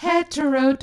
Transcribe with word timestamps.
Heterodorx. 0.00 0.82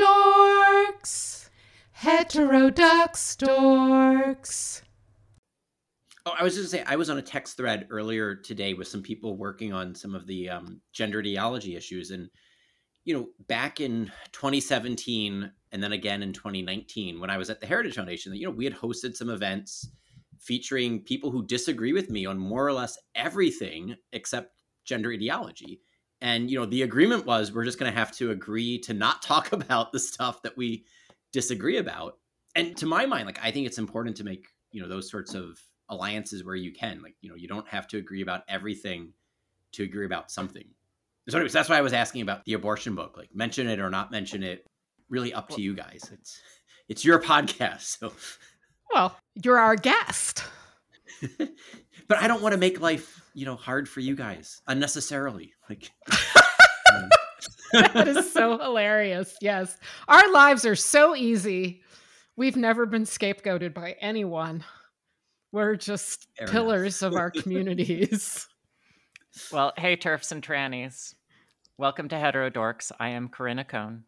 Heterodox 1.92 3.36
dorks. 3.36 4.82
Oh, 6.26 6.34
I 6.38 6.44
was 6.44 6.56
just 6.56 6.72
gonna 6.72 6.84
say 6.84 6.92
I 6.92 6.96
was 6.96 7.12
on 7.12 7.18
a 7.18 7.22
text 7.22 7.56
thread 7.58 7.86
earlier 7.92 8.34
today 8.36 8.74
with 8.74 8.88
some 8.88 9.04
people 9.04 9.38
working 9.38 9.72
on 9.72 9.94
some 9.94 10.16
of 10.16 10.26
the 10.26 10.50
um, 10.50 10.82
gender 10.94 11.20
ideology 11.20 11.76
issues, 11.76 12.10
and 12.12 12.28
you 13.06 13.14
know, 13.14 13.28
back 13.48 13.80
in 13.80 14.12
2017 14.32 15.52
and 15.72 15.84
then 15.84 15.92
again 15.92 16.24
in 16.24 16.34
2019, 16.34 17.20
when 17.20 17.30
I 17.30 17.38
was 17.38 17.50
at 17.50 17.60
the 17.60 17.68
Heritage 17.68 17.96
Foundation, 17.96 18.34
you 18.34 18.46
know, 18.46 18.52
we 18.52 18.66
had 18.66 18.74
hosted 18.74 19.16
some 19.16 19.30
events 19.30 19.90
featuring 20.40 21.02
people 21.02 21.30
who 21.30 21.46
disagree 21.46 21.94
with 21.94 22.10
me 22.10 22.26
on 22.26 22.38
more 22.40 22.66
or 22.66 22.74
less 22.74 22.98
everything 23.16 23.96
except 24.12 24.56
gender 24.86 25.12
ideology. 25.12 25.82
And 26.24 26.50
you 26.50 26.58
know, 26.58 26.66
the 26.66 26.82
agreement 26.82 27.26
was 27.26 27.52
we're 27.52 27.66
just 27.66 27.78
going 27.78 27.92
to 27.92 27.98
have 27.98 28.12
to 28.14 28.32
agree 28.32 28.80
to 28.80 28.94
not 28.94 29.22
talk 29.22 29.52
about 29.52 29.92
the 29.92 30.00
stuff 30.00 30.42
that 30.42 30.58
we 30.58 30.86
disagree 31.32 31.78
about. 31.78 32.18
And 32.56 32.76
to 32.78 32.86
my 32.86 33.06
mind, 33.06 33.28
like 33.28 33.40
I 33.44 33.52
think 33.52 33.68
it's 33.68 33.78
important 33.78 34.18
to 34.18 34.24
make 34.24 34.48
you 34.72 34.82
know 34.82 34.88
those 34.88 35.10
sorts 35.10 35.36
of 35.36 35.60
alliances 35.90 36.44
where 36.44 36.56
you 36.56 36.72
can. 36.72 37.02
Like, 37.02 37.16
you 37.22 37.30
know, 37.30 37.36
you 37.36 37.48
don't 37.48 37.68
have 37.68 37.88
to 37.90 37.98
agree 37.98 38.22
about 38.22 38.42
everything 38.48 39.14
to 39.74 39.84
agree 39.84 40.06
about 40.06 40.32
something. 40.32 40.66
So, 41.30 41.38
anyways, 41.38 41.54
that's 41.54 41.70
why 41.70 41.78
I 41.78 41.82
was 41.82 41.94
asking 41.94 42.22
about 42.22 42.44
the 42.46 42.54
abortion 42.54 42.96
book. 42.96 43.16
Like, 43.18 43.30
mention 43.34 43.68
it 43.68 43.80
or 43.80 43.90
not 43.90 44.12
mention 44.12 44.44
it. 44.44 44.66
Really 45.10 45.34
up 45.34 45.50
to 45.50 45.62
you 45.62 45.74
guys. 45.76 46.10
It's 46.12 46.42
it's 46.90 47.06
your 47.06 47.20
podcast. 47.20 47.98
So, 48.00 48.14
well, 48.94 49.16
you're 49.44 49.60
our 49.60 49.76
guest. 49.76 50.44
but 51.38 52.18
I 52.18 52.28
don't 52.28 52.42
want 52.42 52.54
to 52.54 52.58
make 52.58 52.82
life, 52.82 53.22
you 53.34 53.46
know, 53.46 53.56
hard 53.56 53.88
for 53.88 54.00
you 54.00 54.16
guys 54.16 54.62
unnecessarily. 54.68 55.53
Like. 55.70 55.92
that 57.74 58.08
is 58.08 58.32
so 58.32 58.58
hilarious. 58.58 59.36
Yes. 59.42 59.78
Our 60.08 60.32
lives 60.32 60.66
are 60.66 60.76
so 60.76 61.16
easy. 61.16 61.82
We've 62.36 62.56
never 62.56 62.86
been 62.86 63.04
scapegoated 63.04 63.74
by 63.74 63.96
anyone. 64.00 64.64
We're 65.52 65.76
just 65.76 66.28
Fair 66.38 66.48
pillars 66.48 67.02
of 67.02 67.14
our 67.14 67.32
communities. 67.32 68.48
Well, 69.52 69.74
hey, 69.78 69.96
turfs 69.96 70.32
and 70.32 70.44
trannies. 70.44 71.16
Welcome 71.80 72.08
to 72.10 72.16
Heterodorx. 72.16 72.92
I 73.00 73.10
am 73.10 73.30
Corinna 73.30 73.64
Cohn. 73.64 74.04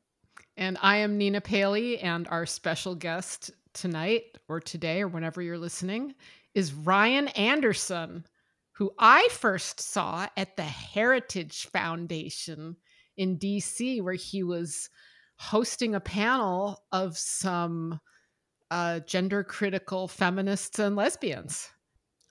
And 0.55 0.77
I 0.83 0.97
am 0.97 1.17
Nina 1.17 1.41
Paley, 1.41 1.97
and 1.97 2.27
our 2.27 2.45
special 2.45 2.93
guest 2.93 3.49
tonight 3.73 4.37
or 4.47 4.59
today 4.59 5.01
or 5.01 5.07
whenever 5.07 5.41
you're 5.41 5.57
listening 5.57 6.13
is 6.53 6.73
Ryan 6.73 7.27
Anderson, 7.29 8.23
who 8.75 8.91
I 8.99 9.27
first 9.31 9.79
saw 9.79 10.27
at 10.35 10.57
the 10.57 10.63
Heritage 10.63 11.67
Foundation 11.67 12.75
in 13.17 13.37
DC, 13.37 14.01
where 14.01 14.13
he 14.13 14.43
was 14.43 14.89
hosting 15.37 15.95
a 15.95 15.99
panel 16.01 16.83
of 16.91 17.17
some 17.17 17.99
uh, 18.71 18.99
gender 19.01 19.43
critical 19.43 20.07
feminists 20.07 20.79
and 20.79 20.95
lesbians. 20.95 21.69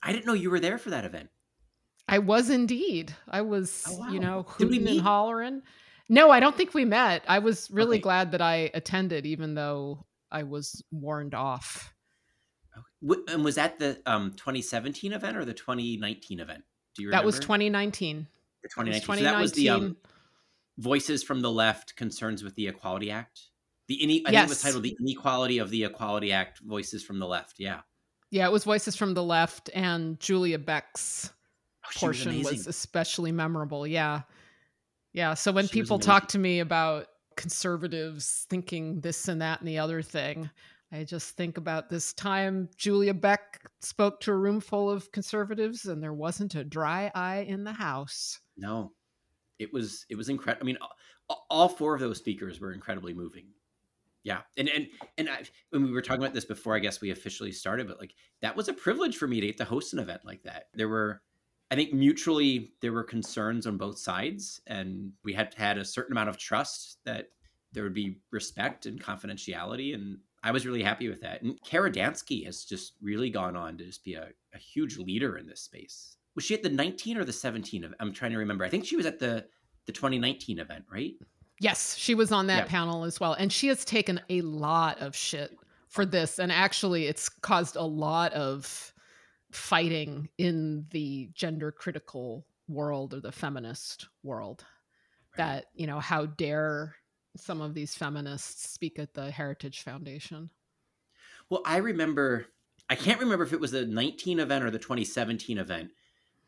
I 0.03 0.13
didn't 0.13 0.27
know 0.27 0.35
you 0.35 0.51
were 0.51 0.61
there 0.61 0.77
for 0.77 0.91
that 0.91 1.07
event. 1.07 1.31
I 2.07 2.19
was 2.19 2.51
indeed. 2.51 3.15
I 3.27 3.41
was, 3.41 3.85
oh, 3.89 3.99
wow. 4.01 4.09
you 4.11 4.21
know, 4.21 4.43
hooting 4.47 4.87
and 4.87 5.01
hollering. 5.01 5.63
No, 6.11 6.31
I 6.31 6.41
don't 6.41 6.55
think 6.55 6.75
we 6.75 6.85
met. 6.85 7.25
I 7.27 7.39
was 7.39 7.71
really 7.71 7.97
okay. 7.97 8.03
glad 8.03 8.33
that 8.33 8.43
I 8.43 8.71
attended, 8.75 9.25
even 9.25 9.55
though 9.55 10.05
I 10.31 10.43
was 10.43 10.83
warned 10.91 11.35
off. 11.35 11.94
And 13.29 13.45
was 13.45 13.57
that 13.57 13.79
the 13.79 14.01
um, 14.07 14.31
2017 14.33 15.13
event 15.13 15.37
or 15.37 15.45
the 15.45 15.55
2019 15.55 16.41
event? 16.41 16.65
Do 16.95 17.03
you 17.03 17.09
remember? 17.09 17.23
That 17.23 17.27
was 17.27 17.39
2019. 17.41 18.27
The 18.63 18.69
2019. 18.69 19.03
2019. 19.03 19.25
So 19.25 19.31
that 19.31 19.41
was 19.41 19.53
the 19.53 19.69
um, 19.69 19.97
Voices 20.79 21.23
from 21.23 21.41
the 21.41 21.51
Left 21.51 21.97
Concerns 21.97 22.43
with 22.43 22.55
the 22.55 22.69
Equality 22.69 23.11
Act. 23.11 23.41
The 23.87 24.03
ine- 24.03 24.25
I 24.27 24.31
yes. 24.31 24.41
think 24.41 24.47
it 24.47 24.49
was 24.49 24.63
titled 24.63 24.83
"The 24.83 24.97
Inequality 25.01 25.59
of 25.59 25.71
the 25.71 25.85
Equality 25.85 26.33
Act: 26.33 26.61
Voices 26.61 27.05
from 27.05 27.19
the 27.19 27.27
Left." 27.27 27.57
Yeah, 27.59 27.81
yeah, 28.31 28.47
it 28.47 28.53
was 28.53 28.65
Voices 28.65 28.97
from 28.97 29.15
the 29.15 29.23
Left, 29.23 29.71
and 29.75 30.19
Julia 30.19 30.59
Beck's 30.59 31.31
oh, 31.85 31.99
portion 31.99 32.39
was, 32.39 32.51
was, 32.51 32.67
especially 32.67 33.31
memorable. 33.31 33.87
Yeah, 33.87 34.23
yeah. 35.13 35.35
So 35.35 35.53
when 35.53 35.67
she 35.67 35.73
people 35.73 35.99
talk 35.99 36.29
to 36.29 36.39
me 36.39 36.61
about 36.61 37.07
conservatives 37.37 38.47
thinking 38.49 39.01
this 39.01 39.29
and 39.29 39.43
that 39.43 39.61
and 39.61 39.69
the 39.69 39.79
other 39.79 40.03
thing, 40.03 40.51
I 40.93 41.05
just 41.05 41.37
think 41.37 41.59
about 41.59 41.89
this 41.91 42.13
time 42.13 42.69
Julia 42.77 43.15
Beck 43.15 43.61
spoke 43.81 44.21
to 44.21 44.33
a 44.33 44.37
room 44.37 44.61
full 44.61 44.91
of 44.91 45.11
conservatives, 45.13 45.87
and 45.87 46.03
there 46.03 46.13
wasn't 46.13 46.55
a 46.55 46.65
dry 46.65 47.11
eye 47.15 47.47
in 47.49 47.65
the 47.65 47.73
house. 47.73 48.41
No, 48.57 48.93
it 49.59 49.73
was 49.73 50.07
it 50.09 50.17
was 50.17 50.29
incredible. 50.29 50.65
I 50.65 50.67
mean, 50.67 50.79
all 51.51 51.69
four 51.69 51.95
of 51.95 52.01
those 52.01 52.19
speakers 52.19 52.61
were 52.61 52.73
incredibly 52.73 53.15
moving 53.15 53.47
yeah 54.25 54.41
and 54.57 54.69
and 54.69 54.89
and 55.19 55.29
I, 55.29 55.45
when 55.71 55.85
we 55.85 55.93
were 55.93 56.03
talking 56.03 56.23
about 56.23 56.35
this 56.35 56.45
before 56.45 56.75
i 56.75 56.81
guess 56.81 57.01
we 57.01 57.11
officially 57.11 57.53
started 57.53 57.87
but 57.87 58.01
like 58.01 58.15
that 58.41 58.57
was 58.57 58.69
a 58.69 58.73
privilege 58.73 59.17
for 59.17 59.29
me 59.29 59.41
to 59.43 59.53
to 59.53 59.65
host 59.65 59.93
an 59.93 60.01
event 60.01 60.23
like 60.25 60.43
that 60.43 60.69
there 60.75 60.89
were 60.89 61.23
i 61.71 61.75
think 61.77 61.93
mutually 61.93 62.73
there 62.81 62.93
were 62.93 63.05
concerns 63.05 63.67
on 63.67 63.77
both 63.77 63.99
sides 63.99 64.61
and 64.67 65.13
we 65.23 65.33
had 65.33 65.55
had 65.55 65.79
a 65.79 65.85
certain 65.85 66.13
amount 66.13 66.29
of 66.29 66.39
trust 66.39 66.99
that 67.05 67.29
there 67.73 67.85
would 67.85 67.95
be 67.95 68.19
respect 68.31 68.87
and 68.87 69.03
confidentiality 69.03 69.95
and 69.95 70.19
i 70.45 70.53
was 70.53 70.67
really 70.67 70.83
happy 70.83 71.09
with 71.09 71.21
that 71.21 71.43
and 71.43 71.59
kara 71.65 71.91
dansky 71.91 72.45
has 72.45 72.65
just 72.65 72.93
really 73.03 73.31
gone 73.31 73.57
on 73.57 73.77
to 73.77 73.85
just 73.85 74.05
be 74.05 74.15
a, 74.15 74.29
a 74.55 74.59
huge 74.59 74.99
leader 74.99 75.37
in 75.37 75.47
this 75.47 75.61
space 75.61 76.17
was 76.37 76.45
she 76.45 76.55
at 76.55 76.63
the 76.63 76.69
19 76.69 77.17
or 77.17 77.25
the 77.25 77.33
17 77.33 77.85
of 77.85 77.95
i'm 77.99 78.13
trying 78.13 78.31
to 78.31 78.39
remember 78.39 78.65
i 78.65 78.69
think 78.69 78.85
she 78.85 78.97
was 78.97 79.07
at 79.07 79.19
the 79.19 79.45
the 79.87 79.93
2019 79.93 80.61
event 80.61 80.85
right 80.91 81.15
Yes, 81.61 81.97
she 81.97 82.15
was 82.15 82.33
on 82.33 82.49
that 82.49 82.69
panel 82.69 83.05
as 83.05 83.21
well. 83.21 83.35
And 83.35 83.53
she 83.53 83.69
has 83.69 83.85
taken 83.85 84.21
a 84.29 84.41
lot 84.43 85.01
of 85.01 85.15
shit 85.15 85.57
for 85.89 86.05
this. 86.05 86.39
And 86.39 86.51
actually, 86.51 87.07
it's 87.07 87.29
caused 87.29 87.77
a 87.77 87.83
lot 87.83 88.33
of 88.33 88.93
fighting 89.53 90.29
in 90.37 90.87
the 90.91 91.31
gender 91.33 91.71
critical 91.71 92.47
world 92.67 93.15
or 93.15 93.21
the 93.21 93.33
feminist 93.33 94.09
world. 94.23 94.65
Right. 95.39 95.47
That, 95.47 95.65
you 95.75 95.87
know, 95.87 96.01
how 96.01 96.27
dare 96.27 96.97
some 97.37 97.61
of 97.61 97.75
these 97.75 97.95
feminists 97.95 98.71
speak 98.71 98.99
at 98.99 99.15
the 99.15 99.31
Heritage 99.31 99.83
Foundation? 99.83 100.51
Well, 101.51 101.63
I 101.65 101.79
remember, 101.79 102.47
I 102.89 102.95
can't 102.95 103.21
remember 103.21 103.45
if 103.45 103.53
it 103.53 103.61
was 103.61 103.73
the 103.73 103.87
19 103.87 104.41
event 104.41 104.65
or 104.65 104.71
the 104.71 104.79
2017 104.79 105.59
event, 105.59 105.91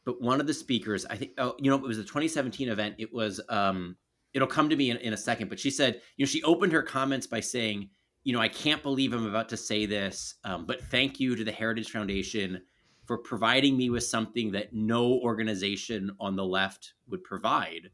but 0.04 0.20
one 0.22 0.40
of 0.40 0.46
the 0.46 0.54
speakers, 0.54 1.04
I 1.06 1.16
think, 1.16 1.32
oh, 1.38 1.56
you 1.58 1.70
know, 1.70 1.76
it 1.76 1.82
was 1.82 1.96
the 1.98 2.04
2017 2.04 2.68
event. 2.68 2.94
It 2.98 3.12
was, 3.12 3.40
um, 3.48 3.96
it'll 4.32 4.48
come 4.48 4.68
to 4.68 4.76
me 4.76 4.90
in, 4.90 4.96
in 4.98 5.12
a 5.12 5.16
second. 5.16 5.48
But 5.48 5.58
she 5.58 5.70
said, 5.70 6.00
you 6.16 6.24
know, 6.24 6.28
she 6.28 6.42
opened 6.44 6.72
her 6.72 6.82
comments 6.82 7.26
by 7.26 7.40
saying, 7.40 7.90
you 8.22 8.32
know, 8.32 8.40
I 8.40 8.48
can't 8.48 8.82
believe 8.82 9.12
I'm 9.12 9.26
about 9.26 9.48
to 9.50 9.56
say 9.56 9.86
this, 9.86 10.34
um, 10.44 10.66
but 10.66 10.82
thank 10.82 11.20
you 11.20 11.36
to 11.36 11.44
the 11.44 11.52
Heritage 11.52 11.90
Foundation 11.90 12.60
for 13.04 13.18
providing 13.18 13.76
me 13.76 13.88
with 13.88 14.02
something 14.02 14.50
that 14.52 14.72
no 14.72 15.20
organization 15.20 16.10
on 16.18 16.34
the 16.34 16.44
left 16.44 16.94
would 17.08 17.22
provide 17.22 17.90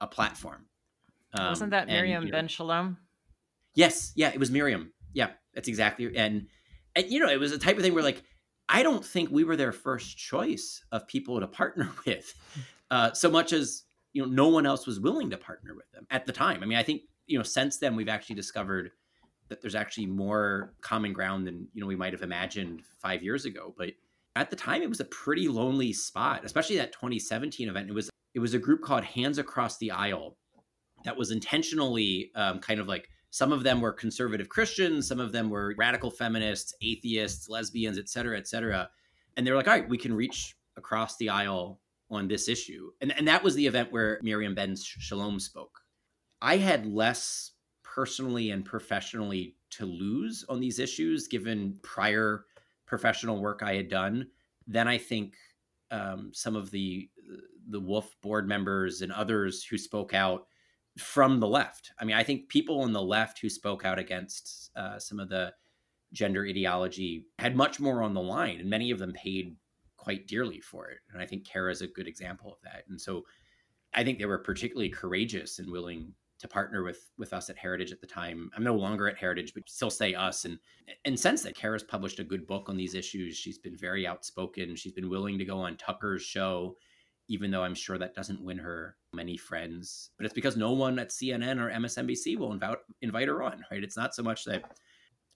a 0.00 0.06
platform. 0.06 0.66
Um, 1.38 1.48
Wasn't 1.48 1.70
that 1.70 1.86
Miriam 1.86 2.18
and, 2.18 2.26
you 2.26 2.32
know, 2.32 2.38
Ben 2.38 2.48
Shalom? 2.48 2.98
Yes, 3.74 4.12
yeah, 4.16 4.30
it 4.32 4.40
was 4.40 4.50
Miriam. 4.50 4.92
Yeah, 5.12 5.30
that's 5.54 5.68
exactly. 5.68 6.16
And 6.16 6.46
and 6.94 7.10
you 7.10 7.20
know, 7.20 7.28
it 7.28 7.38
was 7.38 7.52
a 7.52 7.58
type 7.58 7.76
of 7.76 7.82
thing 7.82 7.94
where 7.94 8.02
like 8.02 8.22
I 8.68 8.82
don't 8.82 9.04
think 9.04 9.30
we 9.30 9.44
were 9.44 9.56
their 9.56 9.72
first 9.72 10.16
choice 10.16 10.82
of 10.92 11.06
people 11.06 11.40
to 11.40 11.46
partner 11.46 11.90
with, 12.06 12.34
uh, 12.90 13.12
so 13.12 13.30
much 13.30 13.52
as 13.52 13.84
you 14.12 14.22
know 14.22 14.28
no 14.28 14.48
one 14.48 14.66
else 14.66 14.86
was 14.86 14.98
willing 14.98 15.30
to 15.30 15.36
partner 15.36 15.74
with 15.74 15.90
them 15.92 16.06
at 16.10 16.26
the 16.26 16.32
time. 16.32 16.62
I 16.62 16.66
mean, 16.66 16.78
I 16.78 16.82
think 16.82 17.02
you 17.26 17.38
know 17.38 17.44
since 17.44 17.78
then 17.78 17.96
we've 17.96 18.08
actually 18.08 18.36
discovered 18.36 18.90
that 19.48 19.60
there's 19.60 19.74
actually 19.74 20.06
more 20.06 20.74
common 20.80 21.12
ground 21.12 21.46
than 21.46 21.68
you 21.72 21.80
know 21.80 21.86
we 21.86 21.96
might 21.96 22.12
have 22.12 22.22
imagined 22.22 22.82
five 23.00 23.22
years 23.22 23.44
ago. 23.44 23.74
But 23.76 23.90
at 24.34 24.50
the 24.50 24.56
time, 24.56 24.82
it 24.82 24.88
was 24.88 25.00
a 25.00 25.04
pretty 25.06 25.48
lonely 25.48 25.92
spot, 25.92 26.44
especially 26.44 26.76
that 26.76 26.92
2017 26.92 27.68
event. 27.68 27.88
It 27.88 27.94
was 27.94 28.10
it 28.34 28.40
was 28.40 28.54
a 28.54 28.58
group 28.58 28.82
called 28.82 29.04
Hands 29.04 29.38
Across 29.38 29.78
the 29.78 29.90
Aisle 29.90 30.36
that 31.06 31.16
was 31.16 31.30
intentionally 31.30 32.30
um, 32.34 32.58
kind 32.58 32.80
of 32.80 32.88
like 32.88 33.08
some 33.30 33.52
of 33.52 33.62
them 33.62 33.80
were 33.80 33.92
conservative 33.92 34.48
Christians, 34.48 35.06
some 35.06 35.20
of 35.20 35.30
them 35.30 35.50
were 35.50 35.74
radical 35.78 36.10
feminists, 36.10 36.74
atheists, 36.82 37.48
lesbians, 37.48 37.96
et 37.96 38.08
cetera, 38.08 38.36
et 38.36 38.48
cetera. 38.48 38.90
And 39.36 39.46
they're 39.46 39.56
like, 39.56 39.68
all 39.68 39.74
right, 39.74 39.88
we 39.88 39.98
can 39.98 40.12
reach 40.12 40.56
across 40.76 41.16
the 41.16 41.28
aisle 41.28 41.80
on 42.10 42.26
this 42.26 42.48
issue. 42.48 42.90
And, 43.00 43.16
and 43.16 43.28
that 43.28 43.44
was 43.44 43.54
the 43.54 43.66
event 43.66 43.92
where 43.92 44.18
Miriam 44.22 44.54
Ben 44.54 44.74
Shalom 44.76 45.38
spoke. 45.38 45.80
I 46.42 46.56
had 46.56 46.86
less 46.86 47.52
personally 47.84 48.50
and 48.50 48.64
professionally 48.64 49.54
to 49.70 49.86
lose 49.86 50.44
on 50.48 50.60
these 50.60 50.78
issues, 50.78 51.28
given 51.28 51.78
prior 51.82 52.46
professional 52.84 53.40
work 53.40 53.62
I 53.62 53.74
had 53.74 53.88
done, 53.88 54.26
than 54.66 54.88
I 54.88 54.98
think 54.98 55.34
um, 55.90 56.30
some 56.34 56.56
of 56.56 56.70
the 56.70 57.08
the 57.68 57.80
Wolf 57.80 58.14
board 58.22 58.46
members 58.48 59.02
and 59.02 59.12
others 59.12 59.64
who 59.64 59.76
spoke 59.78 60.14
out 60.14 60.46
from 60.98 61.40
the 61.40 61.46
left. 61.46 61.92
I 61.98 62.04
mean, 62.04 62.16
I 62.16 62.22
think 62.22 62.48
people 62.48 62.80
on 62.80 62.92
the 62.92 63.02
left 63.02 63.40
who 63.40 63.48
spoke 63.48 63.84
out 63.84 63.98
against 63.98 64.70
uh, 64.76 64.98
some 64.98 65.20
of 65.20 65.28
the 65.28 65.52
gender 66.12 66.46
ideology 66.48 67.26
had 67.38 67.56
much 67.56 67.80
more 67.80 68.02
on 68.02 68.14
the 68.14 68.22
line, 68.22 68.60
and 68.60 68.70
many 68.70 68.90
of 68.90 68.98
them 68.98 69.12
paid 69.12 69.56
quite 69.96 70.26
dearly 70.26 70.60
for 70.60 70.88
it. 70.88 70.98
And 71.12 71.20
I 71.20 71.26
think 71.26 71.46
Kara 71.46 71.70
is 71.70 71.82
a 71.82 71.86
good 71.86 72.06
example 72.06 72.52
of 72.52 72.58
that. 72.64 72.84
And 72.88 73.00
so 73.00 73.24
I 73.92 74.04
think 74.04 74.18
they 74.18 74.26
were 74.26 74.38
particularly 74.38 74.88
courageous 74.88 75.58
and 75.58 75.70
willing 75.70 76.14
to 76.38 76.48
partner 76.48 76.82
with 76.82 77.10
with 77.16 77.32
us 77.32 77.48
at 77.48 77.56
Heritage 77.56 77.92
at 77.92 78.00
the 78.00 78.06
time. 78.06 78.50
I'm 78.54 78.62
no 78.62 78.74
longer 78.74 79.08
at 79.08 79.16
Heritage, 79.16 79.52
but 79.54 79.68
still 79.68 79.90
say 79.90 80.14
us. 80.14 80.44
And 80.44 80.58
and 81.04 81.18
since 81.18 81.42
that, 81.42 81.56
Kara's 81.56 81.82
published 81.82 82.20
a 82.20 82.24
good 82.24 82.46
book 82.46 82.68
on 82.68 82.76
these 82.76 82.94
issues. 82.94 83.36
She's 83.36 83.58
been 83.58 83.76
very 83.76 84.06
outspoken. 84.06 84.76
She's 84.76 84.92
been 84.92 85.08
willing 85.08 85.38
to 85.38 85.44
go 85.44 85.58
on 85.58 85.76
Tucker's 85.76 86.22
show, 86.22 86.76
even 87.28 87.50
though 87.50 87.64
I'm 87.64 87.74
sure 87.74 87.98
that 87.98 88.14
doesn't 88.14 88.44
win 88.44 88.58
her 88.58 88.96
many 89.12 89.36
friends. 89.36 90.10
But 90.16 90.26
it's 90.26 90.34
because 90.34 90.56
no 90.56 90.72
one 90.72 90.98
at 90.98 91.10
CNN 91.10 91.60
or 91.60 91.70
MSNBC 91.70 92.38
will 92.38 92.52
invite 92.52 92.78
invite 93.02 93.28
her 93.28 93.42
on, 93.42 93.64
right? 93.70 93.82
It's 93.82 93.96
not 93.96 94.14
so 94.14 94.22
much 94.22 94.44
that 94.44 94.76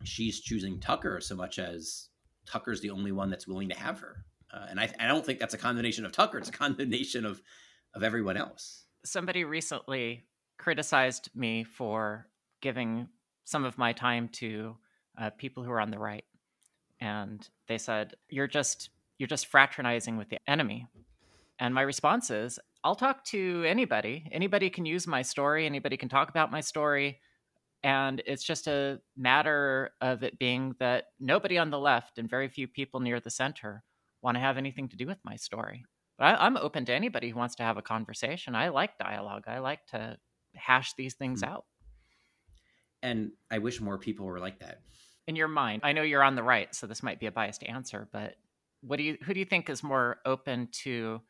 she's 0.05 0.41
choosing 0.41 0.81
Tucker 0.81 1.21
so 1.21 1.35
much 1.35 1.59
as 1.59 2.09
Tucker's 2.47 2.81
the 2.81 2.91
only 2.91 3.13
one 3.13 3.31
that's 3.31 3.47
willing 3.47 3.69
to 3.69 3.79
have 3.79 4.01
her. 4.01 4.25
Uh, 4.53 4.67
and 4.69 4.81
I, 4.81 4.91
I 4.99 5.07
don't 5.07 5.25
think 5.25 5.39
that's 5.39 5.55
a 5.55 5.59
condemnation 5.59 6.05
of 6.05 6.13
Tucker. 6.13 6.39
It's 6.39 6.49
a 6.49 6.53
condemnation 6.53 7.25
of 7.25 7.43
of 7.95 8.03
everyone 8.03 8.37
else. 8.37 8.85
Somebody 9.05 9.45
recently 9.45 10.25
criticized 10.59 11.31
me 11.35 11.65
for 11.65 12.27
giving 12.61 13.09
some 13.45 13.65
of 13.65 13.79
my 13.79 13.93
time 13.93 14.29
to 14.29 14.77
uh, 15.19 15.31
people 15.31 15.65
who 15.65 15.71
are 15.71 15.81
on 15.81 15.91
the 15.91 15.99
right, 15.99 16.25
and 17.01 17.49
they 17.67 17.79
said 17.79 18.15
you're 18.29 18.47
just 18.47 18.91
you're 19.19 19.27
just 19.27 19.47
fraternizing 19.47 20.17
with 20.17 20.29
the 20.31 20.39
enemy. 20.49 20.87
And 21.61 21.75
my 21.75 21.83
response 21.83 22.31
is, 22.31 22.59
I'll 22.83 22.95
talk 22.95 23.23
to 23.27 23.63
anybody. 23.67 24.27
Anybody 24.33 24.71
can 24.71 24.87
use 24.87 25.07
my 25.07 25.21
story. 25.21 25.67
Anybody 25.67 25.99
can 25.99 26.09
talk 26.09 26.31
about 26.31 26.51
my 26.51 26.63
story. 26.63 27.21
And 27.83 28.23
it's 28.27 28.43
just 28.43 28.67
a 28.67 29.01
matter 29.17 29.91
of 30.01 30.23
it 30.23 30.39
being 30.39 30.75
that 30.81 31.09
nobody 31.21 31.59
on 31.59 31.71
the 31.71 31.79
left 31.79 32.19
and 32.19 32.29
very 32.29 32.49
few 32.49 32.67
people 32.67 33.01
near 33.01 33.21
the 33.21 33.31
center 33.31 33.85
want 34.23 34.37
to 34.37 34.41
have 34.41 34.57
anything 34.57 34.89
to 34.89 34.97
do 34.97 35.07
with 35.07 35.19
my 35.23 35.37
story. 35.37 35.85
But 36.19 36.41
I, 36.41 36.47
am 36.47 36.57
open 36.57 36.87
to 36.87 36.95
anybody 36.95 37.31
who 37.31 37.39
wants 37.39 37.55
to 37.57 37.63
have 37.63 37.77
a 37.77 37.83
conversation. 37.83 38.55
I 38.55 38.69
like 38.69 38.99
dialogue. 38.99 39.45
I 39.47 39.59
like 39.59 39.87
to 39.89 40.19
hash 40.55 40.95
these 40.95 41.15
things 41.15 41.43
mm-hmm. 41.43 41.53
out. 41.53 41.65
And 43.03 43.33
I 43.51 43.59
wish 43.59 43.81
more 43.81 43.99
people 43.99 44.27
were 44.27 44.41
like 44.41 44.61
that. 44.61 44.81
In 45.27 45.37
your 45.37 45.49
mind, 45.49 45.83
I 45.85 45.93
know 45.93 46.03
you're 46.03 46.23
on 46.23 46.35
the 46.35 46.43
right, 46.43 46.75
so 46.75 46.87
this 46.87 47.03
might 47.03 47.21
be 47.21 47.27
a 47.27 47.33
biased 47.33 47.63
answer, 47.65 48.09
but 48.13 48.35
what 48.83 48.97
do 48.97 49.03
you 49.03 49.19
who 49.25 49.35
do 49.35 49.41
you 49.41 49.47
think 49.47 49.69
is 49.69 49.83
more 49.83 50.19
open 50.25 50.69
to 50.73 51.21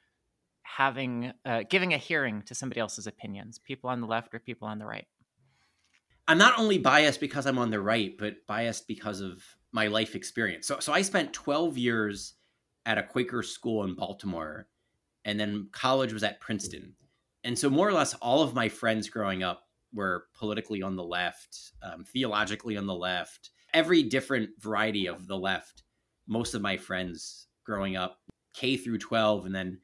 having 0.77 1.33
uh, 1.45 1.63
giving 1.69 1.95
a 1.95 1.99
hearing 1.99 2.43
to 2.43 2.55
somebody 2.55 2.81
else's 2.81 3.07
opinions, 3.07 3.59
people 3.59 3.91
on 3.91 4.01
the 4.01 4.07
left 4.07 4.35
or 4.35 4.39
people 4.39 4.69
on 4.69 4.79
the 4.79 4.87
right? 4.87 5.07
I'm 6.29 6.39
not 6.39 6.59
only 6.59 6.79
biased 6.79 7.21
because 7.21 7.47
I'm 7.47 7.59
on 7.59 7.71
the 7.71 7.81
right, 7.81 8.17
but 8.17 8.47
biased 8.47 8.87
because 8.87 9.21
of 9.21 9.43
my 9.73 9.89
life 9.89 10.15
experience. 10.15 10.67
So, 10.67 10.79
so 10.79 10.93
I 10.93 11.03
spent 11.03 11.33
12 11.33 11.77
years 11.77 12.35
at 12.87 12.99
a 12.99 13.03
Quaker 13.03 13.43
school 13.43 13.85
in 13.85 13.95
Baltimore, 13.95 14.69
and 15.25 15.41
then 15.41 15.69
college 15.73 16.13
was 16.13 16.23
at 16.23 16.41
Princeton. 16.41 16.95
And 17.43 17.59
so, 17.59 17.69
more 17.69 17.89
or 17.89 17.93
less, 17.93 18.15
all 18.15 18.43
of 18.43 18.55
my 18.55 18.69
friends 18.69 19.09
growing 19.09 19.43
up 19.43 19.65
were 19.93 20.27
politically 20.39 20.83
on 20.83 20.95
the 20.95 21.03
left, 21.05 21.73
um, 21.83 22.05
theologically 22.05 22.77
on 22.77 22.87
the 22.87 22.95
left, 22.95 23.51
every 23.75 24.03
different 24.05 24.51
variety 24.61 25.07
of 25.07 25.27
the 25.27 25.39
left. 25.39 25.83
Most 26.29 26.55
of 26.55 26.63
my 26.63 26.77
friends 26.77 27.49
growing 27.65 27.97
up, 27.97 28.19
K 28.55 28.77
through 28.77 28.99
12, 28.99 29.47
and 29.47 29.55
then 29.55 29.79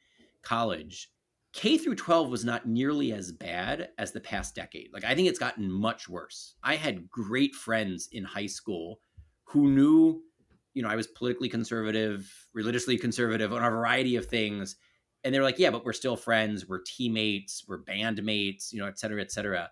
college, 0.47 1.11
K 1.53 1.79
through 1.79 1.97
12 1.97 2.29
was 2.29 2.45
not 2.45 2.69
nearly 2.69 3.13
as 3.13 3.33
bad 3.33 3.89
as 3.99 4.13
the 4.13 4.21
past 4.21 4.55
decade. 4.55 4.91
Like, 4.93 5.05
I 5.05 5.15
think 5.15 5.29
it's 5.29 5.39
gotten 5.39 5.71
much 5.71 6.09
worse. 6.09 6.55
I 6.63 6.77
had 6.77 7.11
great 7.11 7.55
friends 7.55 8.09
in 8.13 8.25
high 8.25 8.47
school 8.47 9.01
who 9.45 9.71
knew, 9.71 10.23
you 10.75 10.83
know, 10.83 10.89
I 10.89 10.97
was 10.97 11.07
politically 11.07 11.49
conservative, 11.49 12.31
religiously 12.53 12.99
conservative 12.99 13.53
on 13.53 13.65
a 13.65 13.71
variety 13.71 14.17
of 14.17 14.27
things. 14.27 14.77
And 15.25 15.35
they 15.35 15.39
were 15.39 15.45
like, 15.45 15.59
yeah, 15.59 15.71
but 15.71 15.85
we're 15.85 15.95
still 15.95 16.17
friends. 16.17 16.69
We're 16.69 16.83
teammates. 16.83 17.65
We're 17.67 17.83
bandmates, 17.83 18.73
you 18.73 18.81
know, 18.81 18.87
et 18.87 18.99
cetera, 18.99 19.23
et 19.23 19.33
cetera. 19.33 19.71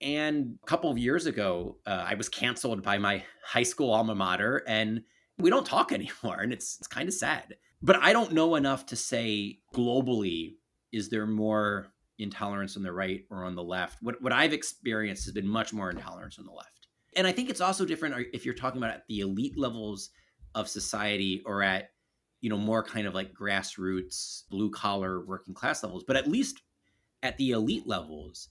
And 0.00 0.58
a 0.62 0.66
couple 0.66 0.90
of 0.90 0.96
years 0.96 1.26
ago, 1.26 1.76
uh, 1.86 2.04
I 2.06 2.14
was 2.14 2.28
canceled 2.28 2.82
by 2.82 2.98
my 2.98 3.22
high 3.44 3.64
school 3.64 3.92
alma 3.92 4.14
mater, 4.14 4.62
and 4.66 5.02
we 5.38 5.50
don't 5.50 5.66
talk 5.66 5.92
anymore. 5.92 6.40
And 6.40 6.52
it's, 6.52 6.78
it's 6.78 6.88
kind 6.88 7.08
of 7.08 7.14
sad. 7.14 7.56
But 7.82 7.96
I 7.96 8.12
don't 8.12 8.32
know 8.32 8.56
enough 8.56 8.86
to 8.86 8.96
say 8.96 9.60
globally 9.74 10.56
is 10.92 11.08
there 11.08 11.26
more 11.26 11.92
intolerance 12.18 12.76
on 12.76 12.82
the 12.82 12.92
right 12.92 13.24
or 13.30 13.44
on 13.44 13.54
the 13.54 13.62
left? 13.62 13.98
What 14.02 14.20
what 14.20 14.32
I've 14.32 14.52
experienced 14.52 15.24
has 15.24 15.34
been 15.34 15.48
much 15.48 15.72
more 15.72 15.90
intolerance 15.90 16.38
on 16.38 16.44
the 16.44 16.52
left. 16.52 16.88
And 17.16 17.26
I 17.26 17.32
think 17.32 17.48
it's 17.50 17.60
also 17.60 17.84
different 17.84 18.14
uh, 18.14 18.22
if 18.32 18.44
you're 18.44 18.54
talking 18.54 18.78
about 18.78 18.94
at 18.94 19.06
the 19.08 19.20
elite 19.20 19.58
levels 19.58 20.10
of 20.54 20.68
society 20.68 21.42
or 21.46 21.62
at 21.62 21.90
you 22.40 22.50
know 22.50 22.56
more 22.56 22.82
kind 22.82 23.06
of 23.06 23.14
like 23.14 23.32
grassroots 23.34 24.42
blue 24.50 24.70
collar 24.70 25.24
working 25.24 25.54
class 25.54 25.82
levels 25.82 26.04
but 26.04 26.16
at 26.16 26.28
least 26.28 26.62
at 27.22 27.36
the 27.36 27.50
elite 27.50 27.86
levels 27.86 28.48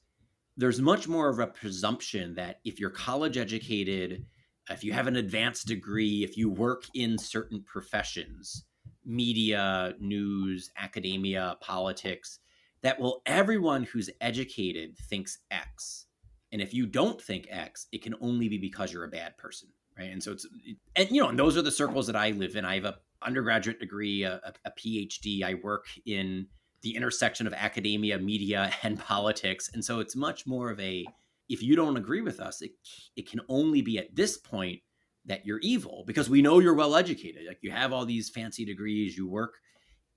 there's 0.58 0.80
much 0.80 1.08
more 1.08 1.30
of 1.30 1.40
a 1.40 1.48
presumption 1.48 2.36
that 2.36 2.60
if 2.64 2.80
you're 2.80 2.90
college 2.90 3.38
educated 3.38 4.26
if 4.70 4.84
you 4.84 4.94
have 4.94 5.08
an 5.08 5.16
advanced 5.16 5.68
degree 5.68 6.24
if 6.24 6.38
you 6.38 6.50
work 6.50 6.84
in 6.94 7.18
certain 7.18 7.64
professions 7.64 8.66
media, 9.06 9.94
news, 10.00 10.72
academia, 10.78 11.58
politics, 11.62 12.40
that 12.82 13.00
well, 13.00 13.22
everyone 13.26 13.84
who's 13.84 14.10
educated 14.22 14.98
thinks 14.98 15.40
X. 15.52 16.06
And 16.52 16.62
if 16.62 16.74
you 16.74 16.86
don't 16.86 17.22
think 17.22 17.48
X, 17.50 17.88
it 17.92 18.02
can 18.02 18.16
only 18.22 18.50
be 18.50 18.58
because 18.58 18.92
you're 18.92 19.04
a 19.04 19.10
bad 19.10 19.38
person. 19.38 19.70
Right. 19.98 20.12
And 20.12 20.24
so 20.24 20.32
it's, 20.32 20.48
and 20.96 21.12
you 21.12 21.22
know, 21.22 21.30
and 21.30 21.38
those 21.38 21.58
are 21.58 21.62
the 21.62 21.72
circles 21.72 22.08
that 22.08 22.16
I 22.16 22.32
live 22.32 22.56
in. 22.56 22.64
I 22.64 22.76
have 22.76 22.86
a 22.86 22.98
undergraduate 23.22 23.80
degree, 23.80 24.24
a, 24.24 24.40
a 24.66 24.72
PhD. 24.72 25.44
I 25.44 25.56
work 25.56 25.88
in 26.06 26.48
the 26.82 26.96
intersection 26.96 27.48
of 27.48 27.54
academia, 27.54 28.18
media, 28.18 28.72
and 28.84 29.00
politics. 29.00 29.70
And 29.74 29.84
so 29.84 30.00
it's 30.00 30.16
much 30.16 30.48
more 30.48 30.70
of 30.70 30.80
a, 30.80 31.06
if 31.50 31.62
you 31.62 31.76
don't 31.76 31.98
agree 31.98 32.22
with 32.22 32.40
us, 32.40 32.62
it, 32.62 32.72
it 33.16 33.30
can 33.30 33.42
only 33.50 33.82
be 33.82 33.98
at 33.98 34.16
this 34.16 34.38
point 34.38 34.82
that 35.30 35.46
you're 35.46 35.60
evil 35.60 36.04
because 36.08 36.28
we 36.28 36.42
know 36.42 36.60
you're 36.60 36.74
well 36.74 36.96
educated. 36.96 37.46
Like 37.48 37.60
you 37.62 37.70
have 37.70 37.94
all 37.94 38.04
these 38.04 38.30
fancy 38.30 38.66
degrees, 38.66 39.16
you 39.16 39.28
work 39.28 39.60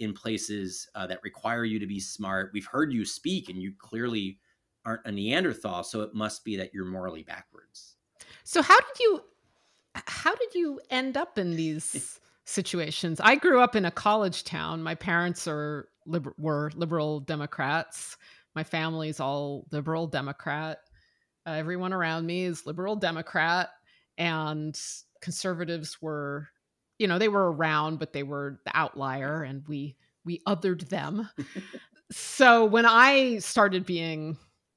in 0.01 0.15
places 0.15 0.89
uh, 0.95 1.07
that 1.07 1.23
require 1.23 1.65
you 1.65 1.79
to 1.79 1.87
be 1.87 2.01
smart. 2.01 2.51
We've 2.55 2.67
heard 2.67 2.93
you 2.93 3.05
speak, 3.05 3.51
and 3.51 3.63
you 3.63 3.75
clearly 3.79 4.39
aren't 4.87 5.05
a 5.05 5.13
Neanderthal, 5.13 5.85
so 5.85 6.01
it 6.01 6.15
must 6.15 6.45
be 6.45 6.57
that 6.57 6.73
you're 6.73 6.87
morally 6.87 7.23
backwards. 7.23 7.97
So 8.43 8.63
how 8.63 8.77
did 8.81 8.99
you 8.99 9.23
how 9.95 10.35
did 10.35 10.55
you 10.55 10.81
end 10.89 11.19
up 11.19 11.37
in 11.37 11.55
these 11.57 12.19
situations? 12.47 13.21
I 13.23 13.37
grew 13.37 13.61
up 13.61 13.77
in 13.77 13.85
a 13.85 13.91
college 13.91 14.45
town. 14.45 14.83
My 14.83 14.95
parents 14.95 15.47
are 15.47 15.89
liber- 16.07 16.35
were 16.39 16.73
liberal 16.75 17.21
Democrats. 17.21 18.17
My 18.55 18.65
family's 18.65 19.21
all 19.21 19.67
liberal 19.71 20.07
Democrat. 20.07 20.79
Uh, 21.47 21.51
everyone 21.51 21.93
around 21.93 22.25
me 22.25 22.45
is 22.45 22.65
liberal 22.65 22.97
Democrat 22.97 23.69
and 24.19 24.79
conservatives 25.21 26.01
were 26.01 26.49
you 26.99 27.07
know 27.07 27.19
they 27.19 27.29
were 27.29 27.53
around 27.53 27.99
but 27.99 28.13
they 28.13 28.23
were 28.23 28.61
the 28.65 28.77
outlier 28.77 29.43
and 29.43 29.67
we 29.69 29.97
we 30.25 30.41
othered 30.47 30.89
them. 30.89 31.29
So 32.15 32.67
when 32.67 32.85
i 32.85 33.39
started 33.39 33.87
being 33.87 34.37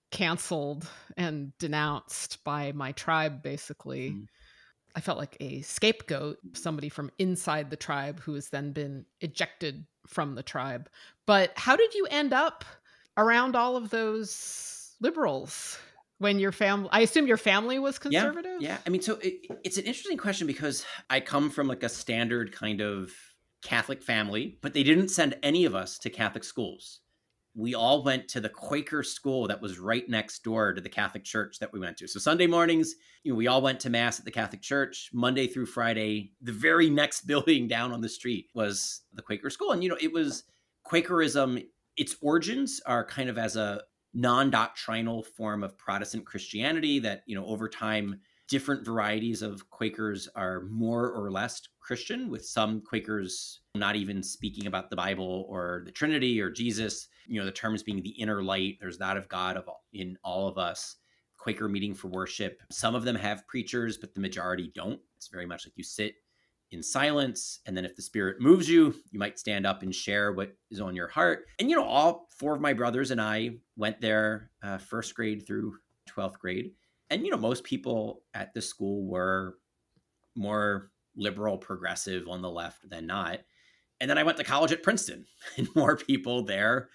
canceled 0.10 0.88
and 1.18 1.52
denounced 1.58 2.42
by 2.46 2.72
my 2.72 2.94
tribe 2.94 3.44
basically 3.44 4.12
mm. 4.12 4.26
i 4.96 5.02
felt 5.02 5.18
like 5.18 5.36
a 5.42 5.62
scapegoat 5.62 6.38
somebody 6.54 6.88
from 6.88 7.12
inside 7.20 7.70
the 7.70 7.76
tribe 7.76 8.22
who 8.22 8.36
has 8.36 8.48
then 8.52 8.72
been 8.72 9.06
ejected 9.20 9.86
from 10.08 10.36
the 10.36 10.44
tribe. 10.44 10.90
But 11.26 11.52
how 11.56 11.76
did 11.76 11.94
you 11.94 12.08
end 12.10 12.34
up 12.34 12.66
around 13.18 13.56
all 13.56 13.76
of 13.76 13.90
those 13.90 14.96
liberals 15.02 15.78
when 16.20 16.40
your 16.40 16.52
family 16.52 16.90
i 16.92 17.02
assume 17.02 17.28
your 17.28 17.38
family 17.38 17.80
was 17.80 18.00
conservative 18.00 18.62
yeah, 18.62 18.70
yeah. 18.70 18.78
i 18.86 18.90
mean 18.90 19.02
so 19.02 19.16
it, 19.22 19.34
it's 19.64 19.78
an 19.78 19.84
interesting 19.84 20.18
question 20.18 20.48
because 20.48 20.86
i 21.10 21.20
come 21.20 21.50
from 21.50 21.68
like 21.68 21.84
a 21.84 21.90
standard 21.90 22.52
kind 22.52 22.82
of 22.82 23.12
catholic 23.62 24.02
family 24.04 24.58
but 24.62 24.74
they 24.74 24.84
didn't 24.84 25.10
send 25.10 25.36
any 25.44 25.66
of 25.66 25.76
us 25.76 25.98
to 25.98 26.10
catholic 26.10 26.44
schools. 26.44 27.02
We 27.58 27.74
all 27.74 28.04
went 28.04 28.28
to 28.30 28.42
the 28.42 28.50
quaker 28.50 29.02
school 29.02 29.48
that 29.48 29.62
was 29.62 29.80
right 29.80 30.08
next 30.10 30.44
door 30.44 30.74
to 30.74 30.82
the 30.82 30.90
catholic 30.90 31.24
church 31.24 31.60
that 31.60 31.72
we 31.72 31.80
went 31.80 31.98
to. 31.98 32.08
So 32.08 32.20
sunday 32.20 32.48
mornings 32.48 32.96
you 33.24 33.32
know 33.32 33.38
we 33.38 33.48
all 33.48 33.62
went 33.62 33.80
to 33.82 33.90
mass 33.90 34.20
at 34.20 34.26
the 34.26 34.32
catholic 34.32 34.62
church. 34.62 35.10
Monday 35.14 35.48
through 35.48 35.66
friday 35.66 36.34
the 36.42 36.52
very 36.52 36.90
next 36.90 37.22
building 37.28 37.68
down 37.68 37.92
on 37.92 38.02
the 38.02 38.10
street 38.10 38.48
was 38.54 39.02
the 39.14 39.22
quaker 39.22 39.50
school. 39.50 39.72
And 39.72 39.82
you 39.84 39.90
know 39.90 39.98
it 40.00 40.14
was 40.14 40.44
quakerism. 40.84 41.60
Its 41.98 42.16
origins 42.22 42.82
are 42.86 43.06
kind 43.06 43.30
of 43.30 43.38
as 43.38 43.56
a 43.56 43.82
non-doctrinal 44.16 45.22
form 45.22 45.64
of 45.64 45.78
Protestant 45.78 46.26
Christianity 46.26 47.00
that, 47.00 47.22
you 47.28 47.36
know, 47.36 47.46
over 47.46 47.70
time 47.70 48.20
different 48.48 48.86
varieties 48.86 49.42
of 49.42 49.70
Quakers 49.70 50.30
are 50.36 50.62
more 50.70 51.12
or 51.12 51.32
less 51.32 51.62
Christian, 51.80 52.30
with 52.30 52.46
some 52.46 52.82
Quakers 52.82 53.62
not 53.76 53.96
even 53.96 54.24
speaking 54.24 54.68
about 54.68 54.90
the 54.90 54.96
Bible 54.96 55.46
or 55.50 55.84
the 55.86 55.92
Trinity 55.92 56.40
or 56.42 56.50
Jesus. 56.50 57.08
You 57.28 57.40
know, 57.40 57.46
the 57.46 57.52
terms 57.52 57.84
being 57.84 58.02
the 58.02 58.10
inner 58.10 58.44
light, 58.44 58.78
there's 58.80 58.98
that 59.00 59.18
of 59.18 59.28
God 59.30 59.58
of 59.58 59.70
in 59.94 60.18
all 60.24 60.48
of 60.48 60.58
us. 60.58 60.96
Quaker 61.38 61.70
meeting 61.70 61.94
for 61.94 62.08
worship. 62.08 62.62
Some 62.72 62.96
of 62.96 63.04
them 63.04 63.16
have 63.16 63.48
preachers, 63.48 63.98
but 63.98 64.16
the 64.16 64.20
majority 64.20 64.72
don't. 64.74 65.00
It's 65.16 65.28
very 65.28 65.46
much 65.46 65.66
like 65.66 65.74
you 65.76 65.84
sit 65.84 66.16
in 66.76 66.84
silence. 66.84 67.62
And 67.66 67.76
then 67.76 67.86
if 67.86 67.96
the 67.96 68.02
spirit 68.02 68.42
moves 68.42 68.70
you, 68.70 68.94
you 69.12 69.18
might 69.18 69.40
stand 69.40 69.66
up 69.66 69.82
and 69.82 69.96
share 69.96 70.34
what 70.34 70.56
is 70.70 70.80
on 70.80 70.96
your 70.96 71.08
heart. 71.08 71.46
And, 71.58 71.70
you 71.70 71.76
know, 71.76 71.86
all 71.86 72.28
four 72.38 72.54
of 72.54 72.62
my 72.62 72.74
brothers 72.74 73.12
and 73.12 73.20
I 73.20 73.52
went 73.76 74.02
there 74.02 74.52
uh, 74.62 74.78
first 74.78 75.16
grade 75.16 75.48
through 75.48 75.78
12th 76.10 76.38
grade. 76.38 76.72
And, 77.10 77.24
you 77.24 77.32
know, 77.32 77.38
most 77.38 77.64
people 77.64 78.24
at 78.34 78.54
the 78.54 78.62
school 78.62 79.08
were 79.08 79.58
more 80.36 80.92
liberal, 81.16 81.58
progressive 81.58 82.28
on 82.28 82.42
the 82.42 82.52
left 82.52 82.88
than 82.90 83.08
not. 83.08 83.40
And 84.02 84.10
then 84.10 84.18
I 84.18 84.24
went 84.24 84.38
to 84.38 84.44
college 84.44 84.74
at 84.74 84.84
Princeton, 84.84 85.26
and 85.58 85.68
more 85.76 85.96
people 85.96 86.44
there 86.44 86.90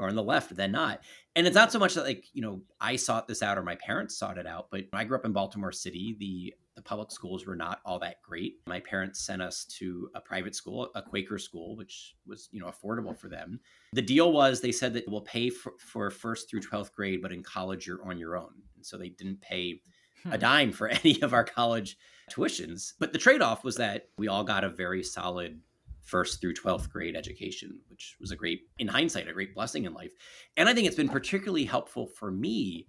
are 0.00 0.08
on 0.08 0.16
the 0.16 0.22
left 0.22 0.56
than 0.56 0.72
not. 0.72 1.00
And 1.36 1.46
it's 1.46 1.54
not 1.54 1.70
so 1.70 1.78
much 1.78 1.94
that 1.94 2.04
like, 2.04 2.24
you 2.32 2.42
know, 2.42 2.62
I 2.80 2.96
sought 2.96 3.28
this 3.28 3.42
out 3.42 3.58
or 3.58 3.62
my 3.62 3.76
parents 3.76 4.18
sought 4.18 4.38
it 4.38 4.46
out, 4.46 4.66
but 4.70 4.84
I 4.92 5.04
grew 5.04 5.16
up 5.16 5.24
in 5.24 5.32
Baltimore 5.32 5.72
City. 5.72 6.16
The 6.18 6.54
the 6.76 6.82
public 6.82 7.10
schools 7.10 7.46
were 7.46 7.56
not 7.56 7.80
all 7.84 7.98
that 7.98 8.22
great. 8.22 8.54
My 8.66 8.80
parents 8.80 9.20
sent 9.20 9.42
us 9.42 9.66
to 9.78 10.08
a 10.14 10.20
private 10.20 10.54
school, 10.54 10.88
a 10.94 11.02
Quaker 11.02 11.36
school, 11.36 11.76
which 11.76 12.14
was, 12.26 12.48
you 12.52 12.60
know, 12.60 12.70
affordable 12.70 13.14
for 13.14 13.28
them. 13.28 13.60
The 13.92 14.00
deal 14.00 14.32
was 14.32 14.60
they 14.60 14.72
said 14.72 14.94
that 14.94 15.06
we'll 15.06 15.20
pay 15.20 15.50
for, 15.50 15.74
for 15.78 16.10
first 16.10 16.48
through 16.48 16.60
12th 16.60 16.92
grade, 16.92 17.20
but 17.20 17.32
in 17.32 17.42
college 17.42 17.86
you're 17.86 18.02
on 18.08 18.18
your 18.18 18.36
own. 18.36 18.52
And 18.76 18.86
so 18.86 18.96
they 18.96 19.10
didn't 19.10 19.42
pay 19.42 19.82
a 20.24 20.30
hmm. 20.30 20.38
dime 20.38 20.72
for 20.72 20.88
any 21.04 21.20
of 21.20 21.34
our 21.34 21.44
college 21.44 21.98
tuitions. 22.30 22.94
But 22.98 23.12
the 23.12 23.18
trade 23.18 23.42
off 23.42 23.62
was 23.62 23.76
that 23.76 24.08
we 24.16 24.28
all 24.28 24.44
got 24.44 24.64
a 24.64 24.70
very 24.70 25.02
solid 25.02 25.60
first 26.02 26.40
through 26.40 26.54
12th 26.54 26.90
grade 26.90 27.16
education, 27.16 27.78
which 27.88 28.16
was 28.20 28.30
a 28.30 28.36
great, 28.36 28.62
in 28.78 28.88
hindsight, 28.88 29.28
a 29.28 29.32
great 29.32 29.54
blessing 29.54 29.84
in 29.84 29.94
life. 29.94 30.12
And 30.56 30.68
I 30.68 30.74
think 30.74 30.86
it's 30.86 30.96
been 30.96 31.08
particularly 31.08 31.64
helpful 31.64 32.06
for 32.06 32.30
me, 32.30 32.86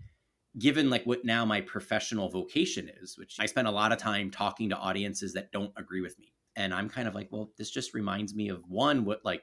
given 0.60 0.89
like 0.89 1.06
what 1.06 1.25
now 1.25 1.46
my 1.46 1.62
professional 1.62 2.30
vocation 2.30 2.89
is, 3.01 3.18
which 3.18 3.38
I 3.39 3.46
spend 3.46 3.68
a 3.68 3.72
lot 3.72 3.91
of 3.91 3.98
time 3.98 4.32
talking 4.32 4.70
to 4.70 4.77
audiences 4.77 5.34
that 5.34 5.51
don't 5.51 5.74
agree 5.77 6.01
with 6.01 6.18
me. 6.20 6.34
And 6.56 6.74
I'm 6.74 6.89
kind 6.89 7.08
of 7.08 7.15
like, 7.15 7.30
well, 7.32 7.51
this 7.58 7.72
just 7.72 7.94
reminds 7.94 8.36
me 8.36 8.50
of 8.50 8.63
one, 8.68 9.06
what 9.06 9.24
like 9.24 9.41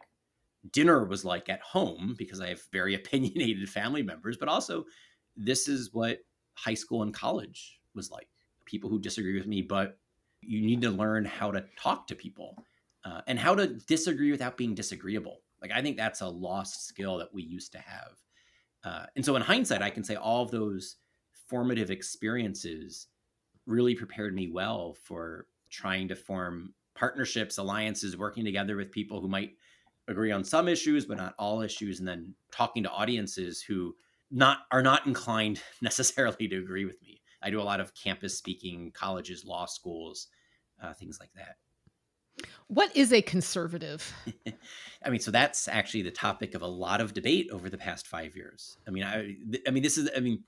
dinner 0.73 1.05
was 1.05 1.25
like 1.25 1.49
at 1.49 1.61
home, 1.63 2.15
because 2.19 2.41
I 2.41 2.49
have 2.49 2.61
very 2.73 2.95
opinionated 2.97 3.69
family 3.69 4.03
members, 4.03 4.37
but 4.37 4.49
also 4.49 4.85
this 5.37 5.69
is 5.69 5.91
what 5.93 6.19
high 6.55 6.75
school 6.75 7.03
and 7.03 7.15
college 7.15 7.81
was 7.95 8.11
like. 8.11 8.29
People 8.67 8.91
who 8.91 9.01
disagree 9.01 9.39
with 9.39 9.47
me, 9.47 9.63
but 9.63 9.99
you 10.43 10.61
need 10.61 10.83
to 10.83 10.91
learn 10.91 11.25
how 11.25 11.51
to 11.51 11.65
talk 11.81 12.07
to 12.09 12.15
people 12.15 12.55
uh, 13.05 13.21
and 13.27 13.39
how 13.39 13.55
to 13.55 13.67
disagree 13.87 14.31
without 14.31 14.57
being 14.57 14.75
disagreeable. 14.75 15.41
Like 15.61 15.73
I 15.73 15.83
think 15.83 15.97
that's 15.97 16.21
a 16.21 16.29
lost 16.29 16.87
skill 16.87 17.19
that 17.19 17.33
we 17.33 17.43
used 17.43 17.73
to 17.73 17.79
have. 17.79 18.13
Uh, 18.85 19.07
and 19.17 19.25
so 19.25 19.37
in 19.37 19.43
hindsight, 19.43 19.83
I 19.83 19.91
can 19.91 20.05
say 20.05 20.15
all 20.15 20.43
of 20.43 20.51
those 20.51 20.97
formative 21.49 21.91
experiences 21.91 23.09
really 23.67 23.95
prepared 23.95 24.35
me 24.35 24.49
well 24.49 24.97
for 25.03 25.47
trying 25.71 26.09
to 26.09 26.17
form 26.17 26.75
partnerships, 26.95 27.59
alliances, 27.59 28.17
working 28.17 28.45
together 28.45 28.77
with 28.77 28.91
people 28.91 29.21
who 29.21 29.29
might 29.29 29.53
agree 30.09 30.33
on 30.33 30.43
some 30.43 30.69
issues 30.69 31.05
but 31.05 31.19
not 31.19 31.35
all 31.39 31.61
issues, 31.61 31.99
and 31.99 32.09
then 32.09 32.35
talking 32.53 32.83
to 32.83 32.91
audiences 32.91 33.63
who 33.63 33.95
not 34.31 34.59
are 34.71 34.83
not 34.83 35.07
inclined 35.07 35.61
necessarily 35.83 36.49
to 36.49 36.59
agree 36.59 36.85
with 36.85 37.01
me. 37.03 37.21
I 37.43 37.51
do 37.51 37.61
a 37.61 37.63
lot 37.63 37.81
of 37.81 37.95
campus 37.95 38.37
speaking, 38.37 38.91
colleges, 38.93 39.45
law 39.45 39.67
schools, 39.67 40.29
uh, 40.83 40.93
things 40.93 41.19
like 41.21 41.31
that. 41.37 41.57
What 42.69 42.95
is 42.95 43.13
a 43.13 43.23
conservative? 43.23 44.13
I 45.05 45.11
mean, 45.11 45.21
so 45.21 45.31
that's 45.31 45.69
actually 45.69 46.03
the 46.03 46.11
topic 46.11 46.55
of 46.55 46.63
a 46.63 46.67
lot 46.67 47.01
of 47.01 47.15
debate 47.15 47.49
over 47.51 47.71
the 47.71 47.79
past 47.79 48.07
five 48.07 48.37
years. 48.37 48.77
I 48.87 48.91
mean, 48.91 49.05
I, 49.05 49.37
I 49.67 49.71
mean, 49.71 49.83
this 49.83 49.97
is, 49.97 50.11
I 50.15 50.21
mean, 50.21 50.45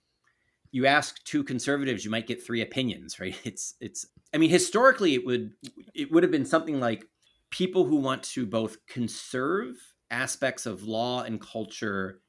you 0.71 0.87
ask 0.87 1.23
two 1.25 1.43
conservatives, 1.43 2.05
you 2.05 2.11
might 2.11 2.27
get 2.27 2.45
three 2.45 2.63
opinions, 2.63 3.19
right? 3.19 3.37
It's, 3.45 3.75
it's. 3.81 4.07
I 4.35 4.39
mean, 4.39 4.51
historically, 4.51 5.15
it 5.15 5.25
would, 5.27 5.53
it 5.95 6.13
would 6.13 6.23
have 6.23 6.31
been 6.31 6.47
something 6.47 6.79
like 6.79 7.07
people 7.51 7.85
who 7.85 7.97
want 7.97 8.23
to 8.23 8.47
both 8.47 8.77
conserve 8.87 9.77
aspects 10.11 10.67
of 10.67 10.85
law 10.85 11.23
and 11.23 11.41
culture 11.41 12.21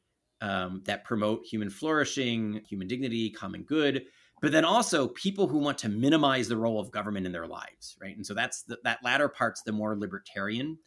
um, 0.42 0.82
that 0.86 1.04
promote 1.04 1.46
human 1.46 1.70
flourishing, 1.70 2.62
human 2.68 2.88
dignity, 2.88 3.30
common 3.30 3.64
good, 3.64 4.06
but 4.42 4.52
then 4.52 4.66
also 4.66 5.08
people 5.10 5.48
who 5.48 5.60
want 5.60 5.78
to 5.80 5.90
minimize 5.90 6.48
the 6.48 6.58
role 6.58 6.80
of 6.80 6.92
government 6.92 7.26
in 7.26 7.32
their 7.32 7.48
lives, 7.48 7.96
right? 8.02 8.16
And 8.16 8.26
so 8.26 8.34
that's 8.34 8.64
the, 8.64 8.78
that 8.84 9.04
latter 9.04 9.30
part's 9.30 9.62
the 9.62 9.72
more 9.72 9.98
libertarian 9.98 10.78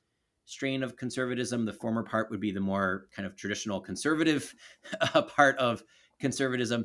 strain 0.45 0.83
of 0.83 0.97
conservatism. 0.97 1.65
The 1.65 1.73
former 1.73 2.03
part 2.03 2.31
would 2.31 2.41
be 2.41 2.51
the 2.51 2.61
more 2.61 3.07
kind 3.15 3.27
of 3.27 3.37
traditional 3.37 3.81
conservative 3.81 4.55
uh, 5.01 5.23
part 5.23 5.57
of 5.59 5.83
conservatism. 6.21 6.85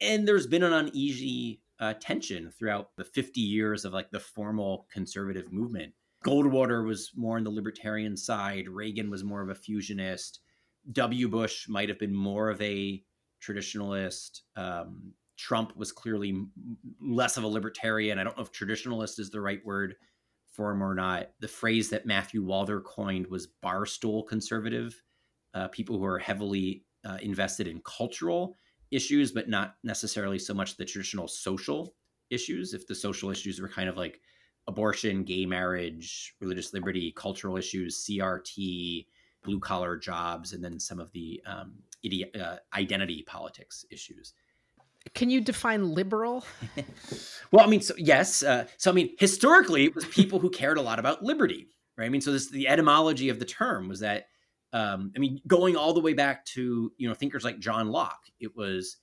And 0.00 0.28
there's 0.28 0.46
been 0.46 0.62
an 0.62 0.72
uneasy 0.72 1.62
uh, 1.80 1.94
tension 1.94 2.50
throughout 2.50 2.90
the 2.96 3.04
50 3.04 3.40
years 3.40 3.84
of 3.84 3.94
like 3.94 4.10
the 4.10 4.20
formal 4.20 4.86
conservative 4.92 5.52
movement. 5.52 5.94
Goldwater 6.24 6.86
was 6.86 7.12
more 7.16 7.38
on 7.38 7.44
the 7.44 7.50
libertarian 7.50 8.14
side. 8.14 8.68
Reagan 8.68 9.08
was 9.08 9.24
more 9.24 9.40
of 9.40 9.48
a 9.48 9.54
fusionist. 9.54 10.40
W. 10.92 11.28
Bush 11.28 11.66
might 11.68 11.88
have 11.88 11.98
been 11.98 12.14
more 12.14 12.50
of 12.50 12.60
a 12.60 13.02
traditionalist. 13.42 14.40
Um, 14.54 15.14
Trump 15.40 15.74
was 15.74 15.90
clearly 15.90 16.46
less 17.00 17.38
of 17.38 17.44
a 17.44 17.48
libertarian. 17.48 18.18
I 18.18 18.24
don't 18.24 18.36
know 18.36 18.42
if 18.42 18.52
traditionalist 18.52 19.18
is 19.18 19.30
the 19.30 19.40
right 19.40 19.64
word 19.64 19.96
for 20.52 20.70
him 20.70 20.82
or 20.82 20.94
not. 20.94 21.30
The 21.40 21.48
phrase 21.48 21.88
that 21.90 22.04
Matthew 22.04 22.44
Walther 22.44 22.80
coined 22.80 23.26
was 23.28 23.48
barstool 23.64 24.26
conservative, 24.28 25.02
uh, 25.54 25.68
people 25.68 25.98
who 25.98 26.04
are 26.04 26.18
heavily 26.18 26.84
uh, 27.06 27.16
invested 27.22 27.66
in 27.66 27.80
cultural 27.86 28.56
issues, 28.90 29.32
but 29.32 29.48
not 29.48 29.76
necessarily 29.82 30.38
so 30.38 30.52
much 30.52 30.76
the 30.76 30.84
traditional 30.84 31.26
social 31.26 31.94
issues. 32.28 32.74
If 32.74 32.86
the 32.86 32.94
social 32.94 33.30
issues 33.30 33.62
were 33.62 33.68
kind 33.68 33.88
of 33.88 33.96
like 33.96 34.20
abortion, 34.66 35.24
gay 35.24 35.46
marriage, 35.46 36.34
religious 36.40 36.74
liberty, 36.74 37.12
cultural 37.16 37.56
issues, 37.56 38.06
CRT, 38.06 39.06
blue 39.42 39.58
collar 39.58 39.96
jobs, 39.96 40.52
and 40.52 40.62
then 40.62 40.78
some 40.78 41.00
of 41.00 41.10
the 41.12 41.42
um, 41.46 41.76
uh, 42.38 42.56
identity 42.74 43.22
politics 43.26 43.86
issues. 43.90 44.34
Can 45.14 45.30
you 45.30 45.40
define 45.40 45.94
liberal? 45.94 46.44
well, 47.52 47.64
I 47.64 47.68
mean, 47.68 47.80
so 47.80 47.94
yes. 47.96 48.42
Uh, 48.42 48.66
so 48.76 48.90
I 48.90 48.94
mean, 48.94 49.14
historically, 49.18 49.84
it 49.84 49.94
was 49.94 50.04
people 50.06 50.38
who 50.38 50.50
cared 50.50 50.78
a 50.78 50.82
lot 50.82 50.98
about 50.98 51.22
liberty, 51.22 51.68
right? 51.96 52.06
I 52.06 52.08
mean, 52.08 52.20
so 52.20 52.32
this 52.32 52.50
the 52.50 52.68
etymology 52.68 53.28
of 53.28 53.38
the 53.38 53.44
term 53.44 53.88
was 53.88 54.00
that. 54.00 54.26
Um, 54.72 55.10
I 55.16 55.18
mean, 55.18 55.40
going 55.48 55.74
all 55.74 55.92
the 55.92 56.00
way 56.00 56.12
back 56.12 56.44
to 56.46 56.92
you 56.96 57.08
know 57.08 57.14
thinkers 57.14 57.44
like 57.44 57.58
John 57.58 57.88
Locke, 57.88 58.26
it 58.38 58.54
was 58.54 58.98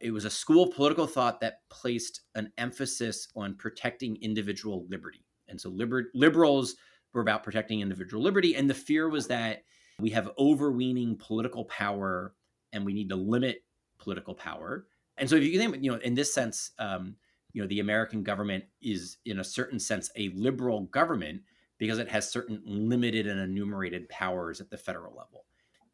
it 0.00 0.12
was 0.12 0.24
a 0.24 0.30
school 0.30 0.68
of 0.68 0.74
political 0.74 1.08
thought 1.08 1.40
that 1.40 1.60
placed 1.70 2.20
an 2.36 2.52
emphasis 2.56 3.26
on 3.34 3.56
protecting 3.56 4.16
individual 4.22 4.86
liberty, 4.88 5.24
and 5.48 5.60
so 5.60 5.70
liber- 5.70 6.10
liberals 6.14 6.76
were 7.14 7.22
about 7.22 7.42
protecting 7.42 7.80
individual 7.80 8.22
liberty, 8.22 8.54
and 8.54 8.70
the 8.70 8.74
fear 8.74 9.08
was 9.08 9.26
that 9.26 9.64
we 9.98 10.10
have 10.10 10.30
overweening 10.38 11.16
political 11.16 11.64
power, 11.64 12.34
and 12.72 12.84
we 12.84 12.92
need 12.92 13.08
to 13.08 13.16
limit 13.16 13.64
political 13.98 14.34
power 14.34 14.86
and 15.18 15.28
so 15.28 15.36
if 15.36 15.44
you 15.44 15.58
think, 15.58 15.76
you 15.82 15.90
know, 15.90 15.98
in 15.98 16.14
this 16.14 16.32
sense, 16.32 16.72
um, 16.78 17.16
you 17.52 17.62
know, 17.62 17.68
the 17.68 17.80
American 17.80 18.22
government 18.22 18.64
is 18.82 19.18
in 19.24 19.40
a 19.40 19.44
certain 19.44 19.80
sense 19.80 20.10
a 20.16 20.30
liberal 20.34 20.82
government 20.82 21.42
because 21.78 21.98
it 21.98 22.08
has 22.08 22.30
certain 22.30 22.60
limited 22.64 23.26
and 23.26 23.40
enumerated 23.40 24.08
powers 24.08 24.60
at 24.60 24.70
the 24.70 24.76
federal 24.76 25.14
level. 25.16 25.44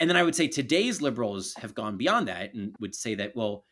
And 0.01 0.11
then 0.11 0.17
I 0.17 0.23
would 0.23 0.35
say 0.35 0.49
today's 0.49 1.01
liberals 1.01 1.55
have 1.55 1.75
gone 1.75 1.97
beyond 1.97 2.29
that 2.29 2.55
and 2.55 2.75
would 2.81 2.95
say 2.95 3.15
that, 3.15 3.37
well, 3.37 3.65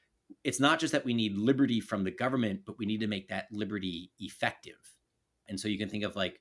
it's 0.45 0.61
not 0.61 0.79
just 0.79 0.93
that 0.93 1.05
we 1.05 1.15
need 1.15 1.37
liberty 1.37 1.81
from 1.81 2.05
the 2.05 2.11
government, 2.11 2.61
but 2.65 2.79
we 2.79 2.87
need 2.87 3.01
to 3.01 3.07
make 3.07 3.29
that 3.29 3.49
liberty 3.51 4.11
effective. 4.19 4.95
And 5.49 5.59
so 5.59 5.69
you 5.69 5.79
can 5.79 5.89
think 5.89 6.05
of 6.05 6.15
like 6.15 6.41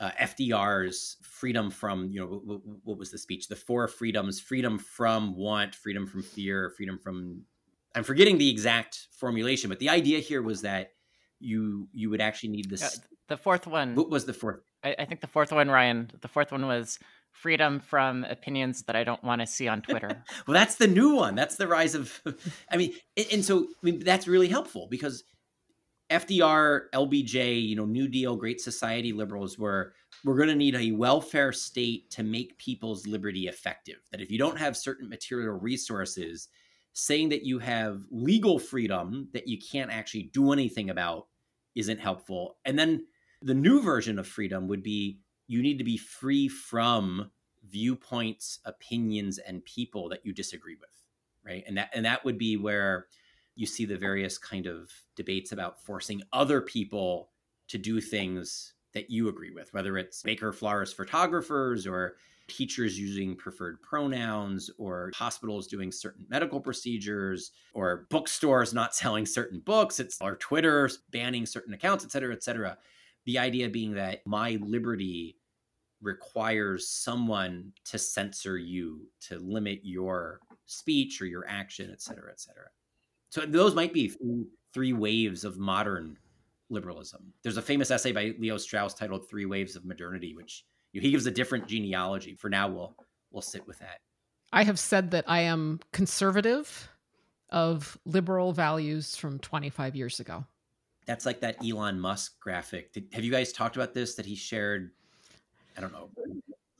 uh, 0.00 0.10
FDR's 0.20 1.16
freedom 1.22 1.70
from, 1.70 2.10
you 2.10 2.20
know, 2.20 2.40
what, 2.44 2.60
what 2.84 2.98
was 2.98 3.10
the 3.10 3.18
speech? 3.18 3.48
The 3.48 3.56
four 3.56 3.88
freedoms 3.88 4.40
freedom 4.40 4.78
from 4.78 5.36
want, 5.36 5.74
freedom 5.74 6.06
from 6.06 6.22
fear, 6.22 6.72
freedom 6.76 6.98
from 6.98 7.42
I'm 7.94 8.04
forgetting 8.04 8.38
the 8.38 8.50
exact 8.50 9.08
formulation, 9.12 9.68
but 9.68 9.78
the 9.78 9.88
idea 9.88 10.18
here 10.20 10.42
was 10.42 10.62
that 10.62 10.92
you 11.40 11.88
you 11.92 12.10
would 12.10 12.20
actually 12.20 12.50
need 12.50 12.70
this. 12.70 13.00
The 13.28 13.36
fourth 13.36 13.66
one. 13.66 13.94
What 13.94 14.10
was 14.10 14.24
the 14.24 14.32
fourth? 14.32 14.60
I, 14.82 14.94
I, 14.98 15.04
think 15.04 15.20
the 15.20 15.26
fourth 15.26 15.52
one, 15.52 15.68
Ryan. 15.68 16.10
The 16.20 16.28
fourth 16.28 16.52
one 16.52 16.66
was 16.66 16.98
freedom 17.30 17.80
from 17.80 18.24
opinions 18.24 18.82
that 18.84 18.96
I 18.96 19.04
don't 19.04 19.22
want 19.22 19.40
to 19.40 19.46
see 19.46 19.68
on 19.68 19.82
Twitter. 19.82 20.24
well, 20.46 20.54
that's 20.54 20.76
the 20.76 20.86
new 20.86 21.14
one. 21.14 21.34
That's 21.34 21.56
the 21.56 21.66
rise 21.66 21.94
of. 21.94 22.20
I 22.70 22.76
mean, 22.76 22.94
and, 23.16 23.26
and 23.32 23.44
so 23.44 23.64
I 23.64 23.66
mean 23.82 24.00
that's 24.00 24.28
really 24.28 24.48
helpful 24.48 24.88
because 24.90 25.24
FDR, 26.10 26.82
LBJ, 26.94 27.66
you 27.68 27.76
know, 27.76 27.84
New 27.84 28.08
Deal, 28.08 28.36
Great 28.36 28.60
Society 28.60 29.12
liberals 29.12 29.58
were 29.58 29.92
we're 30.24 30.36
going 30.36 30.48
to 30.48 30.54
need 30.54 30.74
a 30.74 30.92
welfare 30.92 31.52
state 31.52 32.10
to 32.10 32.22
make 32.22 32.58
people's 32.58 33.06
liberty 33.06 33.46
effective. 33.46 33.98
That 34.10 34.20
if 34.20 34.30
you 34.30 34.38
don't 34.38 34.58
have 34.58 34.76
certain 34.76 35.08
material 35.08 35.58
resources 35.58 36.48
saying 36.98 37.28
that 37.28 37.44
you 37.44 37.60
have 37.60 38.02
legal 38.10 38.58
freedom 38.58 39.28
that 39.32 39.46
you 39.46 39.56
can't 39.56 39.92
actually 39.92 40.24
do 40.24 40.52
anything 40.52 40.90
about 40.90 41.28
isn't 41.76 42.00
helpful. 42.00 42.56
And 42.64 42.76
then 42.76 43.06
the 43.40 43.54
new 43.54 43.80
version 43.80 44.18
of 44.18 44.26
freedom 44.26 44.66
would 44.66 44.82
be 44.82 45.20
you 45.46 45.62
need 45.62 45.78
to 45.78 45.84
be 45.84 45.96
free 45.96 46.48
from 46.48 47.30
viewpoints, 47.68 48.58
opinions, 48.64 49.38
and 49.38 49.64
people 49.64 50.08
that 50.08 50.26
you 50.26 50.32
disagree 50.32 50.74
with, 50.74 50.90
right? 51.44 51.62
And 51.68 51.78
that 51.78 51.90
and 51.94 52.04
that 52.04 52.24
would 52.24 52.36
be 52.36 52.56
where 52.56 53.06
you 53.54 53.64
see 53.64 53.84
the 53.84 53.96
various 53.96 54.36
kind 54.36 54.66
of 54.66 54.90
debates 55.14 55.52
about 55.52 55.80
forcing 55.80 56.22
other 56.32 56.60
people 56.60 57.30
to 57.68 57.78
do 57.78 58.00
things 58.00 58.74
that 58.92 59.08
you 59.08 59.28
agree 59.28 59.52
with, 59.52 59.72
whether 59.72 59.96
it's 59.98 60.22
baker 60.24 60.52
florist 60.52 60.96
photographers 60.96 61.86
or 61.86 62.16
teachers 62.48 62.98
using 62.98 63.36
preferred 63.36 63.80
pronouns 63.82 64.70
or 64.78 65.12
hospitals 65.14 65.66
doing 65.66 65.92
certain 65.92 66.26
medical 66.28 66.60
procedures 66.60 67.52
or 67.74 68.06
bookstores 68.10 68.74
not 68.74 68.94
selling 68.94 69.26
certain 69.26 69.60
books 69.60 70.00
it's 70.00 70.20
or 70.20 70.36
twitter 70.36 70.90
banning 71.10 71.46
certain 71.46 71.74
accounts 71.74 72.04
et 72.04 72.10
cetera 72.10 72.34
et 72.34 72.42
cetera. 72.42 72.76
The 73.26 73.38
idea 73.38 73.68
being 73.68 73.92
that 73.94 74.26
my 74.26 74.58
liberty 74.62 75.36
requires 76.00 76.88
someone 76.88 77.72
to 77.84 77.98
censor 77.98 78.56
you 78.56 79.08
to 79.20 79.38
limit 79.38 79.80
your 79.82 80.40
speech 80.66 81.20
or 81.20 81.26
your 81.26 81.44
action 81.48 81.90
et 81.92 82.00
cetera 82.00 82.30
et 82.30 82.40
cetera. 82.40 82.66
So 83.30 83.42
those 83.42 83.74
might 83.74 83.92
be 83.92 84.14
three 84.72 84.92
waves 84.92 85.44
of 85.44 85.58
modern 85.58 86.16
liberalism. 86.70 87.32
There's 87.42 87.56
a 87.56 87.62
famous 87.62 87.90
essay 87.90 88.12
by 88.12 88.34
leo 88.38 88.56
strauss 88.56 88.94
titled 88.94 89.28
three 89.28 89.46
waves 89.46 89.76
of 89.76 89.84
modernity 89.84 90.34
which 90.34 90.64
he 91.00 91.10
gives 91.10 91.26
a 91.26 91.30
different 91.30 91.66
genealogy. 91.66 92.34
For 92.34 92.48
now, 92.48 92.68
we'll 92.68 92.94
we'll 93.30 93.42
sit 93.42 93.66
with 93.66 93.78
that. 93.80 94.00
I 94.52 94.64
have 94.64 94.78
said 94.78 95.10
that 95.10 95.24
I 95.28 95.40
am 95.40 95.80
conservative 95.92 96.88
of 97.50 97.98
liberal 98.04 98.52
values 98.52 99.16
from 99.16 99.38
25 99.38 99.96
years 99.96 100.20
ago. 100.20 100.44
That's 101.06 101.24
like 101.24 101.40
that 101.40 101.56
Elon 101.64 101.98
Musk 101.98 102.38
graphic. 102.40 102.92
Did, 102.92 103.08
have 103.12 103.24
you 103.24 103.30
guys 103.30 103.52
talked 103.52 103.76
about 103.76 103.94
this 103.94 104.14
that 104.16 104.26
he 104.26 104.34
shared? 104.34 104.90
I 105.76 105.80
don't 105.80 105.92
know. 105.92 106.10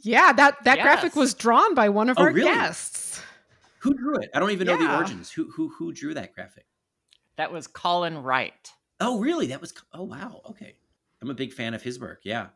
Yeah, 0.01 0.33
that 0.33 0.65
that 0.65 0.79
yes. 0.79 0.85
graphic 0.85 1.17
was 1.17 1.35
drawn 1.35 1.75
by 1.75 1.89
one 1.89 2.09
of 2.09 2.19
oh, 2.19 2.23
our 2.23 2.33
really? 2.33 2.51
guests. 2.51 3.23
Who 3.81 3.95
drew 3.95 4.17
it? 4.17 4.31
I 4.35 4.41
don't 4.41 4.51
even 4.51 4.67
yeah. 4.67 4.77
know 4.77 4.87
the 4.87 4.97
origins. 4.97 5.31
Who 5.31 5.51
who 5.51 5.69
who 5.69 5.93
drew 5.93 6.15
that 6.15 6.35
graphic? 6.35 6.67
That 7.37 7.53
was 7.53 7.67
Colin 7.67 8.23
Wright. 8.23 8.73
Oh, 9.01 9.21
really? 9.21 9.47
That 9.47 9.61
was 9.61 9.73
Oh, 9.93 10.03
wow. 10.03 10.43
Okay. 10.51 10.75
I'm 11.23 11.31
a 11.31 11.35
big 11.35 11.53
fan 11.53 11.75
of 11.75 11.83
his 11.83 11.99
work. 11.99 12.21
Yeah. 12.25 12.49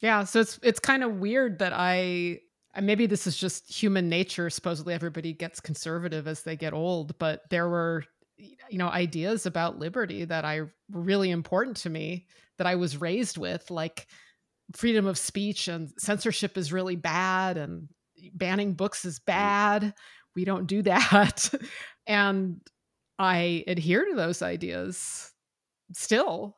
Yeah, 0.00 0.24
so 0.24 0.40
it's 0.40 0.58
it's 0.62 0.80
kind 0.80 1.02
of 1.02 1.16
weird 1.16 1.58
that 1.58 1.72
I 1.74 2.40
maybe 2.80 3.06
this 3.06 3.26
is 3.26 3.36
just 3.36 3.70
human 3.70 4.08
nature. 4.08 4.50
Supposedly 4.50 4.94
everybody 4.94 5.32
gets 5.32 5.60
conservative 5.60 6.28
as 6.28 6.42
they 6.42 6.56
get 6.56 6.72
old, 6.72 7.18
but 7.18 7.42
there 7.50 7.68
were 7.68 8.04
you 8.36 8.78
know 8.78 8.88
ideas 8.88 9.46
about 9.46 9.78
liberty 9.78 10.24
that 10.24 10.44
I 10.44 10.62
really 10.90 11.30
important 11.30 11.78
to 11.78 11.90
me 11.90 12.26
that 12.58 12.66
I 12.66 12.76
was 12.76 13.00
raised 13.00 13.38
with, 13.38 13.70
like 13.70 14.06
freedom 14.74 15.06
of 15.06 15.18
speech 15.18 15.68
and 15.68 15.90
censorship 15.98 16.56
is 16.58 16.72
really 16.72 16.96
bad 16.96 17.56
and 17.56 17.88
banning 18.34 18.74
books 18.74 19.04
is 19.04 19.18
mm. 19.18 19.26
bad. 19.26 19.94
We 20.36 20.44
don't 20.44 20.66
do 20.66 20.82
that. 20.84 21.52
and 22.06 22.60
I 23.18 23.64
adhere 23.66 24.04
to 24.04 24.14
those 24.14 24.42
ideas 24.42 25.32
still 25.92 26.57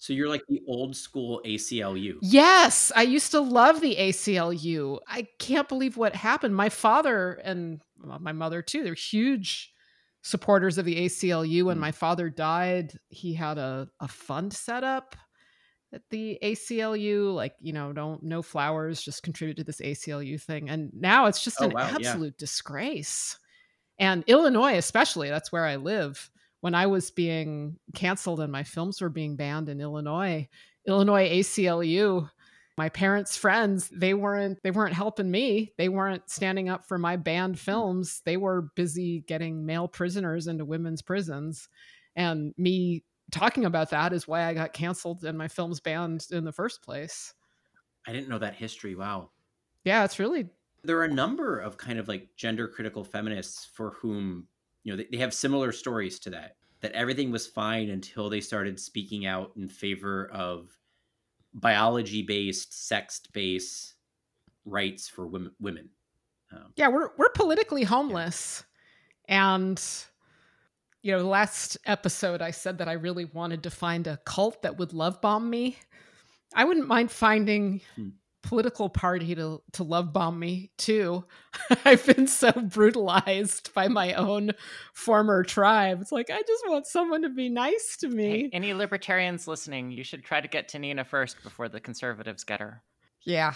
so 0.00 0.14
you're 0.14 0.30
like 0.30 0.42
the 0.48 0.62
old 0.66 0.96
school 0.96 1.42
ACLU. 1.44 2.16
Yes, 2.22 2.90
I 2.96 3.02
used 3.02 3.32
to 3.32 3.40
love 3.40 3.82
the 3.82 3.96
ACLU. 3.96 4.98
I 5.06 5.28
can't 5.38 5.68
believe 5.68 5.98
what 5.98 6.16
happened. 6.16 6.56
My 6.56 6.70
father 6.70 7.34
and 7.44 7.82
my 7.98 8.32
mother 8.32 8.62
too, 8.62 8.82
they're 8.82 8.94
huge 8.94 9.74
supporters 10.22 10.78
of 10.78 10.86
the 10.86 11.04
ACLU. 11.04 11.64
When 11.64 11.76
mm. 11.76 11.80
my 11.80 11.92
father 11.92 12.30
died, 12.30 12.94
he 13.10 13.34
had 13.34 13.58
a, 13.58 13.88
a 14.00 14.08
fund 14.08 14.54
set 14.54 14.84
up 14.84 15.16
at 15.92 16.00
the 16.08 16.38
ACLU, 16.42 17.34
like, 17.34 17.56
you 17.60 17.74
know, 17.74 17.92
don't 17.92 18.22
no 18.22 18.40
flowers, 18.40 19.02
just 19.02 19.22
contribute 19.22 19.58
to 19.58 19.64
this 19.64 19.82
ACLU 19.82 20.40
thing. 20.40 20.70
And 20.70 20.90
now 20.94 21.26
it's 21.26 21.44
just 21.44 21.58
oh, 21.60 21.66
an 21.66 21.72
wow, 21.72 21.82
absolute 21.82 22.34
yeah. 22.38 22.38
disgrace. 22.38 23.38
And 23.98 24.24
Illinois, 24.28 24.78
especially, 24.78 25.28
that's 25.28 25.52
where 25.52 25.66
I 25.66 25.76
live 25.76 26.30
when 26.60 26.74
I 26.74 26.86
was 26.86 27.10
being 27.10 27.76
canceled 27.94 28.40
and 28.40 28.52
my 28.52 28.62
films 28.62 29.00
were 29.00 29.08
being 29.08 29.36
banned 29.36 29.68
in 29.68 29.80
Illinois, 29.80 30.48
Illinois 30.86 31.28
ACLU, 31.28 32.28
my 32.76 32.88
parents' 32.88 33.36
friends, 33.36 33.90
they 33.90 34.14
weren't 34.14 34.58
they 34.62 34.70
weren't 34.70 34.94
helping 34.94 35.30
me. 35.30 35.72
They 35.76 35.88
weren't 35.88 36.30
standing 36.30 36.68
up 36.68 36.86
for 36.86 36.98
my 36.98 37.16
banned 37.16 37.58
films. 37.58 38.22
They 38.24 38.36
were 38.36 38.70
busy 38.74 39.20
getting 39.26 39.66
male 39.66 39.88
prisoners 39.88 40.46
into 40.46 40.64
women's 40.64 41.02
prisons. 41.02 41.68
And 42.16 42.54
me 42.56 43.04
talking 43.30 43.64
about 43.64 43.90
that 43.90 44.12
is 44.12 44.26
why 44.26 44.44
I 44.44 44.54
got 44.54 44.72
canceled 44.72 45.24
and 45.24 45.36
my 45.36 45.48
films 45.48 45.80
banned 45.80 46.26
in 46.30 46.44
the 46.44 46.52
first 46.52 46.82
place. 46.82 47.34
I 48.06 48.12
didn't 48.12 48.28
know 48.28 48.38
that 48.38 48.54
history. 48.54 48.94
Wow. 48.94 49.30
Yeah, 49.84 50.04
it's 50.04 50.18
really 50.18 50.48
there 50.82 50.96
are 50.98 51.04
a 51.04 51.12
number 51.12 51.58
of 51.58 51.76
kind 51.76 51.98
of 51.98 52.08
like 52.08 52.34
gender 52.36 52.66
critical 52.66 53.04
feminists 53.04 53.68
for 53.74 53.90
whom 54.00 54.46
you 54.84 54.92
know 54.92 54.96
they, 54.96 55.06
they 55.12 55.18
have 55.18 55.34
similar 55.34 55.72
stories 55.72 56.18
to 56.20 56.30
that 56.30 56.56
that 56.80 56.92
everything 56.92 57.30
was 57.30 57.46
fine 57.46 57.90
until 57.90 58.30
they 58.30 58.40
started 58.40 58.78
speaking 58.80 59.26
out 59.26 59.52
in 59.56 59.68
favor 59.68 60.30
of 60.32 60.70
biology 61.54 62.22
based 62.22 62.86
sex 62.88 63.20
based 63.32 63.94
rights 64.64 65.08
for 65.08 65.26
women 65.26 65.52
women. 65.60 65.88
Um, 66.52 66.72
yeah 66.76 66.88
we're 66.88 67.10
we're 67.16 67.30
politically 67.30 67.82
homeless. 67.84 68.64
Yeah. 69.28 69.54
and 69.56 69.82
you 71.02 71.16
know 71.16 71.26
last 71.26 71.78
episode 71.86 72.42
i 72.42 72.50
said 72.50 72.78
that 72.78 72.88
i 72.88 72.92
really 72.92 73.24
wanted 73.24 73.62
to 73.62 73.70
find 73.70 74.06
a 74.06 74.18
cult 74.24 74.62
that 74.62 74.78
would 74.78 74.92
love 74.92 75.20
bomb 75.20 75.48
me. 75.48 75.76
I 76.54 76.64
wouldn't 76.64 76.88
mind 76.88 77.10
finding 77.10 77.80
hmm 77.96 78.08
political 78.42 78.88
party 78.88 79.34
to 79.34 79.62
to 79.72 79.84
love 79.84 80.12
bomb 80.12 80.38
me 80.38 80.70
too. 80.78 81.24
I've 81.84 82.04
been 82.06 82.26
so 82.26 82.52
brutalized 82.52 83.72
by 83.74 83.88
my 83.88 84.14
own 84.14 84.52
former 84.94 85.42
tribe. 85.42 86.00
It's 86.00 86.12
like 86.12 86.30
I 86.30 86.42
just 86.46 86.64
want 86.68 86.86
someone 86.86 87.22
to 87.22 87.28
be 87.28 87.48
nice 87.48 87.96
to 88.00 88.08
me. 88.08 88.42
Hey, 88.42 88.50
any 88.52 88.74
libertarians 88.74 89.46
listening, 89.46 89.90
you 89.90 90.04
should 90.04 90.24
try 90.24 90.40
to 90.40 90.48
get 90.48 90.68
to 90.68 90.78
Nina 90.78 91.04
first 91.04 91.42
before 91.42 91.68
the 91.68 91.80
conservatives 91.80 92.44
get 92.44 92.60
her. 92.60 92.82
Yeah. 93.22 93.54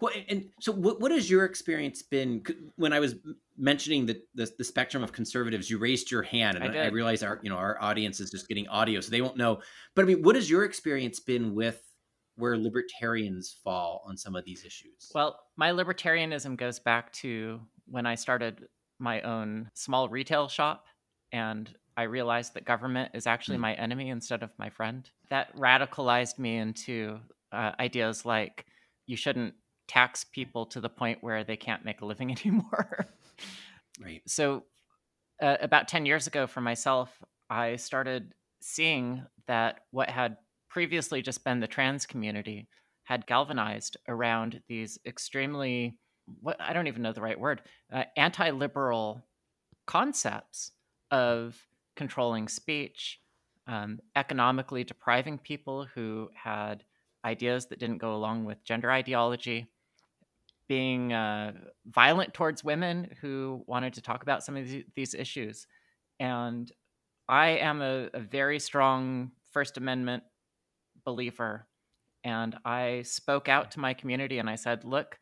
Well, 0.00 0.12
and 0.28 0.46
so 0.60 0.72
what, 0.72 1.00
what 1.00 1.10
has 1.10 1.30
your 1.30 1.44
experience 1.44 2.02
been 2.02 2.42
when 2.76 2.92
I 2.92 3.00
was 3.00 3.14
mentioning 3.56 4.04
the, 4.04 4.20
the, 4.34 4.50
the 4.58 4.64
spectrum 4.64 5.02
of 5.02 5.12
conservatives? 5.12 5.70
You 5.70 5.78
raised 5.78 6.10
your 6.10 6.22
hand, 6.22 6.58
and 6.58 6.76
I, 6.76 6.84
I 6.84 6.88
realize 6.88 7.22
our 7.22 7.40
you 7.42 7.48
know 7.48 7.56
our 7.56 7.80
audience 7.80 8.20
is 8.20 8.30
just 8.30 8.48
getting 8.48 8.68
audio, 8.68 9.00
so 9.00 9.10
they 9.10 9.22
won't 9.22 9.36
know. 9.36 9.60
But 9.94 10.04
I 10.04 10.08
mean, 10.08 10.22
what 10.22 10.34
has 10.34 10.50
your 10.50 10.64
experience 10.64 11.20
been 11.20 11.54
with 11.54 11.80
where 12.36 12.56
libertarians 12.56 13.56
fall 13.64 14.02
on 14.06 14.16
some 14.16 14.36
of 14.36 14.44
these 14.44 14.64
issues? 14.64 15.10
Well, 15.14 15.38
my 15.56 15.70
libertarianism 15.70 16.56
goes 16.56 16.78
back 16.78 17.12
to 17.14 17.60
when 17.86 18.06
I 18.06 18.14
started 18.14 18.66
my 18.98 19.20
own 19.22 19.70
small 19.74 20.08
retail 20.08 20.48
shop 20.48 20.86
and 21.32 21.74
I 21.96 22.02
realized 22.02 22.54
that 22.54 22.64
government 22.64 23.12
is 23.14 23.26
actually 23.26 23.56
mm. 23.56 23.62
my 23.62 23.74
enemy 23.74 24.10
instead 24.10 24.42
of 24.42 24.50
my 24.58 24.68
friend. 24.68 25.08
That 25.30 25.54
radicalized 25.56 26.38
me 26.38 26.56
into 26.56 27.18
uh, 27.52 27.72
ideas 27.80 28.26
like 28.26 28.66
you 29.06 29.16
shouldn't 29.16 29.54
tax 29.88 30.24
people 30.24 30.66
to 30.66 30.80
the 30.80 30.88
point 30.88 31.18
where 31.22 31.44
they 31.44 31.56
can't 31.56 31.84
make 31.84 32.00
a 32.00 32.06
living 32.06 32.30
anymore. 32.40 33.06
right. 34.00 34.22
So, 34.26 34.64
uh, 35.40 35.56
about 35.60 35.88
10 35.88 36.06
years 36.06 36.26
ago 36.26 36.46
for 36.46 36.60
myself, 36.60 37.10
I 37.50 37.76
started 37.76 38.32
seeing 38.60 39.24
that 39.46 39.80
what 39.90 40.08
had 40.08 40.38
previously 40.76 41.22
just 41.22 41.42
been 41.42 41.58
the 41.58 41.66
trans 41.66 42.04
community 42.04 42.68
had 43.04 43.26
galvanized 43.26 43.96
around 44.08 44.60
these 44.68 44.98
extremely 45.06 45.96
what 46.42 46.60
I 46.60 46.74
don't 46.74 46.86
even 46.86 47.00
know 47.00 47.14
the 47.14 47.22
right 47.22 47.40
word 47.40 47.62
uh, 47.90 48.04
anti-liberal 48.14 49.24
concepts 49.86 50.72
of 51.10 51.56
controlling 51.96 52.46
speech, 52.46 53.20
um, 53.66 54.00
economically 54.16 54.84
depriving 54.84 55.38
people 55.38 55.86
who 55.94 56.28
had 56.34 56.84
ideas 57.24 57.64
that 57.68 57.78
didn't 57.78 57.96
go 57.96 58.14
along 58.14 58.44
with 58.44 58.62
gender 58.62 58.90
ideology, 58.90 59.68
being 60.68 61.10
uh, 61.10 61.52
violent 61.86 62.34
towards 62.34 62.62
women 62.62 63.16
who 63.22 63.64
wanted 63.66 63.94
to 63.94 64.02
talk 64.02 64.22
about 64.22 64.44
some 64.44 64.58
of 64.58 64.68
these 64.94 65.14
issues. 65.14 65.66
And 66.20 66.70
I 67.30 67.46
am 67.48 67.80
a, 67.80 68.10
a 68.12 68.20
very 68.20 68.60
strong 68.60 69.30
First 69.52 69.78
Amendment 69.78 70.22
believer. 71.06 71.66
And 72.24 72.56
I 72.64 73.02
spoke 73.02 73.48
out 73.48 73.70
to 73.70 73.80
my 73.80 73.94
community 73.94 74.38
and 74.38 74.50
I 74.50 74.56
said, 74.56 74.84
look, 74.84 75.18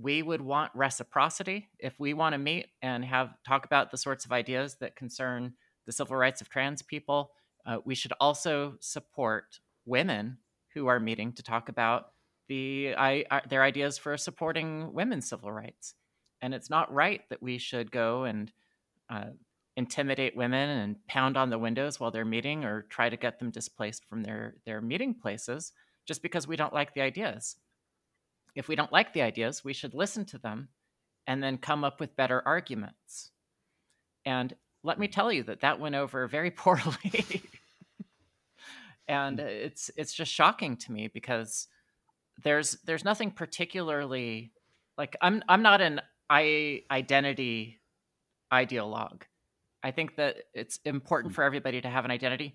we 0.00 0.22
would 0.22 0.40
want 0.40 0.70
reciprocity 0.74 1.68
if 1.78 1.98
we 1.98 2.14
want 2.14 2.34
to 2.34 2.38
meet 2.38 2.66
and 2.82 3.04
have 3.04 3.34
talk 3.46 3.64
about 3.64 3.90
the 3.90 3.96
sorts 3.96 4.24
of 4.24 4.32
ideas 4.32 4.76
that 4.80 4.94
concern 4.94 5.54
the 5.86 5.92
civil 5.92 6.16
rights 6.16 6.40
of 6.40 6.48
trans 6.48 6.82
people. 6.82 7.32
Uh, 7.66 7.78
we 7.84 7.94
should 7.94 8.12
also 8.20 8.76
support 8.80 9.60
women 9.86 10.38
who 10.74 10.86
are 10.86 11.00
meeting 11.00 11.32
to 11.32 11.42
talk 11.42 11.68
about 11.68 12.12
the 12.48 12.94
I, 12.96 13.24
I, 13.30 13.42
their 13.48 13.62
ideas 13.62 13.98
for 13.98 14.16
supporting 14.16 14.92
women's 14.92 15.28
civil 15.28 15.50
rights. 15.52 15.94
And 16.40 16.54
it's 16.54 16.70
not 16.70 16.92
right 16.92 17.22
that 17.30 17.42
we 17.42 17.58
should 17.58 17.90
go 17.90 18.24
and 18.24 18.52
uh, 19.10 19.30
intimidate 19.76 20.36
women 20.36 20.68
and 20.70 21.06
pound 21.08 21.36
on 21.36 21.50
the 21.50 21.58
windows 21.58 21.98
while 21.98 22.10
they're 22.10 22.24
meeting 22.24 22.64
or 22.64 22.82
try 22.82 23.08
to 23.08 23.16
get 23.16 23.38
them 23.38 23.50
displaced 23.50 24.04
from 24.06 24.22
their 24.22 24.56
their 24.66 24.80
meeting 24.80 25.14
places 25.14 25.72
just 26.06 26.22
because 26.22 26.46
we 26.46 26.56
don't 26.56 26.74
like 26.74 26.94
the 26.94 27.00
ideas 27.00 27.56
if 28.54 28.68
we 28.68 28.76
don't 28.76 28.92
like 28.92 29.12
the 29.14 29.22
ideas 29.22 29.64
we 29.64 29.72
should 29.72 29.94
listen 29.94 30.24
to 30.26 30.38
them 30.38 30.68
and 31.26 31.42
then 31.42 31.56
come 31.58 31.84
up 31.84 32.00
with 32.00 32.16
better 32.16 32.42
arguments 32.46 33.30
and 34.26 34.54
let 34.84 34.98
me 34.98 35.08
tell 35.08 35.32
you 35.32 35.42
that 35.44 35.60
that 35.60 35.80
went 35.80 35.94
over 35.94 36.26
very 36.28 36.50
poorly 36.62 37.42
and 39.08 39.38
Mm. 39.38 39.46
it's 39.46 39.90
it's 39.96 40.12
just 40.14 40.32
shocking 40.32 40.76
to 40.78 40.92
me 40.92 41.08
because 41.08 41.68
there's 42.42 42.72
there's 42.86 43.04
nothing 43.04 43.30
particularly 43.30 44.52
like 44.98 45.16
I'm 45.22 45.42
I'm 45.48 45.62
not 45.62 45.80
an 45.80 46.00
I 46.30 46.82
identity 46.90 47.80
ideologue. 48.52 49.22
I 49.82 49.90
think 49.90 50.16
that 50.16 50.36
it's 50.54 50.78
important 50.84 51.32
Mm. 51.32 51.36
for 51.36 51.44
everybody 51.44 51.80
to 51.80 51.88
have 51.88 52.04
an 52.04 52.10
identity. 52.10 52.54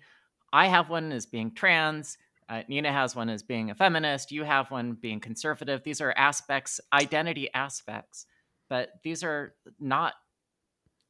I 0.52 0.66
have 0.66 0.88
one 0.88 1.12
as 1.12 1.26
being 1.26 1.54
trans. 1.54 2.18
Uh, 2.48 2.62
Nina 2.68 2.90
has 2.90 3.14
one 3.14 3.28
as 3.28 3.42
being 3.42 3.70
a 3.70 3.74
feminist. 3.74 4.32
You 4.32 4.44
have 4.44 4.70
one 4.70 4.94
being 4.94 5.20
conservative. 5.20 5.82
These 5.82 6.00
are 6.00 6.14
aspects, 6.16 6.80
identity 6.92 7.52
aspects, 7.52 8.24
but 8.70 8.92
these 9.04 9.22
are 9.22 9.54
not 9.78 10.14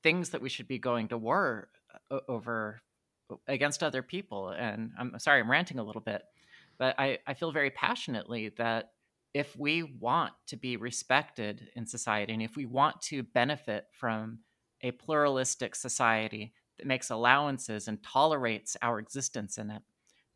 things 0.02 0.30
that 0.30 0.40
we 0.40 0.48
should 0.48 0.66
be 0.68 0.78
going 0.78 1.08
to 1.08 1.18
war 1.18 1.68
over 2.28 2.80
against 3.46 3.82
other 3.82 4.02
people. 4.02 4.48
And 4.50 4.90
I'm 4.98 5.18
sorry, 5.18 5.40
I'm 5.40 5.50
ranting 5.50 5.78
a 5.78 5.84
little 5.84 6.00
bit, 6.00 6.22
but 6.78 6.94
I, 6.98 7.18
I 7.26 7.34
feel 7.34 7.52
very 7.52 7.70
passionately 7.70 8.48
that 8.58 8.92
if 9.34 9.56
we 9.56 9.82
want 9.82 10.32
to 10.48 10.56
be 10.56 10.76
respected 10.76 11.68
in 11.76 11.86
society 11.86 12.32
and 12.32 12.42
if 12.42 12.56
we 12.56 12.66
want 12.66 13.00
to 13.02 13.22
benefit 13.22 13.86
from 13.92 14.38
a 14.82 14.90
pluralistic 14.92 15.74
society 15.74 16.52
that 16.78 16.86
makes 16.86 17.10
allowances 17.10 17.88
and 17.88 18.02
tolerates 18.02 18.76
our 18.82 18.98
existence 18.98 19.58
in 19.58 19.70
it, 19.70 19.82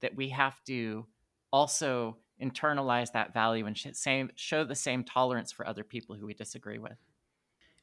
that 0.01 0.17
we 0.17 0.29
have 0.31 0.63
to 0.65 1.07
also 1.53 2.17
internalize 2.43 3.13
that 3.13 3.33
value 3.33 3.67
and 3.67 3.79
sh- 3.79 3.87
same, 3.93 4.31
show 4.35 4.65
the 4.65 4.75
same 4.75 5.05
tolerance 5.05 5.53
for 5.53 5.67
other 5.67 5.85
people 5.85 6.17
who 6.17 6.27
we 6.27 6.35
disagree 6.35 6.79
with. 6.79 6.97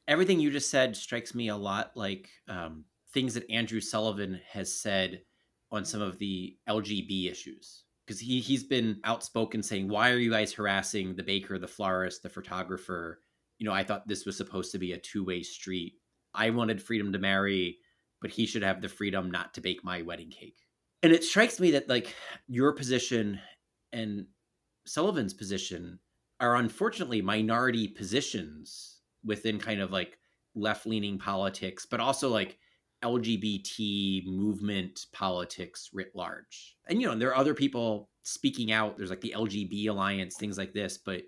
Everything 0.06 0.40
you 0.40 0.50
just 0.50 0.70
said 0.70 0.96
strikes 0.96 1.34
me 1.34 1.48
a 1.48 1.56
lot 1.56 1.92
like 1.94 2.28
um, 2.48 2.84
things 3.12 3.34
that 3.34 3.50
Andrew 3.50 3.80
Sullivan 3.80 4.40
has 4.50 4.74
said 4.74 5.22
on 5.70 5.84
some 5.84 6.02
of 6.02 6.18
the 6.18 6.56
LGB 6.68 7.30
issues. 7.30 7.84
Because 8.06 8.20
he, 8.20 8.40
he's 8.40 8.64
been 8.64 8.98
outspoken 9.04 9.62
saying, 9.62 9.88
Why 9.88 10.10
are 10.10 10.18
you 10.18 10.32
guys 10.32 10.52
harassing 10.52 11.14
the 11.14 11.22
baker, 11.22 11.58
the 11.58 11.68
florist, 11.68 12.24
the 12.24 12.28
photographer? 12.28 13.20
You 13.58 13.66
know, 13.66 13.72
I 13.72 13.84
thought 13.84 14.08
this 14.08 14.26
was 14.26 14.36
supposed 14.36 14.72
to 14.72 14.78
be 14.78 14.92
a 14.92 14.98
two 14.98 15.24
way 15.24 15.42
street. 15.44 15.99
I 16.34 16.50
wanted 16.50 16.82
freedom 16.82 17.12
to 17.12 17.18
marry, 17.18 17.78
but 18.20 18.30
he 18.30 18.46
should 18.46 18.62
have 18.62 18.80
the 18.80 18.88
freedom 18.88 19.30
not 19.30 19.54
to 19.54 19.60
bake 19.60 19.84
my 19.84 20.02
wedding 20.02 20.30
cake. 20.30 20.58
And 21.02 21.12
it 21.12 21.24
strikes 21.24 21.58
me 21.58 21.70
that, 21.72 21.88
like, 21.88 22.14
your 22.46 22.72
position 22.72 23.40
and 23.92 24.26
Sullivan's 24.86 25.34
position 25.34 25.98
are 26.40 26.56
unfortunately 26.56 27.22
minority 27.22 27.88
positions 27.88 29.00
within 29.24 29.58
kind 29.58 29.80
of 29.80 29.90
like 29.90 30.18
left 30.54 30.86
leaning 30.86 31.18
politics, 31.18 31.86
but 31.86 32.00
also 32.00 32.28
like 32.28 32.58
LGBT 33.04 34.26
movement 34.26 35.06
politics 35.12 35.90
writ 35.92 36.12
large. 36.14 36.76
And, 36.88 37.00
you 37.00 37.06
know, 37.08 37.14
there 37.14 37.28
are 37.30 37.36
other 37.36 37.54
people 37.54 38.10
speaking 38.22 38.72
out. 38.72 38.96
There's 38.96 39.10
like 39.10 39.20
the 39.20 39.34
LGB 39.36 39.88
Alliance, 39.88 40.36
things 40.36 40.58
like 40.58 40.72
this, 40.72 40.98
but 40.98 41.22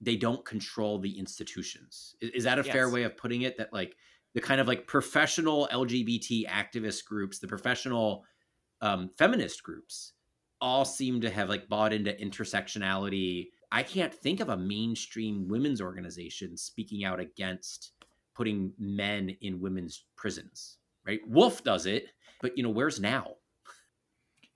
they 0.00 0.16
don't 0.16 0.44
control 0.44 0.98
the 0.98 1.18
institutions. 1.18 2.14
Is, 2.20 2.30
is 2.30 2.44
that 2.44 2.58
a 2.58 2.64
fair 2.64 2.90
way 2.90 3.04
of 3.04 3.16
putting 3.16 3.42
it? 3.42 3.58
That 3.58 3.72
like 3.72 3.96
the 4.34 4.40
kind 4.40 4.60
of 4.60 4.68
like 4.68 4.86
professional 4.86 5.68
LGBT 5.72 6.48
activist 6.48 7.04
groups, 7.04 7.38
the 7.38 7.46
professional 7.46 8.24
um, 8.80 9.10
feminist 9.16 9.62
groups, 9.62 10.12
all 10.60 10.84
seem 10.84 11.20
to 11.20 11.30
have 11.30 11.48
like 11.48 11.68
bought 11.68 11.92
into 11.92 12.12
intersectionality. 12.12 13.48
I 13.70 13.82
can't 13.82 14.14
think 14.14 14.40
of 14.40 14.48
a 14.48 14.56
mainstream 14.56 15.48
women's 15.48 15.80
organization 15.80 16.56
speaking 16.56 17.04
out 17.04 17.20
against 17.20 17.92
putting 18.34 18.72
men 18.78 19.36
in 19.40 19.60
women's 19.60 20.04
prisons, 20.16 20.78
right? 21.06 21.20
Wolf 21.26 21.62
does 21.62 21.86
it, 21.86 22.06
but 22.42 22.56
you 22.56 22.62
know, 22.62 22.70
where's 22.70 23.00
now? 23.00 23.34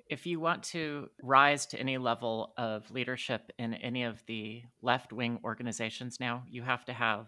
if 0.09 0.27
you 0.27 0.41
want 0.41 0.63
to 0.63 1.09
rise 1.23 1.67
to 1.67 1.79
any 1.79 1.99
level 1.99 2.55
of 2.57 2.91
leadership 2.91 3.53
in 3.59 3.75
any 3.75 4.05
of 4.05 4.25
the 4.27 4.63
left-wing 4.83 5.39
organizations 5.45 6.19
now, 6.19 6.45
you 6.49 6.63
have 6.63 6.85
to 6.87 6.93
have 6.93 7.27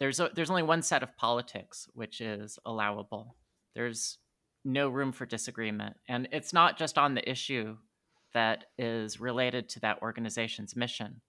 there's 0.00 0.18
a, 0.18 0.30
there's 0.34 0.50
only 0.50 0.62
one 0.62 0.82
set 0.82 1.02
of 1.02 1.16
politics 1.16 1.86
which 1.92 2.20
is 2.20 2.58
allowable. 2.64 3.36
There's 3.74 4.18
no 4.64 4.88
room 4.88 5.12
for 5.12 5.26
disagreement, 5.26 5.96
and 6.08 6.28
it's 6.32 6.52
not 6.52 6.76
just 6.76 6.98
on 6.98 7.14
the 7.14 7.30
issue 7.30 7.76
that 8.34 8.64
is 8.78 9.20
related 9.20 9.68
to 9.68 9.80
that 9.80 10.00
organization's 10.02 10.74
mission. 10.74 11.20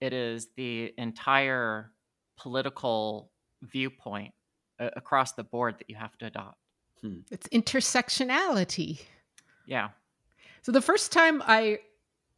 It 0.00 0.12
is 0.12 0.48
the 0.56 0.94
entire 0.96 1.92
political 2.36 3.30
viewpoint 3.62 4.32
uh, 4.78 4.88
across 4.96 5.32
the 5.32 5.44
board 5.44 5.76
that 5.78 5.90
you 5.90 5.96
have 5.96 6.16
to 6.18 6.26
adopt. 6.26 6.56
It's 7.30 7.48
intersectionality. 7.48 9.00
Yeah. 9.66 9.90
So 10.62 10.72
the 10.72 10.82
first 10.82 11.12
time 11.12 11.42
I 11.46 11.80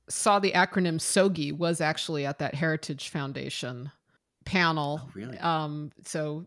saw 0.09 0.39
the 0.39 0.53
acronym 0.53 0.99
SOGI 0.99 1.57
was 1.57 1.81
actually 1.81 2.27
at 2.27 2.39
that 2.39 2.55
Heritage 2.55 3.09
Foundation 3.09 3.93
panel. 4.45 5.01
Oh, 5.03 5.11
really? 5.15 5.39
Um, 5.39 5.91
so 6.05 6.47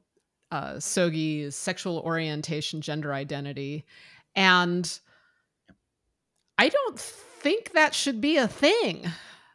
uh, 0.51 0.73
SOGI 0.75 1.41
is 1.43 1.55
sexual 1.55 1.99
orientation, 1.99 2.81
gender 2.81 3.13
identity, 3.13 3.85
and 4.35 4.99
I 6.57 6.69
don't 6.69 6.99
think 6.99 7.73
that 7.73 7.93
should 7.93 8.21
be 8.21 8.37
a 8.37 8.47
thing, 8.47 9.05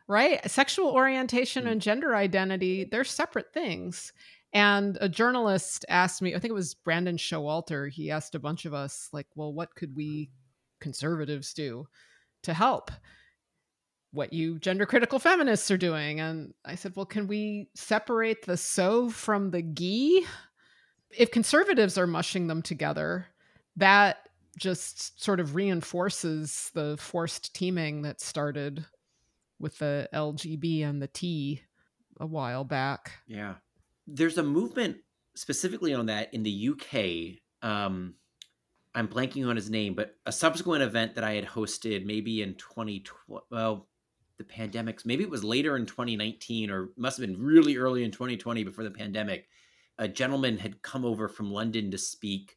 right? 0.07 0.49
Sexual 0.51 0.89
orientation 0.91 1.63
Hmm. 1.65 1.69
and 1.71 1.83
gender 1.83 2.15
identity, 2.15 2.85
they're 2.85 3.05
separate 3.05 3.53
things. 3.53 4.13
And 4.53 4.99
a 5.01 5.09
journalist 5.09 5.85
asked 5.89 6.21
me, 6.21 6.35
I 6.35 6.39
think 6.41 6.51
it 6.51 6.55
was 6.55 6.75
Brandon 6.75 7.17
Showalter, 7.17 7.89
he 7.91 8.11
asked 8.11 8.35
a 8.35 8.41
bunch 8.41 8.65
of 8.65 8.75
us, 8.75 9.09
like, 9.13 9.29
well, 9.37 9.53
what 9.53 9.75
could 9.77 9.95
we 9.95 10.31
conservatives 10.81 11.55
do 11.55 11.87
to 12.43 12.53
help 12.53 12.91
what 14.13 14.33
you 14.33 14.59
gender 14.59 14.87
critical 14.87 15.19
feminists 15.19 15.71
are 15.71 15.77
doing? 15.77 16.21
And 16.21 16.55
I 16.65 16.75
said, 16.75 16.95
well, 16.97 17.07
can 17.07 17.27
we 17.27 17.69
separate 17.75 18.45
the 18.45 18.57
so 18.57 19.11
from 19.11 19.51
the 19.51 19.63
gi? 19.63 20.27
If 21.11 21.31
conservatives 21.31 21.99
are 21.99 22.07
mushing 22.07 22.47
them 22.47 22.63
together, 22.63 23.27
that 23.77 24.29
just 24.59 25.23
sort 25.23 25.41
of 25.41 25.55
reinforces 25.55 26.71
the 26.75 26.97
forced 26.99 27.55
teaming 27.55 28.03
that 28.03 28.21
started 28.21 28.85
with 29.59 29.79
the 29.79 30.09
LGB 30.13 30.85
and 30.85 31.01
the 31.01 31.07
T 31.07 31.63
a 32.19 32.27
while 32.27 32.65
back. 32.65 33.13
Yeah. 33.27 33.55
There's 34.07 34.39
a 34.39 34.43
movement 34.43 34.99
specifically 35.35 35.95
on 35.95 36.07
that 36.07 36.33
in 36.35 36.43
the 36.43 36.71
UK. 36.71 37.69
Um, 37.69 38.15
I'm 38.95 39.09
blanking 39.09 39.49
on 39.49 39.57
his 39.57 39.71
name, 39.71 39.95
but 39.95 40.17
a 40.27 40.33
subsequent 40.33 40.83
event 40.83 41.15
that 41.15 41.25
I 41.25 41.35
had 41.35 41.47
hosted 41.47 42.05
maybe 42.05 42.43
in 42.43 42.55
2020. 42.55 43.45
Well, 43.51 43.89
the 44.41 44.45
pandemics, 44.45 45.05
maybe 45.05 45.23
it 45.23 45.31
was 45.31 45.45
later 45.45 45.77
in 45.77 45.85
2019 45.85 46.71
or 46.71 46.89
must 46.97 47.19
have 47.19 47.27
been 47.27 47.41
really 47.41 47.77
early 47.77 48.05
in 48.05 48.11
2020 48.11 48.65
before 48.65 48.85
the 48.85 48.91
pandemic. 48.91 49.49
A 49.99 50.09
gentleman 50.09 50.57
had 50.57 50.81
come 50.81 51.05
over 51.05 51.29
from 51.29 51.53
London 51.53 51.91
to 51.91 51.99
speak, 51.99 52.57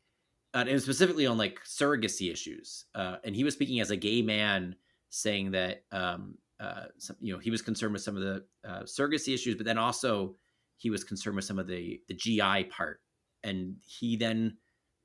uh, 0.54 0.64
and 0.68 0.82
specifically 0.82 1.26
on 1.26 1.38
like 1.38 1.60
surrogacy 1.66 2.32
issues. 2.32 2.86
Uh, 2.96 3.18
and 3.26 3.36
he 3.36 3.44
was 3.44 3.54
speaking 3.54 3.82
as 3.82 3.92
a 3.92 3.98
gay 3.98 4.22
man, 4.22 4.76
saying 5.10 5.52
that 5.52 5.84
um, 5.92 6.36
uh, 6.62 6.86
some, 6.98 7.18
you 7.20 7.34
know 7.34 7.40
he 7.40 7.52
was 7.52 7.62
concerned 7.62 7.92
with 7.92 8.02
some 8.02 8.16
of 8.16 8.24
the 8.24 8.46
uh, 8.66 8.84
surrogacy 8.84 9.34
issues, 9.34 9.56
but 9.56 9.66
then 9.66 9.78
also 9.78 10.36
he 10.78 10.90
was 10.90 11.04
concerned 11.04 11.36
with 11.36 11.46
some 11.46 11.60
of 11.60 11.68
the 11.68 12.00
the 12.08 12.14
GI 12.14 12.66
part. 12.66 13.02
And 13.44 13.76
he 13.86 14.16
then 14.16 14.56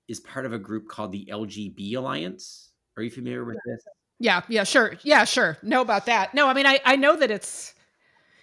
is 0.07 0.21
part 0.21 0.47
of 0.47 0.53
a 0.53 0.59
group 0.59 0.87
called 0.87 1.11
the 1.11 1.29
LGB 1.29 1.97
Alliance. 1.97 2.71
Are 2.97 3.03
you 3.03 3.11
familiar 3.11 3.45
with 3.45 3.59
this? 3.67 3.85
Yeah, 4.19 4.43
yeah, 4.49 4.65
sure. 4.65 4.95
Yeah, 5.03 5.25
sure. 5.25 5.59
Know 5.63 5.81
about 5.81 6.07
that. 6.07 6.35
No, 6.35 6.49
I 6.49 6.55
mean 6.55 6.67
I 6.67 6.81
I 6.85 6.97
know 6.97 7.17
that 7.17 7.31
it's 7.31 7.75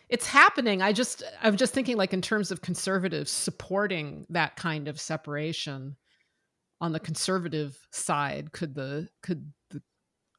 it's 0.09 0.27
happening. 0.27 0.81
I 0.81 0.93
just 0.93 1.23
I'm 1.41 1.57
just 1.57 1.73
thinking 1.73 1.97
like 1.97 2.13
in 2.13 2.21
terms 2.21 2.51
of 2.51 2.61
conservatives 2.61 3.31
supporting 3.31 4.25
that 4.29 4.55
kind 4.55 4.87
of 4.87 4.99
separation 4.99 5.95
on 6.81 6.91
the 6.91 6.99
conservative 6.99 7.87
side, 7.91 8.51
could 8.51 8.75
the 8.75 9.09
could 9.21 9.51
the 9.69 9.81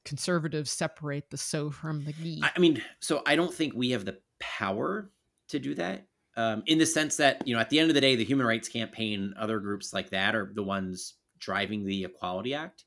conservatives 0.04 0.70
separate 0.70 1.30
the 1.30 1.36
so 1.36 1.70
from 1.70 2.04
the? 2.04 2.40
I 2.42 2.52
I 2.56 2.58
mean, 2.58 2.82
so 3.00 3.22
I 3.26 3.36
don't 3.36 3.52
think 3.52 3.74
we 3.74 3.90
have 3.90 4.04
the 4.04 4.18
power 4.38 5.10
to 5.48 5.58
do 5.58 5.74
that. 5.74 6.06
Um, 6.38 6.62
in 6.66 6.76
the 6.76 6.84
sense 6.84 7.16
that, 7.16 7.48
you 7.48 7.54
know, 7.54 7.60
at 7.60 7.70
the 7.70 7.78
end 7.78 7.90
of 7.90 7.94
the 7.94 8.00
day, 8.00 8.14
the 8.14 8.24
Human 8.24 8.46
Rights 8.46 8.68
Campaign, 8.68 9.32
other 9.38 9.58
groups 9.58 9.94
like 9.94 10.10
that 10.10 10.34
are 10.34 10.52
the 10.54 10.62
ones 10.62 11.14
driving 11.38 11.86
the 11.86 12.04
Equality 12.04 12.52
Act. 12.52 12.84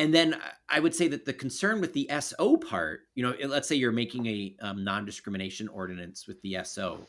And 0.00 0.14
then 0.14 0.32
I- 0.32 0.52
I 0.76 0.80
would 0.80 0.94
say 0.94 1.08
that 1.08 1.26
the 1.26 1.34
concern 1.34 1.78
with 1.78 1.92
the 1.92 2.08
SO 2.08 2.56
part, 2.56 3.06
you 3.14 3.22
know, 3.22 3.36
let's 3.46 3.68
say 3.68 3.76
you're 3.76 3.92
making 3.92 4.24
a 4.26 4.56
um, 4.60 4.82
non-discrimination 4.82 5.68
ordinance 5.68 6.26
with 6.26 6.40
the 6.40 6.56
SO, 6.56 7.06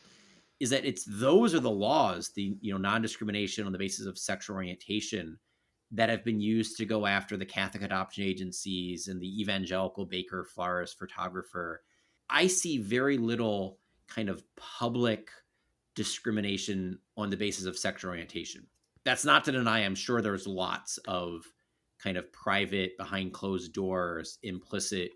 is 0.60 0.68
that 0.70 0.84
it's 0.84 1.04
those 1.08 1.54
are 1.54 1.60
the 1.60 1.70
laws, 1.70 2.32
the 2.36 2.58
you 2.60 2.70
know 2.70 2.76
non-discrimination 2.76 3.64
on 3.64 3.72
the 3.72 3.78
basis 3.78 4.04
of 4.04 4.18
sexual 4.18 4.56
orientation, 4.56 5.38
that 5.90 6.10
have 6.10 6.22
been 6.22 6.38
used 6.38 6.76
to 6.76 6.84
go 6.84 7.06
after 7.06 7.38
the 7.38 7.46
Catholic 7.46 7.82
adoption 7.82 8.24
agencies 8.24 9.08
and 9.08 9.22
the 9.22 9.40
evangelical 9.40 10.04
baker, 10.04 10.44
florist, 10.44 10.98
photographer. 10.98 11.82
I 12.28 12.46
see 12.46 12.76
very 12.76 13.16
little 13.16 13.78
kind 14.06 14.28
of 14.28 14.44
public 14.54 15.30
discrimination 15.94 16.98
on 17.16 17.30
the 17.30 17.38
basis 17.38 17.64
of 17.64 17.78
sexual 17.78 18.10
orientation. 18.10 18.66
That's 19.04 19.24
not 19.24 19.44
to 19.44 19.52
deny, 19.52 19.80
I'm 19.80 19.94
sure 19.94 20.20
there's 20.20 20.46
lots 20.46 20.98
of 20.98 21.46
kind 22.02 22.16
of 22.16 22.32
private, 22.32 22.96
behind 22.98 23.32
closed 23.32 23.72
doors, 23.72 24.38
implicit 24.42 25.10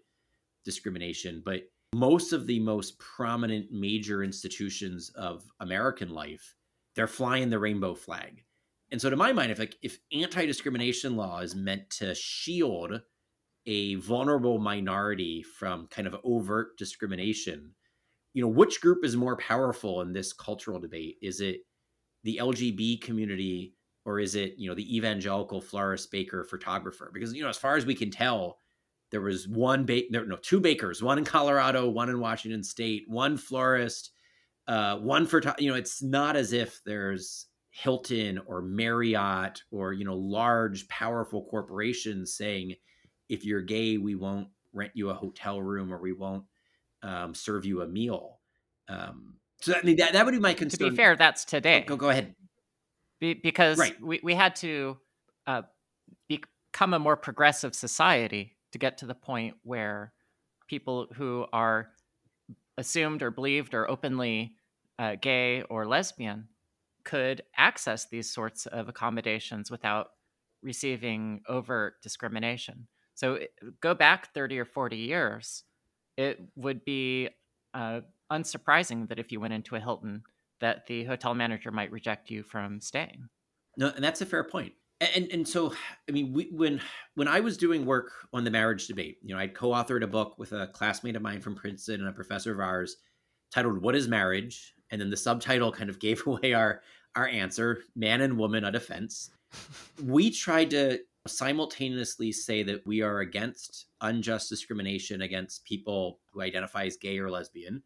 discrimination. 0.65 1.43
But 1.45 1.63
most 1.95 2.33
of 2.33 2.47
the 2.47 2.61
most 2.61 2.99
prominent 2.99 3.71
major 3.71 4.23
institutions 4.23 5.11
of 5.15 5.45
American 5.61 6.11
life, 6.11 6.55
they're 6.95 7.07
flying 7.07 7.51
the 7.51 7.59
rainbow 7.59 7.95
flag. 7.95 8.43
And 8.91 9.01
so 9.01 9.11
to 9.11 9.17
my 9.17 9.33
mind, 9.33 9.51
if 9.51 9.59
like 9.59 9.77
if 9.83 9.99
anti-discrimination 10.13 11.17
law 11.17 11.41
is 11.41 11.55
meant 11.55 11.91
to 11.91 12.15
shield 12.15 13.01
a 13.67 13.97
vulnerable 13.97 14.59
minority 14.59 15.43
from 15.43 15.89
kind 15.89 16.07
of 16.07 16.17
overt 16.23 16.79
discrimination, 16.79 17.73
you 18.33 18.43
know, 18.43 18.49
which 18.49 18.81
group 18.81 19.05
is 19.05 19.17
more 19.17 19.37
powerful 19.37 20.03
in 20.03 20.13
this 20.13 20.33
cultural 20.33 20.79
debate? 20.79 21.17
Is 21.23 21.41
it 21.41 21.61
the 22.23 22.39
LGB 22.41 23.01
community 23.01 23.76
or 24.07 24.21
is 24.21 24.37
it, 24.37 24.55
you 24.57 24.69
know, 24.69 24.75
the 24.75 24.97
evangelical 24.97 25.61
florist 25.61 26.13
baker 26.13 26.45
photographer? 26.45 27.11
Because, 27.13 27.35
you 27.35 27.43
know, 27.43 27.49
as 27.49 27.59
far 27.59 27.77
as 27.77 27.85
we 27.85 27.95
can 27.95 28.11
tell, 28.11 28.61
there 29.11 29.21
was 29.21 29.49
one 29.49 29.85
ba- 29.85 30.03
there, 30.11 30.25
no 30.25 30.37
two 30.37 30.61
bakers, 30.61 31.03
one 31.03 31.19
in 31.19 31.25
Colorado, 31.25 31.89
one 31.89 32.09
in 32.09 32.21
Washington 32.21 32.63
State, 32.63 33.05
one 33.09 33.37
florist, 33.37 34.13
uh, 34.69 34.97
one 34.99 35.27
for 35.27 35.43
you 35.59 35.71
know. 35.71 35.77
It's 35.77 36.03
not 36.03 36.37
as 36.37 36.53
if 36.53 36.81
there's 36.85 37.47
Hilton 37.71 38.41
or 38.47 38.63
Marriott 38.63 39.63
or 39.71 39.93
you 39.93 40.05
know 40.05 40.17
large 40.17 40.89
powerful 40.89 41.45
corporations 41.45 42.35
saying 42.35 42.75
if 43.29 43.45
you're 43.45 43.63
gay 43.63 43.97
we 43.97 44.15
won't 44.15 44.49
rent 44.73 44.93
you 44.95 45.11
a 45.11 45.15
hotel 45.15 45.61
room 45.61 45.93
or 45.93 45.99
we 45.99 46.13
won't 46.13 46.45
um, 47.03 47.35
serve 47.35 47.65
you 47.65 47.83
a 47.83 47.87
meal. 47.87 48.41
Um, 48.89 49.35
so 49.61 49.73
I 49.73 49.83
mean 49.83 49.97
that, 49.97 50.15
that 50.15 50.25
would 50.25 50.33
be 50.33 50.41
my 50.41 50.55
concern. 50.55 50.87
To 50.87 50.91
be 50.91 50.97
fair, 50.97 51.17
that's 51.17 51.45
today. 51.45 51.85
Go 51.87 51.97
go 51.97 52.11
ahead. 52.11 52.35
Be, 53.21 53.35
because 53.35 53.79
right. 53.79 54.01
we 54.01 54.21
we 54.23 54.35
had 54.35 54.57
to 54.57 54.99
uh, 55.47 55.63
become 56.29 56.95
a 56.95 56.99
more 56.99 57.17
progressive 57.17 57.75
society 57.75 58.57
to 58.73 58.79
get 58.79 58.99
to 58.99 59.07
the 59.07 59.15
point 59.15 59.57
where 59.63 60.13
people 60.69 61.07
who 61.15 61.47
are 61.53 61.89
assumed 62.77 63.23
or 63.23 63.31
believed 63.31 63.75
or 63.75 63.91
openly 63.91 64.55
uh, 64.99 65.17
gay 65.21 65.63
or 65.63 65.87
lesbian 65.87 66.49
could 67.05 67.43
access 67.57 68.09
these 68.09 68.31
sorts 68.31 68.67
of 68.67 68.89
accommodations 68.89 69.71
without 69.71 70.09
receiving 70.63 71.41
overt 71.49 72.03
discrimination. 72.03 72.89
So 73.15 73.39
go 73.81 73.95
back 73.95 74.35
30 74.35 74.59
or 74.59 74.65
40 74.65 74.97
years, 74.97 75.63
it 76.17 76.41
would 76.57 76.85
be 76.85 77.29
uh, 77.73 78.01
unsurprising 78.31 79.09
that 79.09 79.19
if 79.19 79.33
you 79.33 79.41
went 79.41 79.55
into 79.55 79.77
a 79.77 79.81
Hilton, 79.81 80.23
that 80.61 80.87
the 80.87 81.05
hotel 81.05 81.35
manager 81.35 81.71
might 81.71 81.91
reject 81.93 82.31
you 82.31 82.43
from 82.43 82.81
staying. 82.81 83.29
No, 83.77 83.93
and 83.95 84.03
that's 84.03 84.21
a 84.21 84.27
fair 84.27 84.45
point. 84.45 84.73
and 85.01 85.29
and 85.31 85.47
so 85.47 85.75
i 86.09 86.13
mean 86.13 86.33
we, 86.33 86.49
when 86.53 86.81
when 87.17 87.29
i 87.29 87.39
was 87.39 87.59
doing 87.59 87.85
work 87.85 88.13
on 88.33 88.45
the 88.45 88.51
marriage 88.51 88.87
debate 88.87 89.19
you 89.23 89.35
know 89.35 89.41
i'd 89.41 89.55
co-authored 89.55 90.03
a 90.03 90.07
book 90.07 90.39
with 90.39 90.53
a 90.53 90.69
classmate 90.69 91.17
of 91.17 91.21
mine 91.21 91.41
from 91.41 91.55
princeton 91.55 92.01
and 92.01 92.09
a 92.09 92.13
professor 92.13 92.53
of 92.53 92.61
ours 92.61 92.97
titled 93.53 93.83
what 93.83 93.95
is 93.95 94.09
marriage 94.09 94.75
and 94.91 95.01
then 95.01 95.11
the 95.11 95.17
subtitle 95.17 95.71
kind 95.71 95.91
of 95.91 95.99
gave 96.07 96.27
away 96.27 96.55
our 96.55 96.81
our 97.15 97.29
answer 97.29 97.83
man 97.95 98.23
and 98.23 98.39
woman 98.39 98.65
a 98.65 98.73
defense 98.73 99.31
we 100.03 100.31
tried 100.31 100.71
to 100.71 100.99
simultaneously 101.27 102.33
say 102.33 102.63
that 102.63 102.87
we 102.87 103.03
are 103.03 103.21
against 103.21 103.87
unjust 104.01 104.49
discrimination 104.49 105.21
against 105.23 105.65
people 105.65 106.21
who 106.33 106.41
identify 106.41 106.85
as 106.85 106.97
gay 106.97 107.19
or 107.19 107.31
lesbian 107.31 107.83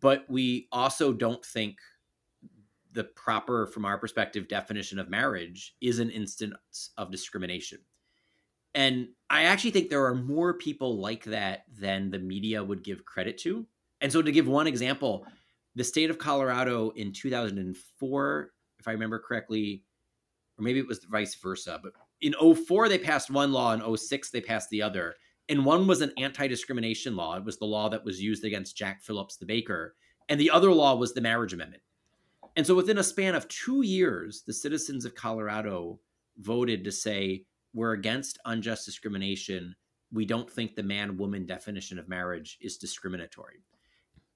but 0.00 0.24
we 0.30 0.66
also 0.72 1.12
don't 1.12 1.44
think 1.44 1.76
the 2.94 3.04
proper, 3.04 3.66
from 3.66 3.84
our 3.84 3.98
perspective, 3.98 4.48
definition 4.48 4.98
of 4.98 5.10
marriage 5.10 5.74
is 5.80 5.98
an 5.98 6.10
instance 6.10 6.90
of 6.96 7.10
discrimination. 7.10 7.78
And 8.74 9.08
I 9.30 9.44
actually 9.44 9.72
think 9.72 9.90
there 9.90 10.06
are 10.06 10.14
more 10.14 10.54
people 10.54 10.98
like 10.98 11.24
that 11.24 11.64
than 11.78 12.10
the 12.10 12.18
media 12.18 12.62
would 12.62 12.82
give 12.82 13.04
credit 13.04 13.38
to. 13.38 13.66
And 14.00 14.10
so, 14.10 14.22
to 14.22 14.32
give 14.32 14.48
one 14.48 14.66
example, 14.66 15.26
the 15.74 15.84
state 15.84 16.10
of 16.10 16.18
Colorado 16.18 16.90
in 16.90 17.12
2004, 17.12 18.50
if 18.78 18.88
I 18.88 18.92
remember 18.92 19.18
correctly, 19.18 19.84
or 20.58 20.62
maybe 20.62 20.78
it 20.78 20.88
was 20.88 21.04
vice 21.04 21.34
versa, 21.34 21.80
but 21.82 21.92
in 22.20 22.32
04, 22.32 22.88
they 22.88 22.98
passed 22.98 23.30
one 23.30 23.52
law, 23.52 23.72
in 23.72 23.96
06, 23.96 24.30
they 24.30 24.40
passed 24.40 24.70
the 24.70 24.82
other. 24.82 25.14
And 25.48 25.64
one 25.64 25.86
was 25.86 26.00
an 26.00 26.12
anti 26.16 26.46
discrimination 26.46 27.16
law. 27.16 27.36
It 27.36 27.44
was 27.44 27.58
the 27.58 27.66
law 27.66 27.88
that 27.90 28.04
was 28.04 28.22
used 28.22 28.44
against 28.44 28.76
Jack 28.76 29.02
Phillips, 29.02 29.36
the 29.36 29.46
baker. 29.46 29.94
And 30.28 30.40
the 30.40 30.50
other 30.50 30.72
law 30.72 30.96
was 30.96 31.12
the 31.12 31.20
marriage 31.20 31.52
amendment. 31.52 31.82
And 32.56 32.66
so 32.66 32.74
within 32.74 32.98
a 32.98 33.04
span 33.04 33.34
of 33.34 33.48
two 33.48 33.82
years, 33.82 34.42
the 34.46 34.52
citizens 34.52 35.04
of 35.04 35.14
Colorado 35.14 35.98
voted 36.38 36.84
to 36.84 36.92
say, 36.92 37.44
we're 37.72 37.92
against 37.92 38.38
unjust 38.44 38.86
discrimination. 38.86 39.74
We 40.12 40.24
don't 40.24 40.48
think 40.48 40.74
the 40.74 40.82
man 40.82 41.16
woman 41.16 41.46
definition 41.46 41.98
of 41.98 42.08
marriage 42.08 42.58
is 42.60 42.76
discriminatory. 42.76 43.64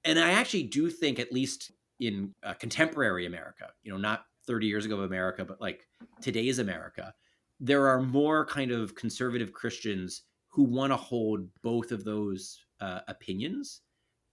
And 0.05 0.19
I 0.19 0.33
actually 0.33 0.65
do 0.65 0.91
think, 0.91 1.19
at 1.19 1.33
least 1.33 1.73
in 2.01 2.35
uh, 2.43 2.55
contemporary 2.55 3.27
America, 3.27 3.71
you 3.83 3.93
know, 3.93 3.99
not 3.99 4.25
30 4.47 4.67
years 4.67 4.87
ago 4.87 4.97
of 4.97 5.03
America, 5.03 5.45
but 5.45 5.61
like 5.61 5.87
today's 6.21 6.59
America, 6.59 7.15
there 7.61 7.87
are 7.89 8.01
more 8.01 8.47
kind 8.47 8.71
of 8.71 8.95
conservative 8.95 9.53
Christians 9.53 10.23
who 10.49 10.65
want 10.65 10.93
to 10.93 10.97
hold 10.97 11.49
both 11.63 11.93
of 11.93 12.05
those 12.05 12.65
uh, 12.81 13.01
opinions 13.09 13.83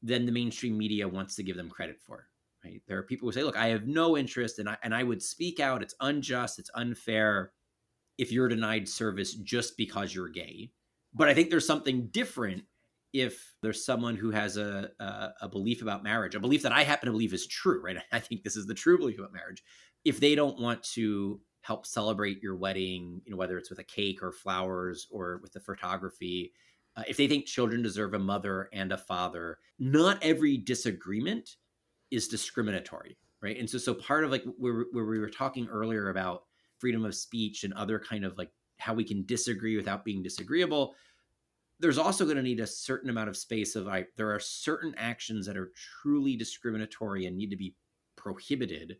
than 0.01 0.25
the 0.25 0.31
mainstream 0.31 0.77
media 0.77 1.07
wants 1.07 1.35
to 1.35 1.43
give 1.43 1.57
them 1.57 1.69
credit 1.69 1.99
for. 1.99 2.27
Right? 2.65 2.81
There 2.87 2.97
are 2.97 3.03
people 3.03 3.27
who 3.27 3.31
say, 3.31 3.43
"Look, 3.43 3.57
I 3.57 3.67
have 3.67 3.87
no 3.87 4.17
interest, 4.17 4.59
and 4.59 4.67
I 4.67 4.77
and 4.83 4.93
I 4.93 5.03
would 5.03 5.21
speak 5.21 5.59
out. 5.59 5.81
It's 5.81 5.95
unjust. 6.01 6.59
It's 6.59 6.71
unfair 6.75 7.51
if 8.17 8.31
you're 8.31 8.47
denied 8.47 8.89
service 8.89 9.35
just 9.35 9.77
because 9.77 10.13
you're 10.13 10.29
gay." 10.29 10.71
But 11.13 11.29
I 11.29 11.33
think 11.33 11.49
there's 11.49 11.67
something 11.67 12.07
different 12.07 12.63
if 13.13 13.55
there's 13.61 13.85
someone 13.85 14.17
who 14.17 14.31
has 14.31 14.57
a, 14.57 14.89
a, 14.99 15.29
a 15.43 15.49
belief 15.49 15.81
about 15.81 16.03
marriage, 16.03 16.35
a 16.35 16.39
belief 16.39 16.63
that 16.63 16.73
I 16.73 16.83
happen 16.83 17.05
to 17.05 17.13
believe 17.13 17.33
is 17.33 17.47
true. 17.47 17.81
Right? 17.81 17.97
I 18.11 18.19
think 18.19 18.43
this 18.43 18.57
is 18.57 18.65
the 18.65 18.73
true 18.73 18.97
belief 18.97 19.19
about 19.19 19.33
marriage. 19.33 19.63
If 20.03 20.19
they 20.19 20.35
don't 20.35 20.59
want 20.59 20.83
to 20.93 21.39
help 21.65 21.87
celebrate 21.87 22.43
your 22.43 22.55
wedding, 22.55 23.19
you 23.25 23.31
know, 23.31 23.37
whether 23.37 23.57
it's 23.57 23.71
with 23.71 23.79
a 23.79 23.83
cake 23.83 24.21
or 24.21 24.31
flowers 24.31 25.07
or 25.09 25.39
with 25.41 25.51
the 25.51 25.59
photography. 25.59 26.53
Uh, 26.95 27.01
if 27.07 27.17
they 27.17 27.27
think 27.27 27.47
children 27.47 27.81
deserve 27.81 28.13
a 28.13 28.19
mother 28.19 28.69
and 28.71 28.91
a 28.91 28.97
father, 28.97 29.57
not 29.79 30.19
every 30.21 30.57
disagreement 30.57 31.55
is 32.11 32.27
discriminatory, 32.27 33.17
right? 33.41 33.57
And 33.57 33.69
so, 33.69 33.77
so 33.77 33.93
part 33.93 34.23
of 34.23 34.31
like 34.31 34.43
where, 34.57 34.85
where 34.91 35.05
we 35.05 35.19
were 35.19 35.29
talking 35.29 35.67
earlier 35.67 36.09
about 36.09 36.43
freedom 36.79 37.05
of 37.05 37.15
speech 37.15 37.63
and 37.63 37.73
other 37.73 37.99
kind 37.99 38.25
of 38.25 38.37
like 38.37 38.51
how 38.77 38.93
we 38.93 39.03
can 39.03 39.25
disagree 39.25 39.75
without 39.75 40.05
being 40.05 40.21
disagreeable, 40.21 40.93
there's 41.79 41.97
also 41.97 42.25
going 42.25 42.37
to 42.37 42.43
need 42.43 42.59
a 42.59 42.67
certain 42.67 43.09
amount 43.09 43.29
of 43.29 43.37
space 43.37 43.75
of 43.75 43.85
like 43.85 44.09
there 44.17 44.33
are 44.33 44.39
certain 44.39 44.93
actions 44.97 45.45
that 45.45 45.57
are 45.57 45.71
truly 46.01 46.35
discriminatory 46.35 47.25
and 47.25 47.35
need 47.35 47.49
to 47.49 47.57
be 47.57 47.75
prohibited. 48.15 48.97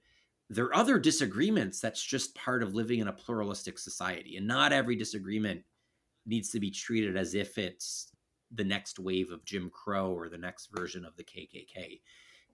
There 0.50 0.66
are 0.66 0.76
other 0.76 1.00
disagreements 1.00 1.80
that's 1.80 2.04
just 2.04 2.36
part 2.36 2.62
of 2.62 2.76
living 2.76 3.00
in 3.00 3.08
a 3.08 3.14
pluralistic 3.14 3.80
society, 3.80 4.38
and 4.38 4.46
not 4.46 4.74
every 4.74 4.96
disagreement 4.96 5.62
needs 6.26 6.50
to 6.52 6.60
be 6.60 6.72
treated 6.72 7.18
as 7.18 7.34
if 7.34 7.58
it's 7.58 8.12
the 8.52 8.64
next 8.64 9.00
wave 9.00 9.32
of 9.32 9.44
Jim 9.46 9.70
Crow 9.70 10.12
or 10.12 10.30
the 10.30 10.38
next 10.38 10.70
version 10.72 11.06
of 11.06 11.16
the 11.18 11.24
KKK 11.24 12.00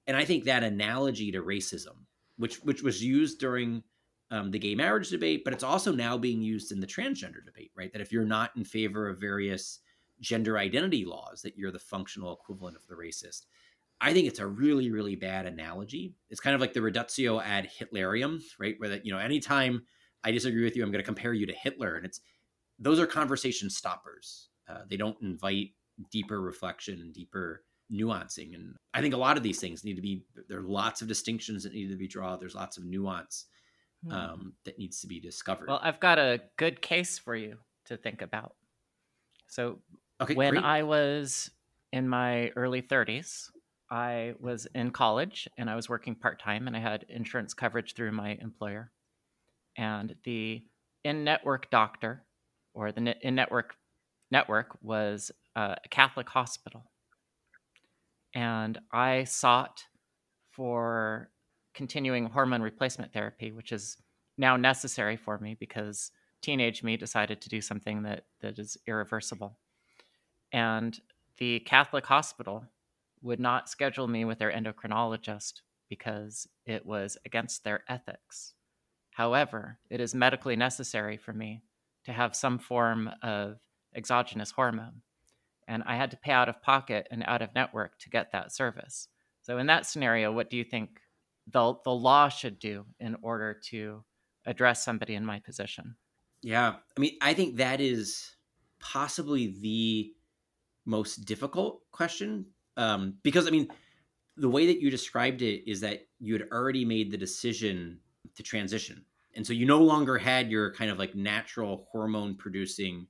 and 0.08 0.18
I 0.18 0.26
think 0.26 0.44
that 0.44 0.64
analogy 0.64 1.32
to 1.32 1.42
racism, 1.42 2.06
which 2.38 2.58
which 2.58 2.82
was 2.82 3.04
used 3.04 3.40
during 3.40 3.84
um, 4.32 4.50
the 4.50 4.60
gay 4.60 4.76
marriage 4.76 5.10
debate, 5.10 5.44
but 5.44 5.54
it's 5.54 5.64
also 5.64 5.92
now 5.92 6.18
being 6.18 6.42
used 6.42 6.72
in 6.72 6.80
the 6.80 6.88
transgender 6.88 7.46
debate, 7.46 7.72
right? 7.76 7.92
That 7.92 8.02
if 8.02 8.12
you're 8.12 8.26
not 8.26 8.52
in 8.56 8.64
favor 8.64 9.10
of 9.10 9.20
various 9.20 9.80
gender 10.22 10.58
identity 10.58 11.04
laws, 11.04 11.42
that 11.42 11.58
you're 11.58 11.72
the 11.72 11.80
functional 11.80 12.34
equivalent 12.34 12.78
of 12.78 12.88
the 12.88 12.96
racist. 12.96 13.46
I 14.00 14.14
think 14.14 14.28
it's 14.28 14.40
a 14.40 14.48
really, 14.48 14.90
really 14.90 15.16
bad 15.16 15.46
analogy. 15.46 16.16
It's 16.30 16.40
kind 16.40 16.56
of 16.56 16.62
like 16.62 16.74
the 16.74 16.82
reductio 16.82 17.40
ad 17.40 17.70
Hitlerium, 17.70 18.42
right? 18.58 18.76
Where 18.78 18.90
that 18.90 19.06
you 19.06 19.12
know, 19.12 19.20
anytime 19.20 19.84
I 20.24 20.32
disagree 20.32 20.64
with 20.64 20.76
you, 20.76 20.84
I'm 20.84 20.92
going 20.92 21.04
to 21.04 21.06
compare 21.06 21.34
you 21.34 21.46
to 21.46 21.54
Hitler, 21.54 21.96
and 21.96 22.06
it's 22.06 22.22
those 22.80 23.00
are 23.00 23.06
conversation 23.06 23.70
stoppers. 23.70 24.50
Uh, 24.68 24.82
they 24.90 24.98
don't 24.98 25.22
invite 25.22 25.72
deeper 26.10 26.42
reflection 26.42 27.00
and 27.02 27.14
deeper 27.14 27.64
nuancing. 27.92 28.56
And 28.56 28.76
I 28.94 29.02
think 29.02 29.14
a 29.14 29.18
lot 29.18 29.38
of 29.38 29.44
these 29.44 29.60
things 29.60 29.84
need 29.84 29.96
to 29.96 30.02
be, 30.02 30.24
there 30.48 30.60
are 30.60 30.64
lots 30.64 31.02
of 31.02 31.08
distinctions 31.08 31.64
that 31.64 31.74
need 31.74 31.90
to 31.90 31.98
be 31.98 32.08
drawn. 32.08 32.40
There's 32.40 32.56
lots 32.56 32.78
of 32.78 32.86
nuance 32.86 33.46
hmm. 34.04 34.12
um, 34.12 34.54
that 34.66 34.78
needs 34.78 35.02
to 35.02 35.08
be 35.08 35.20
discovered. 35.20 35.68
Well, 35.68 35.80
I've 35.82 36.00
got 36.00 36.20
a 36.20 36.42
good 36.58 36.82
case 36.82 37.18
for 37.18 37.36
you 37.36 37.58
to 37.86 37.98
think 37.98 38.22
about. 38.22 38.56
So 39.48 39.80
okay, 40.22 40.34
when 40.34 40.54
great. 40.54 40.64
I 40.64 40.84
was 40.84 41.52
in 41.92 42.08
my 42.08 42.50
early 42.56 42.82
30s, 42.82 43.50
I 43.90 44.36
was 44.40 44.68
in 44.74 44.92
college 44.92 45.50
and 45.58 45.70
I 45.70 45.76
was 45.76 45.90
working 45.90 46.16
part 46.16 46.40
time 46.40 46.68
and 46.68 46.78
I 46.78 46.80
had 46.80 47.06
insurance 47.10 47.54
coverage 47.54 47.94
through 47.94 48.14
my 48.14 48.38
employer. 48.42 48.92
And 49.78 50.16
the 50.24 50.64
in 51.04 51.24
network 51.24 51.70
doctor 51.70 52.24
or 52.74 52.92
the 52.92 53.16
in 53.22 53.36
network 53.36 53.76
network 54.30 54.78
was 54.82 55.32
a 55.56 55.76
Catholic 55.90 56.30
hospital 56.30 56.91
and 58.34 58.80
I 58.92 59.26
sought 59.26 59.86
for 60.52 61.30
continuing 61.74 62.26
hormone 62.26 62.62
replacement 62.62 63.14
therapy, 63.14 63.52
which 63.52 63.72
is 63.72 63.98
now 64.38 64.58
necessary 64.58 65.18
for 65.18 65.38
me 65.38 65.56
because 65.60 66.12
teenage 66.42 66.84
me 66.84 66.98
decided 66.98 67.42
to 67.42 67.50
do 67.50 67.62
something 67.62 68.04
that 68.04 68.26
that 68.42 68.60
is 68.60 68.78
irreversible. 68.88 69.58
And 70.52 71.00
the 71.38 71.60
Catholic 71.62 72.06
hospital 72.06 72.66
would 73.22 73.40
not 73.40 73.70
schedule 73.70 74.08
me 74.08 74.26
with 74.26 74.40
their 74.40 74.52
endocrinologist 74.52 75.62
because 75.90 76.48
it 76.66 76.86
was 76.86 77.18
against 77.26 77.64
their 77.64 77.84
ethics. 77.88 78.54
However, 79.12 79.78
it 79.90 80.00
is 80.00 80.16
medically 80.16 80.56
necessary 80.56 81.18
for 81.18 81.34
me 81.34 81.62
to 82.06 82.14
have 82.14 82.36
some 82.36 82.58
form 82.58 83.10
of 83.22 83.60
exogenous 83.96 84.52
hormone. 84.52 85.02
And 85.72 85.84
I 85.86 85.96
had 85.96 86.12
to 86.12 86.18
pay 86.18 86.34
out 86.34 86.50
of 86.50 86.62
pocket 86.62 87.08
and 87.12 87.24
out 87.26 87.42
of 87.42 87.56
network 87.56 87.98
to 88.00 88.10
get 88.10 88.34
that 88.34 88.52
service. 88.52 89.08
So, 89.42 89.58
in 89.58 89.68
that 89.68 89.86
scenario, 89.86 90.30
what 90.30 90.50
do 90.50 90.58
you 90.58 90.66
think 90.66 91.00
the, 91.48 91.76
the 91.86 91.94
law 91.94 92.28
should 92.28 92.60
do 92.60 92.86
in 93.00 93.16
order 93.22 93.58
to 93.70 94.04
address 94.46 94.84
somebody 94.84 95.16
in 95.16 95.26
my 95.26 95.40
position? 95.40 95.96
Yeah. 96.44 96.74
I 96.98 97.00
mean, 97.00 97.14
I 97.22 97.34
think 97.34 97.56
that 97.56 97.80
is 97.80 98.36
possibly 98.82 99.56
the 99.62 100.12
most 100.86 101.24
difficult 101.24 101.84
question. 101.92 102.48
Um, 102.76 103.16
because, 103.24 103.48
I 103.48 103.52
mean, 103.52 103.70
the 104.36 104.50
way 104.50 104.66
that 104.68 104.82
you 104.82 104.92
described 104.92 105.42
it 105.42 105.70
is 105.70 105.80
that 105.82 106.02
you 106.20 106.34
had 106.34 106.50
already 106.52 106.84
made 106.84 107.12
the 107.12 107.18
decision 107.18 108.00
to 108.36 108.44
transition. 108.44 109.06
And 109.36 109.48
so 109.48 109.54
you 109.54 109.66
no 109.66 109.82
longer 109.82 110.18
had 110.18 110.52
your 110.52 110.74
kind 110.74 110.92
of 110.92 111.00
like 111.00 111.16
natural 111.16 111.88
hormone 111.94 112.36
producing 112.36 113.08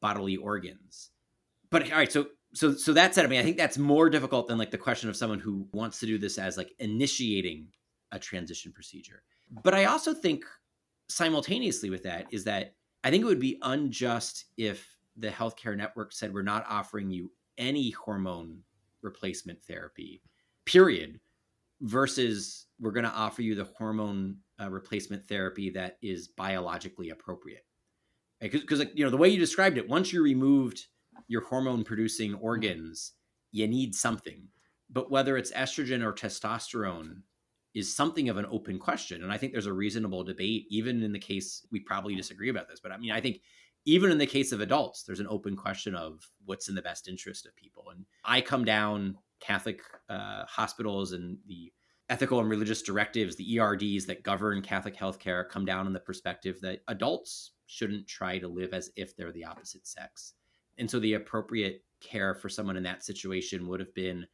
bodily 0.00 0.36
organs. 0.36 1.10
But 1.72 1.90
all 1.90 1.98
right, 1.98 2.12
so 2.12 2.26
so 2.54 2.74
so 2.74 2.92
that 2.92 3.14
said, 3.14 3.24
I 3.24 3.28
mean, 3.28 3.40
I 3.40 3.42
think 3.42 3.56
that's 3.56 3.78
more 3.78 4.10
difficult 4.10 4.46
than 4.46 4.58
like 4.58 4.70
the 4.70 4.78
question 4.78 5.08
of 5.08 5.16
someone 5.16 5.40
who 5.40 5.66
wants 5.72 5.98
to 6.00 6.06
do 6.06 6.18
this 6.18 6.38
as 6.38 6.56
like 6.56 6.72
initiating 6.78 7.68
a 8.12 8.18
transition 8.18 8.72
procedure. 8.72 9.22
But 9.64 9.74
I 9.74 9.86
also 9.86 10.12
think 10.12 10.44
simultaneously 11.08 11.90
with 11.90 12.02
that 12.04 12.26
is 12.30 12.44
that 12.44 12.74
I 13.02 13.10
think 13.10 13.22
it 13.22 13.26
would 13.26 13.40
be 13.40 13.58
unjust 13.62 14.44
if 14.58 14.86
the 15.16 15.28
healthcare 15.28 15.76
network 15.76 16.12
said 16.12 16.32
we're 16.32 16.42
not 16.42 16.66
offering 16.68 17.10
you 17.10 17.32
any 17.56 17.90
hormone 17.90 18.60
replacement 19.00 19.62
therapy, 19.64 20.22
period, 20.66 21.20
versus 21.80 22.66
we're 22.80 22.92
going 22.92 23.04
to 23.04 23.10
offer 23.10 23.40
you 23.40 23.54
the 23.54 23.64
hormone 23.76 24.36
uh, 24.60 24.70
replacement 24.70 25.26
therapy 25.26 25.70
that 25.70 25.96
is 26.02 26.28
biologically 26.28 27.10
appropriate. 27.10 27.64
Because, 28.40 28.78
like, 28.78 28.92
you 28.94 29.04
know, 29.04 29.10
the 29.10 29.16
way 29.16 29.28
you 29.28 29.38
described 29.38 29.78
it, 29.78 29.88
once 29.88 30.12
you 30.12 30.22
removed 30.22 30.86
your 31.28 31.42
hormone 31.42 31.84
producing 31.84 32.34
organs, 32.34 33.12
you 33.50 33.66
need 33.66 33.94
something. 33.94 34.48
But 34.90 35.10
whether 35.10 35.36
it's 35.36 35.52
estrogen 35.52 36.02
or 36.02 36.12
testosterone 36.12 37.22
is 37.74 37.94
something 37.94 38.28
of 38.28 38.36
an 38.36 38.46
open 38.50 38.78
question. 38.78 39.22
And 39.22 39.32
I 39.32 39.38
think 39.38 39.52
there's 39.52 39.66
a 39.66 39.72
reasonable 39.72 40.24
debate, 40.24 40.66
even 40.68 41.02
in 41.02 41.12
the 41.12 41.18
case 41.18 41.66
we 41.70 41.80
probably 41.80 42.14
disagree 42.14 42.50
about 42.50 42.68
this. 42.68 42.80
But 42.80 42.92
I 42.92 42.98
mean, 42.98 43.12
I 43.12 43.20
think 43.20 43.40
even 43.84 44.10
in 44.10 44.18
the 44.18 44.26
case 44.26 44.52
of 44.52 44.60
adults, 44.60 45.02
there's 45.02 45.20
an 45.20 45.26
open 45.28 45.56
question 45.56 45.94
of 45.94 46.20
what's 46.44 46.68
in 46.68 46.74
the 46.74 46.82
best 46.82 47.08
interest 47.08 47.46
of 47.46 47.56
people. 47.56 47.86
And 47.90 48.04
I 48.24 48.40
come 48.40 48.64
down 48.64 49.16
Catholic 49.40 49.80
uh, 50.08 50.44
hospitals 50.46 51.12
and 51.12 51.38
the 51.46 51.72
ethical 52.08 52.40
and 52.40 52.48
religious 52.48 52.82
directives, 52.82 53.36
the 53.36 53.58
ERDs 53.58 54.06
that 54.06 54.22
govern 54.22 54.60
Catholic 54.62 54.96
healthcare, 54.96 55.48
come 55.48 55.64
down 55.64 55.86
in 55.86 55.92
the 55.92 56.00
perspective 56.00 56.60
that 56.60 56.80
adults 56.88 57.52
shouldn't 57.66 58.06
try 58.06 58.38
to 58.38 58.48
live 58.48 58.74
as 58.74 58.90
if 58.96 59.16
they're 59.16 59.32
the 59.32 59.44
opposite 59.44 59.86
sex. 59.86 60.34
And 60.78 60.90
so 60.90 60.98
the 60.98 61.14
appropriate 61.14 61.84
care 62.00 62.34
for 62.34 62.48
someone 62.48 62.76
in 62.76 62.82
that 62.82 63.04
situation 63.04 63.66
would 63.68 63.80
have 63.80 63.94
been 63.94 64.26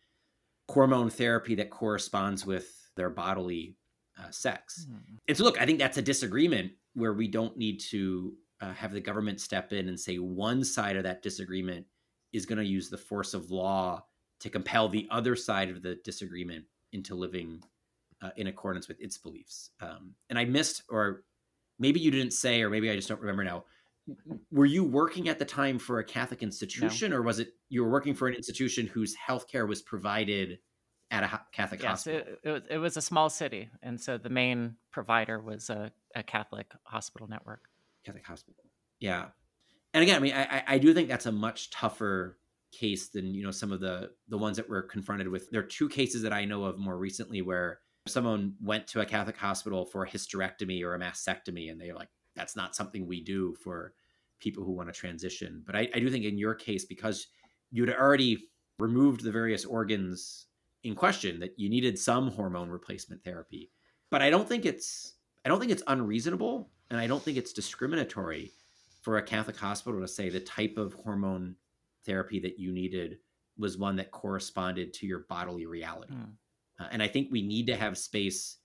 hormone 0.71 1.11
therapy 1.11 1.55
that 1.57 1.71
corresponds 1.71 2.45
with 2.47 2.91
their 2.97 3.11
bodily 3.11 3.77
uh, 4.19 4.31
sex. 4.31 4.87
Mm. 4.91 5.19
And 5.29 5.37
so, 5.37 5.45
look, 5.45 5.61
I 5.61 5.67
think 5.67 5.79
that's 5.79 5.99
a 5.99 6.03
disagreement 6.03 6.73
where 6.95 7.15
we 7.15 7.29
don't 7.29 7.57
need 7.57 7.81
to 7.91 8.35
uh, 8.61 8.73
have 8.73 8.93
the 8.93 9.01
government 9.01 9.41
step 9.41 9.73
in 9.73 9.89
and 9.89 9.99
say 9.99 10.17
one 10.17 10.65
side 10.65 10.97
of 10.97 11.05
that 11.05 11.23
disagreement 11.23 11.87
is 12.33 12.45
going 12.45 12.59
to 12.59 12.65
use 12.65 12.91
the 12.91 12.99
force 12.99 13.35
of 13.35 13.51
law 13.51 14.05
to 14.41 14.51
compel 14.51 14.89
the 14.89 15.07
other 15.11 15.37
side 15.37 15.71
of 15.71 15.83
the 15.83 15.97
disagreement 16.05 16.65
into 16.93 17.15
living 17.15 17.63
uh, 18.23 18.31
in 18.37 18.49
accordance 18.49 18.89
with 18.89 19.01
its 19.01 19.17
beliefs. 19.17 19.71
Um, 19.81 20.15
and 20.29 20.39
I 20.39 20.45
missed, 20.45 20.83
or 20.89 21.25
maybe 21.79 22.01
you 22.01 22.11
didn't 22.11 22.33
say, 22.33 22.63
or 22.63 22.71
maybe 22.71 22.91
I 22.91 22.97
just 22.97 23.09
don't 23.09 23.21
remember 23.21 23.45
now. 23.45 23.65
Were 24.51 24.67
you 24.67 24.85
working 24.85 25.29
at 25.29 25.39
the 25.39 25.45
time 25.45 25.79
for 25.79 25.99
a 25.99 26.05
Catholic 26.05 26.43
institution, 26.43 27.11
no. 27.11 27.19
or 27.19 27.23
was 27.23 27.39
it 27.39 27.49
you 27.69 27.83
were 27.83 27.91
working 27.91 28.15
for 28.15 28.29
an 28.29 28.35
institution 28.35 28.87
whose 28.87 29.15
healthcare 29.17 29.69
was 29.69 29.83
provided 29.83 30.59
at 31.11 31.23
a 31.23 31.41
Catholic 31.53 31.83
yes, 31.83 31.91
hospital. 31.91 32.35
It, 32.43 32.49
it, 32.49 32.67
it 32.71 32.79
was 32.79 32.97
a 32.97 33.03
small 33.03 33.31
city, 33.31 33.71
and 33.83 34.01
so 34.01 34.19
the 34.19 34.29
main 34.29 34.77
provider 34.91 35.41
was 35.41 35.71
a, 35.71 35.91
a 36.15 36.23
Catholic 36.23 36.73
hospital 36.85 37.29
network. 37.29 37.69
Catholic 38.05 38.27
hospital, 38.27 38.65
yeah. 39.01 39.27
And 39.95 40.03
again, 40.03 40.17
I 40.17 40.19
mean, 40.21 40.35
I, 40.35 40.63
I 40.67 40.79
do 40.79 40.93
think 40.93 41.09
that's 41.09 41.27
a 41.27 41.33
much 41.33 41.71
tougher 41.71 42.39
case 42.71 43.09
than 43.09 43.35
you 43.35 43.43
know 43.43 43.51
some 43.51 43.73
of 43.73 43.81
the 43.81 44.11
the 44.29 44.39
ones 44.39 44.57
that 44.59 44.69
we're 44.69 44.83
confronted 44.83 45.29
with. 45.29 45.51
There 45.51 45.61
are 45.61 45.67
two 45.67 45.89
cases 45.89 46.23
that 46.23 46.33
I 46.33 46.45
know 46.45 46.65
of 46.65 46.79
more 46.79 46.99
recently 46.99 47.43
where 47.43 47.81
someone 48.07 48.55
went 48.63 48.87
to 48.89 49.01
a 49.01 49.07
Catholic 49.07 49.37
hospital 49.37 49.87
for 49.87 50.05
a 50.05 50.09
hysterectomy 50.09 50.83
or 50.83 50.95
a 50.95 51.01
mastectomy, 51.01 51.71
and 51.71 51.81
they're 51.81 51.95
like, 51.95 52.11
"That's 52.37 52.55
not 52.55 52.77
something 52.77 53.07
we 53.07 53.23
do 53.23 53.55
for 53.65 53.95
people 54.41 54.65
who 54.65 54.73
want 54.73 54.89
to 54.89 54.99
transition." 54.99 55.63
But 55.67 55.77
I, 55.77 55.89
I 55.95 55.99
do 56.01 56.11
think 56.11 56.25
in 56.25 56.39
your 56.39 56.55
case, 56.55 56.85
because 56.85 57.29
you'd 57.71 57.91
already 57.91 58.49
removed 58.79 59.23
the 59.23 59.33
various 59.33 59.65
organs 59.65 60.47
in 60.85 60.95
question 60.95 61.41
that 61.41 61.59
you 61.59 61.69
needed 61.69 61.99
some 61.99 62.31
hormone 62.31 62.69
replacement 62.69 63.23
therapy. 63.25 63.71
But 64.11 64.23
I 64.23 64.31
don't 64.31 64.49
think 64.49 64.65
it's 64.65 65.15
I 65.45 65.49
don't 65.49 65.61
think 65.61 65.73
it's 65.73 65.83
unreasonable 65.87 66.71
and 66.91 67.01
I 67.01 67.07
don't 67.07 67.23
think 67.23 67.37
it's 67.37 67.53
discriminatory 67.53 68.53
for 69.03 69.19
a 69.19 69.23
Catholic 69.23 69.57
hospital 69.57 70.01
to 70.01 70.09
say 70.09 70.29
the 70.29 70.41
type 70.41 70.77
of 70.77 70.95
hormone 70.95 71.57
therapy 72.05 72.41
that 72.41 72.59
you 72.59 72.73
needed 72.73 73.19
was 73.57 73.77
one 73.77 73.97
that 73.97 74.11
corresponded 74.11 74.93
to 74.95 75.07
your 75.07 75.21
bodily 75.29 75.67
reality. 75.67 76.15
Mm. 76.15 76.31
Uh, 76.81 76.89
and 76.93 77.03
I 77.03 77.09
think 77.09 77.29
we 77.31 77.43
need 77.43 77.67
to 77.67 77.77
have 77.77 77.99
space 77.99 78.59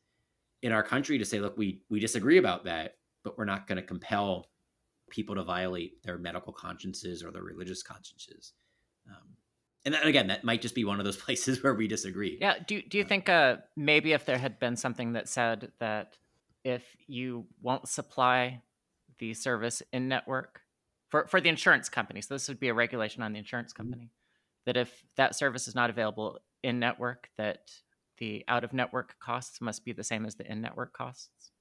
in 0.61 0.71
our 0.71 0.83
country 0.83 1.17
to 1.17 1.25
say, 1.25 1.39
look, 1.39 1.57
we 1.57 1.81
we 1.89 1.99
disagree 1.99 2.37
about 2.37 2.63
that, 2.65 2.95
but 3.23 3.37
we're 3.37 3.45
not 3.45 3.67
going 3.67 3.77
to 3.77 3.83
compel 3.83 4.47
people 5.13 5.35
to 5.35 5.43
violate 5.43 6.01
their 6.03 6.17
medical 6.17 6.51
consciences 6.51 7.23
or 7.23 7.31
their 7.31 7.43
religious 7.43 7.83
consciences. 7.83 8.53
Um, 9.07 9.37
and 9.85 9.95
again, 9.95 10.27
that 10.27 10.43
might 10.43 10.61
just 10.61 10.73
be 10.73 10.83
one 10.83 10.99
of 10.99 11.05
those 11.05 11.17
places 11.25 11.61
where 11.61 11.75
we 11.75 11.87
disagree. 11.87 12.37
Yeah. 12.41 12.55
Do 12.65 12.81
Do 12.81 12.97
you 12.97 13.03
think 13.03 13.29
uh, 13.29 13.57
maybe 13.75 14.13
if 14.13 14.25
there 14.25 14.39
had 14.39 14.59
been 14.59 14.75
something 14.75 15.13
that 15.13 15.29
said 15.29 15.71
that 15.79 16.17
if 16.63 16.83
you 17.07 17.45
won't 17.61 17.87
supply 17.87 18.61
the 19.19 19.33
service 19.33 19.83
in 19.91 20.07
network 20.07 20.61
for 21.09 21.27
for 21.27 21.39
the 21.39 21.49
insurance 21.49 21.89
company, 21.89 22.21
so 22.21 22.33
this 22.33 22.47
would 22.47 22.59
be 22.59 22.69
a 22.69 22.73
regulation 22.73 23.21
on 23.21 23.33
the 23.33 23.39
insurance 23.39 23.71
mm-hmm. 23.71 23.83
company, 23.83 24.05
mm-hmm. 24.05 24.63
that 24.65 24.77
if 24.77 25.03
that 25.15 25.35
service 25.35 25.67
is 25.67 25.75
not 25.75 25.89
available 25.91 26.39
in 26.63 26.79
network, 26.79 27.29
that 27.37 27.71
the 28.17 28.43
out 28.47 28.63
of 28.63 28.73
network 28.73 29.15
costs 29.19 29.61
must 29.61 29.85
be 29.85 29.91
the 29.91 30.03
same 30.03 30.25
as 30.25 30.35
the 30.35 30.49
in 30.49 30.61
network 30.61 30.93
costs. 30.93 31.51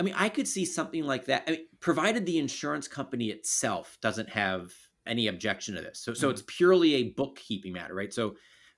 I 0.00 0.02
mean, 0.02 0.14
I 0.16 0.30
could 0.30 0.48
see 0.48 0.64
something 0.64 1.04
like 1.04 1.26
that, 1.26 1.44
I 1.46 1.50
mean, 1.50 1.66
provided 1.78 2.24
the 2.24 2.38
insurance 2.38 2.88
company 2.88 3.26
itself 3.26 3.98
doesn't 4.00 4.30
have 4.30 4.72
any 5.06 5.28
objection 5.28 5.74
to 5.74 5.82
this. 5.82 6.00
So 6.00 6.14
so 6.14 6.26
mm-hmm. 6.26 6.32
it's 6.32 6.42
purely 6.46 6.94
a 6.94 7.10
bookkeeping 7.10 7.74
matter, 7.74 7.94
right? 7.94 8.12
So 8.12 8.34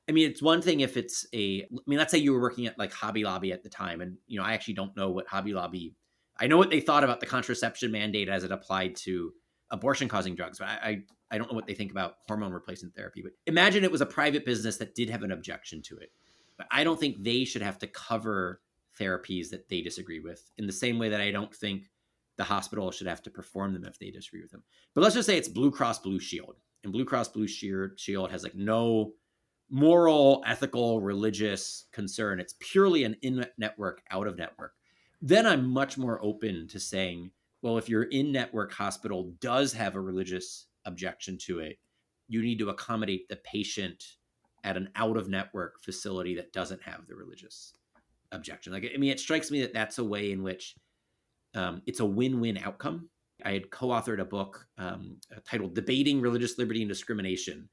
I 0.09 0.13
mean, 0.13 0.29
it's 0.29 0.43
one 0.43 0.61
thing 0.61 0.81
if 0.81 0.97
it's 0.97 1.25
a. 1.33 1.63
I 1.63 1.67
mean, 1.87 1.99
let's 1.99 2.11
say 2.11 2.19
you 2.19 2.33
were 2.33 2.41
working 2.41 2.67
at 2.67 2.77
like 2.77 2.93
Hobby 2.93 3.23
Lobby 3.23 3.53
at 3.53 3.63
the 3.63 3.69
time, 3.69 4.01
and 4.01 4.17
you 4.27 4.41
know, 4.41 4.45
I 4.45 4.55
actually 4.55 4.75
don't 4.75 4.97
know 4.97 5.11
what 5.11 5.29
Hobby 5.29 5.55
Lobby. 5.55 5.95
I 6.39 6.49
know 6.49 6.59
what 6.59 6.71
they 6.71 6.81
thought 6.81 7.05
about 7.05 7.21
the 7.21 7.27
contraception 7.27 7.93
mandate 7.93 8.29
as 8.29 8.43
it 8.43 8.51
applied 8.51 8.97
to 8.97 9.33
abortion-causing 9.71 10.35
drugs, 10.35 10.59
but 10.59 10.69
I, 10.69 10.75
I, 10.83 11.03
I 11.31 11.39
don't 11.39 11.49
know 11.49 11.55
what 11.55 11.67
they 11.67 11.75
think 11.75 11.93
about 11.93 12.17
hormone 12.27 12.53
replacement 12.53 12.97
therapy. 12.97 13.23
But 13.23 13.33
imagine 13.47 13.85
it 13.85 13.93
was 13.93 14.01
a 14.01 14.07
private 14.07 14.45
business 14.45 14.77
that 14.79 14.97
did 14.97 15.09
have 15.09 15.23
an 15.23 15.31
objection 15.31 15.83
to 15.83 15.99
it, 15.99 16.11
but 16.59 16.67
I 16.71 16.83
don't 16.83 16.99
think 16.99 17.23
they 17.23 17.45
should 17.45 17.63
have 17.63 17.79
to 17.79 17.87
cover 17.87 18.61
therapies 18.99 19.51
that 19.51 19.69
they 19.69 19.81
disagree 19.81 20.21
with 20.21 20.51
in 20.59 20.67
the 20.67 20.73
same 20.73 20.99
way 20.99 21.09
that 21.09 21.21
I 21.21 21.31
don't 21.31 21.55
think 21.55 21.91
the 22.37 22.45
hospital 22.45 22.91
should 22.91 23.07
have 23.07 23.23
to 23.23 23.31
perform 23.31 23.73
them 23.73 23.85
if 23.85 23.99
they 23.99 24.11
disagree 24.11 24.43
with 24.43 24.51
them. 24.51 24.63
But 24.95 25.03
let's 25.03 25.15
just 25.15 25.27
say 25.27 25.37
it's 25.37 25.49
Blue 25.49 25.71
Cross 25.71 26.01
Blue 26.01 26.19
Shield, 26.19 26.57
and 26.85 26.93
Blue 26.93 27.05
Cross 27.05 27.29
Blue 27.29 27.47
Shield 27.47 28.31
has 28.31 28.43
like 28.43 28.55
no 28.55 29.13
moral, 29.71 30.43
ethical, 30.47 31.01
religious 31.01 31.87
concern. 31.93 32.41
It's 32.41 32.55
purely 32.59 33.05
an 33.05 33.17
in 33.23 33.47
network, 33.59 34.03
out 34.11 34.27
of 34.27 34.37
network. 34.37 34.75
Then 35.21 35.47
I'm 35.47 35.69
much 35.69 35.97
more 35.97 36.23
open 36.23 36.69
to 36.69 36.81
saying, 36.81 37.31
well, 37.63 37.79
if 37.79 37.89
your 37.89 38.05
in 38.05 38.33
network 38.33 38.73
hospital 38.73 39.35
does 39.41 39.73
have 39.73 39.95
a 39.95 40.01
religious 40.01 40.67
objection 40.85 41.39
to 41.39 41.61
it, 41.61 41.79
you 42.29 42.43
need 42.43 42.59
to 42.59 42.71
accommodate 42.71 43.29
the 43.29 43.37
patient 43.37 44.17
at 44.65 44.77
an 44.77 44.89
out 44.97 45.17
of 45.17 45.29
network 45.29 45.81
facility 45.81 46.35
that 46.35 46.53
doesn't 46.53 46.83
have 46.83 47.07
the 47.07 47.15
religious 47.15 47.73
objection. 48.33 48.73
Like, 48.73 48.91
I 48.93 48.99
mean, 48.99 49.11
it 49.11 49.21
strikes 49.21 49.51
me 49.51 49.61
that 49.61 49.73
that's 49.73 49.99
a 49.99 50.05
way 50.05 50.33
in 50.33 50.43
which 50.43 50.75
um, 51.55 51.83
it's 51.87 52.01
a 52.01 52.05
win-win 52.05 52.59
outcome. 52.59 53.09
I 53.45 53.53
had 53.53 53.71
co-authored 53.71 54.21
a 54.21 54.25
book 54.25 54.67
um, 54.79 55.17
titled 55.49 55.75
"Debating 55.75 56.21
Religious 56.21 56.59
Liberty 56.59 56.83
and 56.83 56.89
Discrimination," 56.89 57.69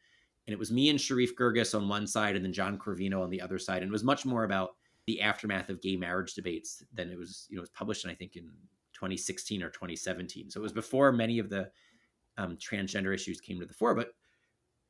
and 0.47 0.53
it 0.53 0.59
was 0.59 0.71
me 0.71 0.89
and 0.89 0.99
Sherif 0.99 1.29
Girgis 1.37 1.75
on 1.75 1.87
one 1.87 2.07
side, 2.07 2.35
and 2.35 2.43
then 2.43 2.53
John 2.53 2.77
Corvino 2.77 3.21
on 3.21 3.29
the 3.29 3.41
other 3.41 3.59
side, 3.59 3.81
and 3.81 3.89
it 3.89 3.91
was 3.91 4.03
much 4.03 4.25
more 4.25 4.43
about 4.43 4.71
the 5.05 5.21
aftermath 5.21 5.69
of 5.69 5.81
gay 5.81 5.95
marriage 5.95 6.33
debates 6.33 6.83
than 6.93 7.09
it 7.09 7.17
was. 7.17 7.47
You 7.49 7.55
know, 7.55 7.59
it 7.59 7.63
was 7.63 7.69
published, 7.69 8.05
in, 8.05 8.11
I 8.11 8.15
think, 8.15 8.35
in 8.35 8.49
2016 8.93 9.63
or 9.63 9.69
2017. 9.69 10.49
So 10.49 10.59
it 10.59 10.63
was 10.63 10.73
before 10.73 11.11
many 11.11 11.39
of 11.39 11.49
the 11.49 11.69
um, 12.37 12.57
transgender 12.57 13.13
issues 13.13 13.39
came 13.39 13.59
to 13.59 13.65
the 13.65 13.73
fore. 13.73 13.95
But 13.95 14.09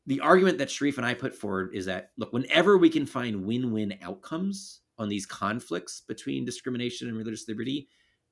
the 0.06 0.20
argument 0.22 0.58
that 0.58 0.70
Sherif 0.70 0.98
and 0.98 1.06
I 1.06 1.14
put 1.14 1.36
forward 1.36 1.76
is 1.76 1.86
that 1.86 2.12
look, 2.18 2.34
whenever 2.34 2.78
we 2.78 2.90
can 2.90 3.06
find 3.06 3.46
win-win 3.46 3.98
outcomes 4.02 4.82
on 5.00 5.10
these 5.10 5.26
conflicts 5.26 6.02
between 6.08 6.46
discrimination 6.46 7.08
and 7.08 7.18
religious 7.18 7.48
liberty, 7.48 7.88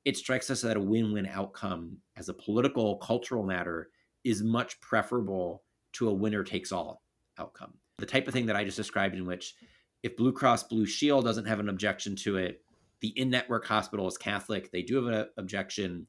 it 0.06 0.18
strikes 0.18 0.50
us 0.50 0.62
that 0.62 0.78
a 0.78 0.82
win-win 0.82 1.28
outcome 1.28 1.98
as 2.16 2.30
a 2.30 2.34
political 2.34 2.98
cultural 2.98 3.44
matter 3.44 3.90
is 4.24 4.44
much 4.44 4.80
preferable 4.82 5.64
to 5.94 6.10
a 6.10 6.14
winner 6.14 6.44
takes 6.44 6.72
all 6.72 7.02
outcome. 7.40 7.74
The 7.98 8.06
type 8.06 8.28
of 8.28 8.34
thing 8.34 8.46
that 8.46 8.56
I 8.56 8.64
just 8.64 8.78
described 8.78 9.16
in 9.16 9.26
which 9.26 9.56
if 10.04 10.16
Blue 10.16 10.32
Cross 10.32 10.64
Blue 10.64 10.86
Shield 10.86 11.26
doesn't 11.26 11.46
have 11.46 11.60
an 11.60 11.70
objection 11.70 12.16
to 12.18 12.38
it, 12.38 12.62
the 13.02 13.10
in-network 13.20 13.66
hospital 13.66 14.08
is 14.08 14.18
Catholic, 14.18 14.72
they 14.72 14.82
do 14.82 15.04
have 15.04 15.14
an 15.14 15.26
objection, 15.38 16.08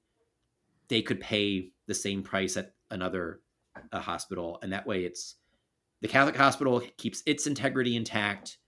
they 0.88 1.02
could 1.02 1.20
pay 1.20 1.70
the 1.86 1.94
same 1.94 2.22
price 2.22 2.56
at 2.56 2.74
another 2.90 3.40
uh, 3.92 4.00
hospital 4.00 4.58
and 4.62 4.72
that 4.72 4.86
way 4.86 5.04
it's 5.04 5.36
the 6.00 6.08
Catholic 6.08 6.36
hospital 6.36 6.80
keeps 6.96 7.22
its 7.26 7.46
integrity 7.46 7.96
intact. 7.96 8.58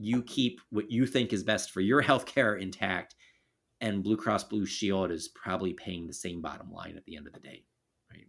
You 0.00 0.22
keep 0.22 0.60
what 0.70 0.90
you 0.90 1.06
think 1.06 1.32
is 1.32 1.44
best 1.44 1.70
for 1.70 1.80
your 1.80 2.02
healthcare 2.10 2.60
intact, 2.60 3.14
and 3.80 4.02
Blue 4.02 4.16
Cross 4.16 4.44
Blue 4.44 4.66
Shield 4.66 5.10
is 5.10 5.28
probably 5.28 5.72
paying 5.72 6.06
the 6.06 6.14
same 6.14 6.40
bottom 6.40 6.72
line 6.72 6.96
at 6.96 7.04
the 7.04 7.16
end 7.16 7.26
of 7.26 7.32
the 7.32 7.40
day, 7.40 7.64
right? 8.10 8.26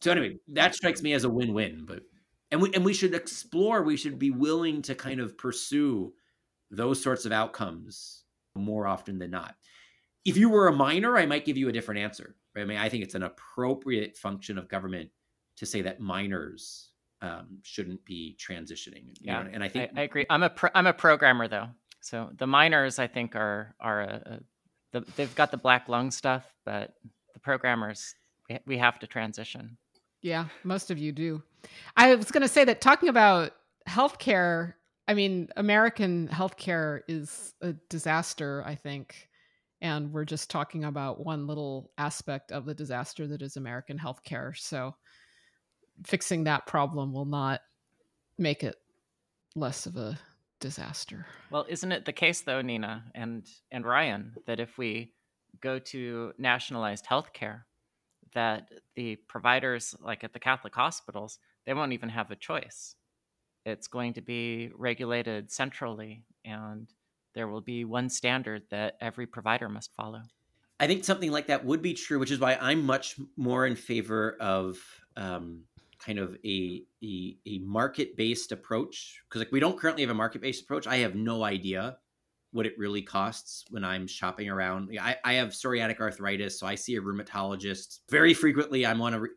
So 0.00 0.12
anyway, 0.12 0.36
that 0.48 0.74
strikes 0.74 1.02
me 1.02 1.12
as 1.12 1.24
a 1.24 1.28
win-win. 1.28 1.84
But 1.86 2.02
and 2.50 2.60
we 2.60 2.72
and 2.74 2.84
we 2.84 2.94
should 2.94 3.14
explore. 3.14 3.82
We 3.82 3.96
should 3.96 4.18
be 4.18 4.30
willing 4.30 4.82
to 4.82 4.94
kind 4.94 5.20
of 5.20 5.36
pursue 5.36 6.12
those 6.70 7.02
sorts 7.02 7.24
of 7.24 7.32
outcomes 7.32 8.24
more 8.54 8.86
often 8.86 9.18
than 9.18 9.30
not. 9.30 9.54
If 10.24 10.36
you 10.36 10.50
were 10.50 10.68
a 10.68 10.72
minor, 10.72 11.16
I 11.16 11.26
might 11.26 11.44
give 11.44 11.56
you 11.56 11.68
a 11.68 11.72
different 11.72 12.00
answer. 12.00 12.36
Right? 12.54 12.62
I 12.62 12.64
mean, 12.64 12.78
I 12.78 12.88
think 12.88 13.04
it's 13.04 13.14
an 13.14 13.22
appropriate 13.22 14.16
function 14.16 14.58
of 14.58 14.68
government 14.68 15.10
to 15.56 15.66
say 15.66 15.82
that 15.82 16.00
minors 16.00 16.89
um, 17.22 17.58
shouldn't 17.62 18.04
be 18.04 18.36
transitioning. 18.38 19.04
Yeah, 19.20 19.42
know? 19.42 19.50
and 19.52 19.64
I 19.64 19.68
think 19.68 19.92
I, 19.96 20.00
I, 20.00 20.04
agree. 20.04 20.26
I'm 20.30 20.42
a 20.42 20.50
pro, 20.50 20.70
I'm 20.74 20.86
a 20.86 20.92
programmer 20.92 21.48
though, 21.48 21.68
so 22.00 22.30
the 22.36 22.46
miners 22.46 22.98
I 22.98 23.06
think 23.06 23.36
are 23.36 23.74
are 23.80 24.02
a, 24.02 24.22
a, 24.26 24.40
the, 24.92 25.12
they've 25.16 25.34
got 25.34 25.50
the 25.50 25.56
black 25.56 25.88
lung 25.88 26.10
stuff, 26.10 26.44
but 26.64 26.94
the 27.34 27.40
programmers 27.40 28.14
we, 28.48 28.58
we 28.66 28.78
have 28.78 28.98
to 29.00 29.06
transition. 29.06 29.76
Yeah, 30.22 30.46
most 30.64 30.90
of 30.90 30.98
you 30.98 31.12
do. 31.12 31.42
I 31.96 32.14
was 32.14 32.30
going 32.30 32.42
to 32.42 32.48
say 32.48 32.64
that 32.64 32.80
talking 32.80 33.08
about 33.08 33.52
healthcare, 33.88 34.74
I 35.08 35.14
mean, 35.14 35.48
American 35.56 36.28
healthcare 36.28 37.00
is 37.08 37.54
a 37.62 37.72
disaster. 37.88 38.62
I 38.66 38.74
think 38.74 39.30
and 39.80 40.12
we're 40.12 40.24
just 40.24 40.50
talking 40.50 40.84
about 40.84 41.24
one 41.24 41.46
little 41.46 41.90
aspect 41.96 42.52
of 42.52 42.66
the 42.66 42.74
disaster 42.74 43.26
that 43.26 43.42
is 43.42 43.56
American 43.56 43.98
healthcare. 43.98 44.56
So 44.56 44.94
fixing 46.04 46.44
that 46.44 46.66
problem 46.66 47.12
will 47.12 47.24
not 47.24 47.60
make 48.38 48.62
it 48.62 48.76
less 49.54 49.86
of 49.86 49.96
a 49.96 50.18
disaster. 50.60 51.26
Well, 51.50 51.66
isn't 51.68 51.92
it 51.92 52.04
the 52.04 52.12
case 52.12 52.42
though, 52.42 52.62
Nina 52.62 53.04
and 53.14 53.46
and 53.70 53.84
Ryan, 53.84 54.34
that 54.46 54.60
if 54.60 54.78
we 54.78 55.12
go 55.60 55.78
to 55.78 56.32
nationalized 56.38 57.06
healthcare, 57.06 57.62
that 58.34 58.70
the 58.94 59.16
providers 59.16 59.94
like 60.00 60.24
at 60.24 60.32
the 60.32 60.38
Catholic 60.38 60.74
hospitals, 60.74 61.38
they 61.66 61.74
won't 61.74 61.92
even 61.92 62.08
have 62.08 62.30
a 62.30 62.36
choice. 62.36 62.94
It's 63.66 63.88
going 63.88 64.14
to 64.14 64.22
be 64.22 64.70
regulated 64.74 65.50
centrally 65.50 66.24
and 66.44 66.88
there 67.34 67.48
will 67.48 67.60
be 67.60 67.84
one 67.84 68.08
standard 68.08 68.62
that 68.70 68.96
every 69.00 69.26
provider 69.26 69.68
must 69.68 69.94
follow. 69.94 70.22
I 70.80 70.86
think 70.86 71.04
something 71.04 71.30
like 71.30 71.48
that 71.48 71.64
would 71.64 71.82
be 71.82 71.92
true, 71.92 72.18
which 72.18 72.30
is 72.30 72.40
why 72.40 72.56
I'm 72.60 72.84
much 72.84 73.16
more 73.36 73.66
in 73.66 73.76
favor 73.76 74.36
of 74.40 74.78
um, 75.16 75.64
kind 76.04 76.18
of 76.18 76.36
a 76.44 76.82
a, 77.02 77.36
a 77.46 77.58
market 77.60 78.16
based 78.16 78.52
approach 78.52 79.20
because 79.28 79.40
like 79.40 79.52
we 79.52 79.60
don't 79.60 79.78
currently 79.78 80.02
have 80.02 80.10
a 80.10 80.14
market 80.14 80.40
based 80.40 80.62
approach. 80.62 80.86
I 80.86 80.98
have 80.98 81.14
no 81.14 81.44
idea 81.44 81.98
what 82.52 82.66
it 82.66 82.78
really 82.78 83.02
costs 83.02 83.64
when 83.70 83.84
I'm 83.84 84.06
shopping 84.06 84.48
around. 84.48 84.90
I, 85.00 85.16
I 85.24 85.34
have 85.34 85.48
psoriatic 85.50 86.00
arthritis, 86.00 86.58
so 86.58 86.66
I 86.66 86.74
see 86.74 86.96
a 86.96 87.00
rheumatologist 87.00 88.00
very 88.10 88.34
frequently. 88.34 88.84
I'm 88.84 89.00
on 89.00 89.14
a 89.14 89.20
re- 89.20 89.30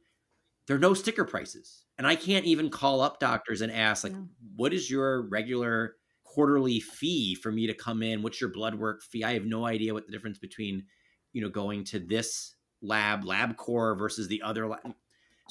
there 0.68 0.76
are 0.78 0.80
no 0.80 0.94
sticker 0.94 1.26
prices, 1.26 1.84
and 1.98 2.08
I 2.08 2.16
can't 2.16 2.46
even 2.46 2.70
call 2.70 3.02
up 3.02 3.20
doctors 3.20 3.62
and 3.62 3.72
ask 3.72 4.04
like, 4.04 4.14
yeah. 4.14 4.22
what 4.56 4.74
is 4.74 4.90
your 4.90 5.24
regular 5.24 5.96
quarterly 6.24 6.80
fee 6.80 7.36
for 7.36 7.52
me 7.52 7.68
to 7.68 7.74
come 7.74 8.02
in? 8.02 8.24
What's 8.24 8.42
your 8.42 8.50
blood 8.50 8.76
work 8.76 9.04
fee? 9.04 9.24
I 9.24 9.34
have 9.34 9.46
no 9.46 9.66
idea 9.66 9.94
what 9.94 10.08
the 10.08 10.12
difference 10.12 10.40
between, 10.40 10.86
you 11.34 11.42
know, 11.42 11.50
going 11.50 11.84
to 11.86 12.00
this 12.00 12.56
lab, 12.82 13.24
LabCorp 13.24 14.00
versus 14.00 14.28
the 14.28 14.42
other 14.42 14.68
lab. 14.68 14.96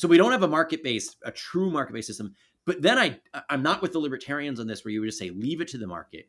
So 0.02 0.08
we 0.08 0.16
don't 0.16 0.32
have 0.32 0.42
a 0.42 0.48
market 0.48 0.82
based, 0.82 1.18
a 1.22 1.30
true 1.30 1.70
market 1.70 1.92
based 1.92 2.08
system. 2.08 2.34
But 2.66 2.82
then 2.82 2.98
I, 2.98 3.20
I'm 3.48 3.62
not 3.62 3.80
with 3.80 3.92
the 3.92 4.00
libertarians 4.00 4.58
on 4.58 4.66
this, 4.66 4.84
where 4.84 4.90
you 4.90 4.98
would 4.98 5.06
just 5.06 5.18
say 5.20 5.30
leave 5.30 5.60
it 5.60 5.68
to 5.68 5.78
the 5.78 5.86
market. 5.86 6.28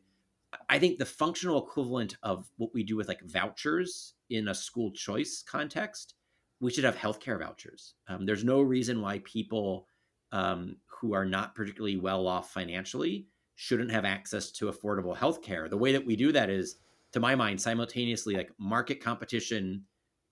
I 0.68 0.78
think 0.78 0.96
the 0.96 1.04
functional 1.04 1.58
equivalent 1.58 2.16
of 2.22 2.48
what 2.56 2.72
we 2.72 2.84
do 2.84 2.94
with 2.94 3.08
like 3.08 3.24
vouchers 3.24 4.14
in 4.30 4.46
a 4.46 4.54
school 4.54 4.92
choice 4.92 5.42
context, 5.42 6.14
we 6.60 6.70
should 6.70 6.84
have 6.84 6.94
healthcare 6.94 7.40
vouchers. 7.40 7.94
Um, 8.06 8.24
there's 8.24 8.44
no 8.44 8.62
reason 8.62 9.02
why 9.02 9.18
people 9.24 9.88
um, 10.30 10.76
who 10.86 11.12
are 11.12 11.24
not 11.24 11.56
particularly 11.56 11.96
well 11.96 12.28
off 12.28 12.52
financially 12.52 13.26
shouldn't 13.56 13.90
have 13.90 14.04
access 14.04 14.52
to 14.52 14.70
affordable 14.70 15.16
healthcare. 15.16 15.68
The 15.68 15.76
way 15.76 15.90
that 15.90 16.06
we 16.06 16.14
do 16.14 16.30
that 16.30 16.48
is, 16.48 16.76
to 17.10 17.18
my 17.18 17.34
mind, 17.34 17.60
simultaneously 17.60 18.36
like 18.36 18.52
market 18.56 19.02
competition 19.02 19.82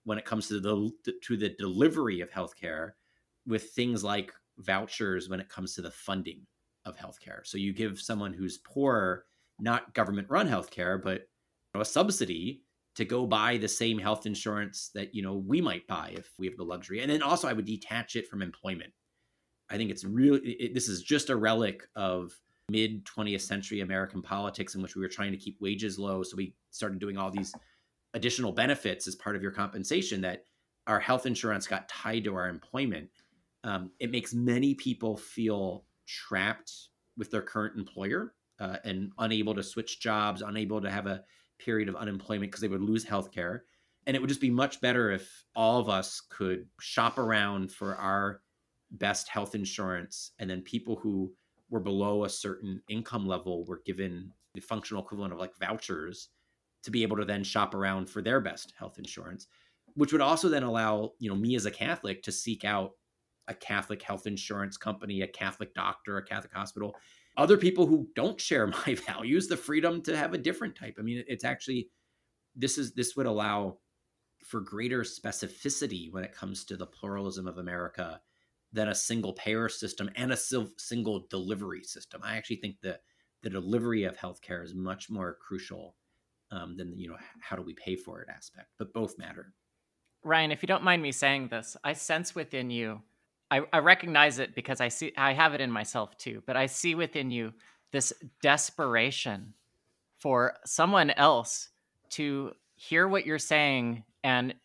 when 0.05 0.17
it 0.17 0.23
comes 0.23 0.47
to 0.47 0.61
the 0.61 0.91
to 1.23 1.35
the 1.35 1.49
delivery 1.49 2.21
of 2.21 2.31
healthcare 2.31 2.91
with 3.47 3.71
things 3.71 4.03
like 4.03 4.31
vouchers 4.57 5.29
when 5.29 5.39
it 5.39 5.49
comes 5.49 5.75
to 5.75 5.81
the 5.81 5.91
funding 5.91 6.41
of 6.85 6.97
healthcare. 6.97 7.45
So 7.45 7.57
you 7.57 7.73
give 7.73 7.99
someone 7.99 8.33
who's 8.33 8.57
poor 8.59 9.25
not 9.59 9.93
government 9.93 10.29
run 10.29 10.47
healthcare, 10.47 11.01
but 11.01 11.21
you 11.21 11.75
know, 11.75 11.81
a 11.81 11.85
subsidy 11.85 12.61
to 12.95 13.05
go 13.05 13.25
buy 13.25 13.57
the 13.57 13.67
same 13.67 13.97
health 13.97 14.25
insurance 14.25 14.91
that 14.93 15.15
you 15.15 15.23
know 15.23 15.35
we 15.35 15.61
might 15.61 15.87
buy 15.87 16.13
if 16.15 16.31
we 16.37 16.47
have 16.47 16.57
the 16.57 16.63
luxury. 16.63 17.01
And 17.01 17.11
then 17.11 17.23
also 17.23 17.47
I 17.47 17.53
would 17.53 17.65
detach 17.65 18.15
it 18.15 18.27
from 18.27 18.41
employment. 18.41 18.93
I 19.69 19.77
think 19.77 19.89
it's 19.89 20.03
really 20.03 20.39
it, 20.41 20.73
this 20.73 20.87
is 20.87 21.01
just 21.01 21.29
a 21.29 21.35
relic 21.35 21.87
of 21.95 22.33
mid 22.69 23.05
20th 23.05 23.41
century 23.41 23.81
American 23.81 24.21
politics 24.21 24.75
in 24.75 24.81
which 24.81 24.95
we 24.95 25.01
were 25.01 25.09
trying 25.09 25.31
to 25.31 25.37
keep 25.37 25.59
wages 25.59 25.97
low. 25.97 26.23
So 26.23 26.37
we 26.37 26.55
started 26.71 26.99
doing 26.99 27.17
all 27.17 27.31
these 27.31 27.53
additional 28.13 28.51
benefits 28.51 29.07
as 29.07 29.15
part 29.15 29.35
of 29.35 29.41
your 29.41 29.51
compensation 29.51 30.21
that 30.21 30.45
our 30.87 30.99
health 30.99 31.25
insurance 31.25 31.67
got 31.67 31.89
tied 31.89 32.23
to 32.25 32.35
our 32.35 32.47
employment. 32.47 33.09
Um, 33.63 33.91
it 33.99 34.11
makes 34.11 34.33
many 34.33 34.73
people 34.75 35.15
feel 35.17 35.85
trapped 36.05 36.71
with 37.17 37.31
their 37.31 37.41
current 37.41 37.77
employer 37.77 38.33
uh, 38.59 38.77
and 38.83 39.11
unable 39.19 39.53
to 39.55 39.63
switch 39.63 39.99
jobs, 39.99 40.41
unable 40.41 40.81
to 40.81 40.91
have 40.91 41.07
a 41.07 41.23
period 41.59 41.89
of 41.89 41.95
unemployment 41.95 42.51
because 42.51 42.61
they 42.61 42.67
would 42.67 42.81
lose 42.81 43.03
health 43.03 43.31
care. 43.31 43.63
And 44.05 44.15
it 44.15 44.19
would 44.19 44.29
just 44.29 44.41
be 44.41 44.49
much 44.49 44.81
better 44.81 45.11
if 45.11 45.45
all 45.55 45.79
of 45.79 45.87
us 45.87 46.21
could 46.29 46.67
shop 46.79 47.17
around 47.17 47.71
for 47.71 47.95
our 47.95 48.41
best 48.93 49.27
health 49.27 49.55
insurance 49.55 50.31
and 50.39 50.49
then 50.49 50.61
people 50.61 50.95
who 50.95 51.31
were 51.69 51.79
below 51.79 52.25
a 52.25 52.29
certain 52.29 52.81
income 52.89 53.27
level 53.27 53.65
were 53.65 53.81
given 53.85 54.31
the 54.53 54.61
functional 54.61 55.01
equivalent 55.01 55.33
of 55.33 55.39
like 55.39 55.57
vouchers 55.57 56.29
to 56.83 56.91
be 56.91 57.01
able 57.01 57.17
to 57.17 57.25
then 57.25 57.43
shop 57.43 57.73
around 57.73 58.07
for 58.07 58.21
their 58.21 58.39
best 58.39 58.73
health 58.77 58.99
insurance 58.99 59.47
which 59.95 60.11
would 60.11 60.21
also 60.21 60.47
then 60.47 60.63
allow 60.63 61.11
you 61.17 61.27
know 61.27 61.35
me 61.35 61.55
as 61.55 61.65
a 61.65 61.71
catholic 61.71 62.21
to 62.21 62.31
seek 62.31 62.63
out 62.63 62.91
a 63.47 63.53
catholic 63.53 64.01
health 64.01 64.27
insurance 64.27 64.77
company 64.77 65.21
a 65.21 65.27
catholic 65.27 65.73
doctor 65.73 66.17
a 66.17 66.25
catholic 66.25 66.53
hospital 66.53 66.95
other 67.35 67.57
people 67.57 67.85
who 67.85 68.07
don't 68.15 68.39
share 68.39 68.67
my 68.87 68.95
values 69.07 69.47
the 69.47 69.57
freedom 69.57 70.01
to 70.01 70.15
have 70.15 70.33
a 70.33 70.37
different 70.37 70.75
type 70.75 70.95
i 70.99 71.01
mean 71.01 71.23
it's 71.27 71.43
actually 71.43 71.89
this 72.55 72.77
is 72.77 72.93
this 72.93 73.15
would 73.15 73.25
allow 73.25 73.77
for 74.45 74.59
greater 74.59 75.01
specificity 75.01 76.11
when 76.11 76.23
it 76.23 76.35
comes 76.35 76.65
to 76.65 76.75
the 76.75 76.85
pluralism 76.85 77.47
of 77.47 77.57
america 77.57 78.19
than 78.73 78.89
a 78.89 78.95
single 78.95 79.33
payer 79.33 79.69
system 79.69 80.09
and 80.15 80.33
a 80.33 80.37
single 80.77 81.27
delivery 81.29 81.83
system. 81.83 82.21
I 82.23 82.35
actually 82.35 82.57
think 82.57 82.77
that 82.81 83.01
the 83.43 83.49
delivery 83.49 84.03
of 84.03 84.17
healthcare 84.17 84.63
is 84.63 84.73
much 84.73 85.09
more 85.09 85.37
crucial 85.39 85.95
um, 86.51 86.75
than 86.75 86.89
the, 86.89 86.97
you 86.97 87.09
know 87.09 87.17
how 87.39 87.55
do 87.55 87.61
we 87.61 87.73
pay 87.73 87.95
for 87.95 88.21
it 88.21 88.29
aspect. 88.35 88.67
But 88.77 88.93
both 88.93 89.17
matter. 89.17 89.53
Ryan, 90.23 90.51
if 90.51 90.63
you 90.63 90.67
don't 90.67 90.83
mind 90.83 91.01
me 91.01 91.11
saying 91.11 91.49
this, 91.49 91.77
I 91.83 91.93
sense 91.93 92.33
within 92.33 92.69
you. 92.69 93.01
I, 93.53 93.61
I 93.71 93.79
recognize 93.79 94.39
it 94.39 94.55
because 94.55 94.81
I 94.81 94.87
see 94.87 95.13
I 95.15 95.33
have 95.33 95.53
it 95.53 95.61
in 95.61 95.69
myself 95.69 96.17
too. 96.17 96.41
But 96.47 96.57
I 96.57 96.65
see 96.65 96.95
within 96.95 97.29
you 97.29 97.53
this 97.91 98.11
desperation 98.41 99.53
for 100.17 100.55
someone 100.65 101.11
else 101.11 101.69
to 102.11 102.53
hear 102.75 103.07
what 103.07 103.27
you're 103.27 103.37
saying 103.37 104.05
and 104.23 104.55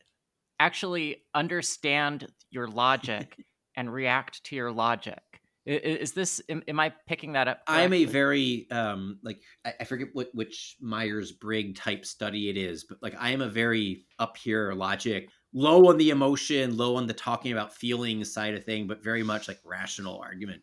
actually 0.59 1.23
understand 1.35 2.29
your 2.51 2.67
logic 2.67 3.37
and 3.77 3.93
react 3.93 4.43
to 4.45 4.57
your 4.57 4.73
logic. 4.73 5.21
Is 5.67 6.13
this? 6.13 6.41
Am, 6.49 6.81
I 6.81 6.89
picking 7.07 7.33
that 7.33 7.47
up? 7.47 7.67
Correctly? 7.67 7.85
I'm 7.85 7.93
a 7.93 8.05
very 8.07 8.67
um 8.71 9.19
like 9.23 9.43
I, 9.67 9.75
I 9.81 9.85
forget 9.85 10.09
what 10.15 10.31
which 10.33 10.77
Myers 10.81 11.33
Briggs 11.33 11.79
type 11.79 12.07
study 12.07 12.49
it 12.49 12.57
is, 12.57 12.85
but 12.85 13.03
like 13.03 13.15
I 13.19 13.33
am 13.33 13.43
a 13.43 13.51
very 13.51 14.07
up 14.19 14.39
here 14.39 14.73
logic, 14.73 15.29
low 15.53 15.89
on 15.89 15.99
the 15.99 16.11
emotion, 16.11 16.77
low 16.77 16.97
on 16.97 17.07
the 17.07 17.15
talking 17.15 17.53
about 17.53 17.75
feelings 17.75 18.33
side 18.33 18.55
of 18.55 18.65
thing, 18.65 18.87
but 18.87 19.03
very 19.03 19.23
much 19.23 19.49
like 19.49 19.59
rational 19.65 20.19
argument 20.19 20.63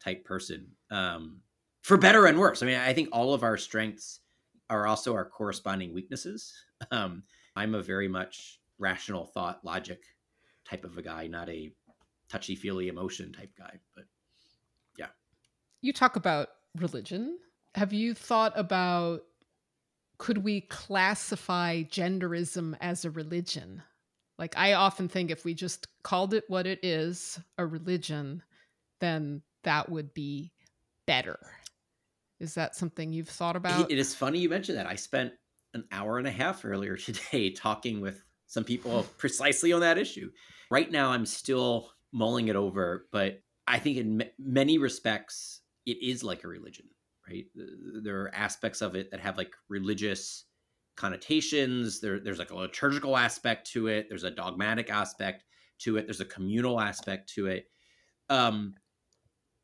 type 0.00 0.24
person. 0.24 0.66
Um, 0.90 1.40
for 1.82 1.96
better 1.96 2.26
and 2.26 2.38
worse. 2.38 2.62
I 2.62 2.66
mean, 2.66 2.78
I 2.78 2.92
think 2.94 3.10
all 3.12 3.34
of 3.34 3.42
our 3.42 3.56
strengths 3.58 4.20
are 4.70 4.86
also 4.86 5.14
our 5.14 5.24
corresponding 5.24 5.92
weaknesses. 5.92 6.54
Um, 6.90 7.22
I'm 7.56 7.74
a 7.74 7.82
very 7.82 8.08
much 8.08 8.60
rational 8.78 9.26
thought, 9.26 9.64
logic 9.64 10.02
type 10.68 10.84
of 10.84 10.98
a 10.98 11.02
guy, 11.02 11.26
not 11.26 11.48
a 11.48 11.72
touchy 12.28 12.56
feely 12.56 12.88
emotion 12.88 13.32
type 13.32 13.52
guy. 13.56 13.78
But 13.94 14.04
yeah. 14.98 15.08
You 15.80 15.92
talk 15.92 16.16
about 16.16 16.48
religion. 16.76 17.38
Have 17.74 17.92
you 17.92 18.14
thought 18.14 18.52
about 18.56 19.22
could 20.18 20.38
we 20.38 20.62
classify 20.62 21.82
genderism 21.82 22.76
as 22.80 23.04
a 23.04 23.10
religion? 23.10 23.82
Like, 24.38 24.56
I 24.56 24.72
often 24.74 25.08
think 25.08 25.30
if 25.30 25.44
we 25.44 25.54
just 25.54 25.86
called 26.02 26.34
it 26.34 26.44
what 26.48 26.66
it 26.66 26.84
is, 26.84 27.38
a 27.58 27.66
religion, 27.66 28.42
then 29.00 29.42
that 29.62 29.88
would 29.90 30.12
be 30.12 30.52
better. 31.06 31.38
Is 32.40 32.54
that 32.54 32.74
something 32.74 33.12
you've 33.12 33.28
thought 33.28 33.56
about? 33.56 33.90
It 33.90 33.98
is 33.98 34.14
funny 34.14 34.40
you 34.40 34.48
mentioned 34.48 34.78
that. 34.78 34.86
I 34.86 34.96
spent 34.96 35.32
an 35.72 35.84
hour 35.92 36.18
and 36.18 36.26
a 36.26 36.32
half 36.32 36.64
earlier 36.64 36.96
today 36.96 37.50
talking 37.50 38.00
with 38.00 38.22
some 38.46 38.64
people 38.64 39.04
precisely 39.18 39.72
on 39.72 39.80
that 39.80 39.98
issue. 39.98 40.30
Right 40.70 40.90
now, 40.90 41.10
I'm 41.10 41.26
still 41.26 41.90
mulling 42.12 42.48
it 42.48 42.56
over, 42.56 43.06
but 43.12 43.40
I 43.66 43.78
think 43.78 43.98
in 43.98 44.22
m- 44.22 44.28
many 44.38 44.78
respects, 44.78 45.60
it 45.86 45.98
is 46.02 46.24
like 46.24 46.44
a 46.44 46.48
religion, 46.48 46.86
right? 47.28 47.46
There 48.02 48.22
are 48.22 48.34
aspects 48.34 48.82
of 48.82 48.94
it 48.94 49.10
that 49.10 49.20
have 49.20 49.36
like 49.36 49.52
religious 49.68 50.44
connotations. 50.96 52.00
There, 52.00 52.20
there's 52.20 52.38
like 52.38 52.50
a 52.50 52.56
liturgical 52.56 53.16
aspect 53.16 53.70
to 53.72 53.88
it. 53.88 54.06
There's 54.08 54.24
a 54.24 54.30
dogmatic 54.30 54.90
aspect 54.90 55.44
to 55.80 55.96
it. 55.96 56.06
There's 56.06 56.20
a 56.20 56.26
communal 56.26 56.80
aspect 56.80 57.32
to 57.34 57.46
it. 57.46 57.66
Um, 58.28 58.74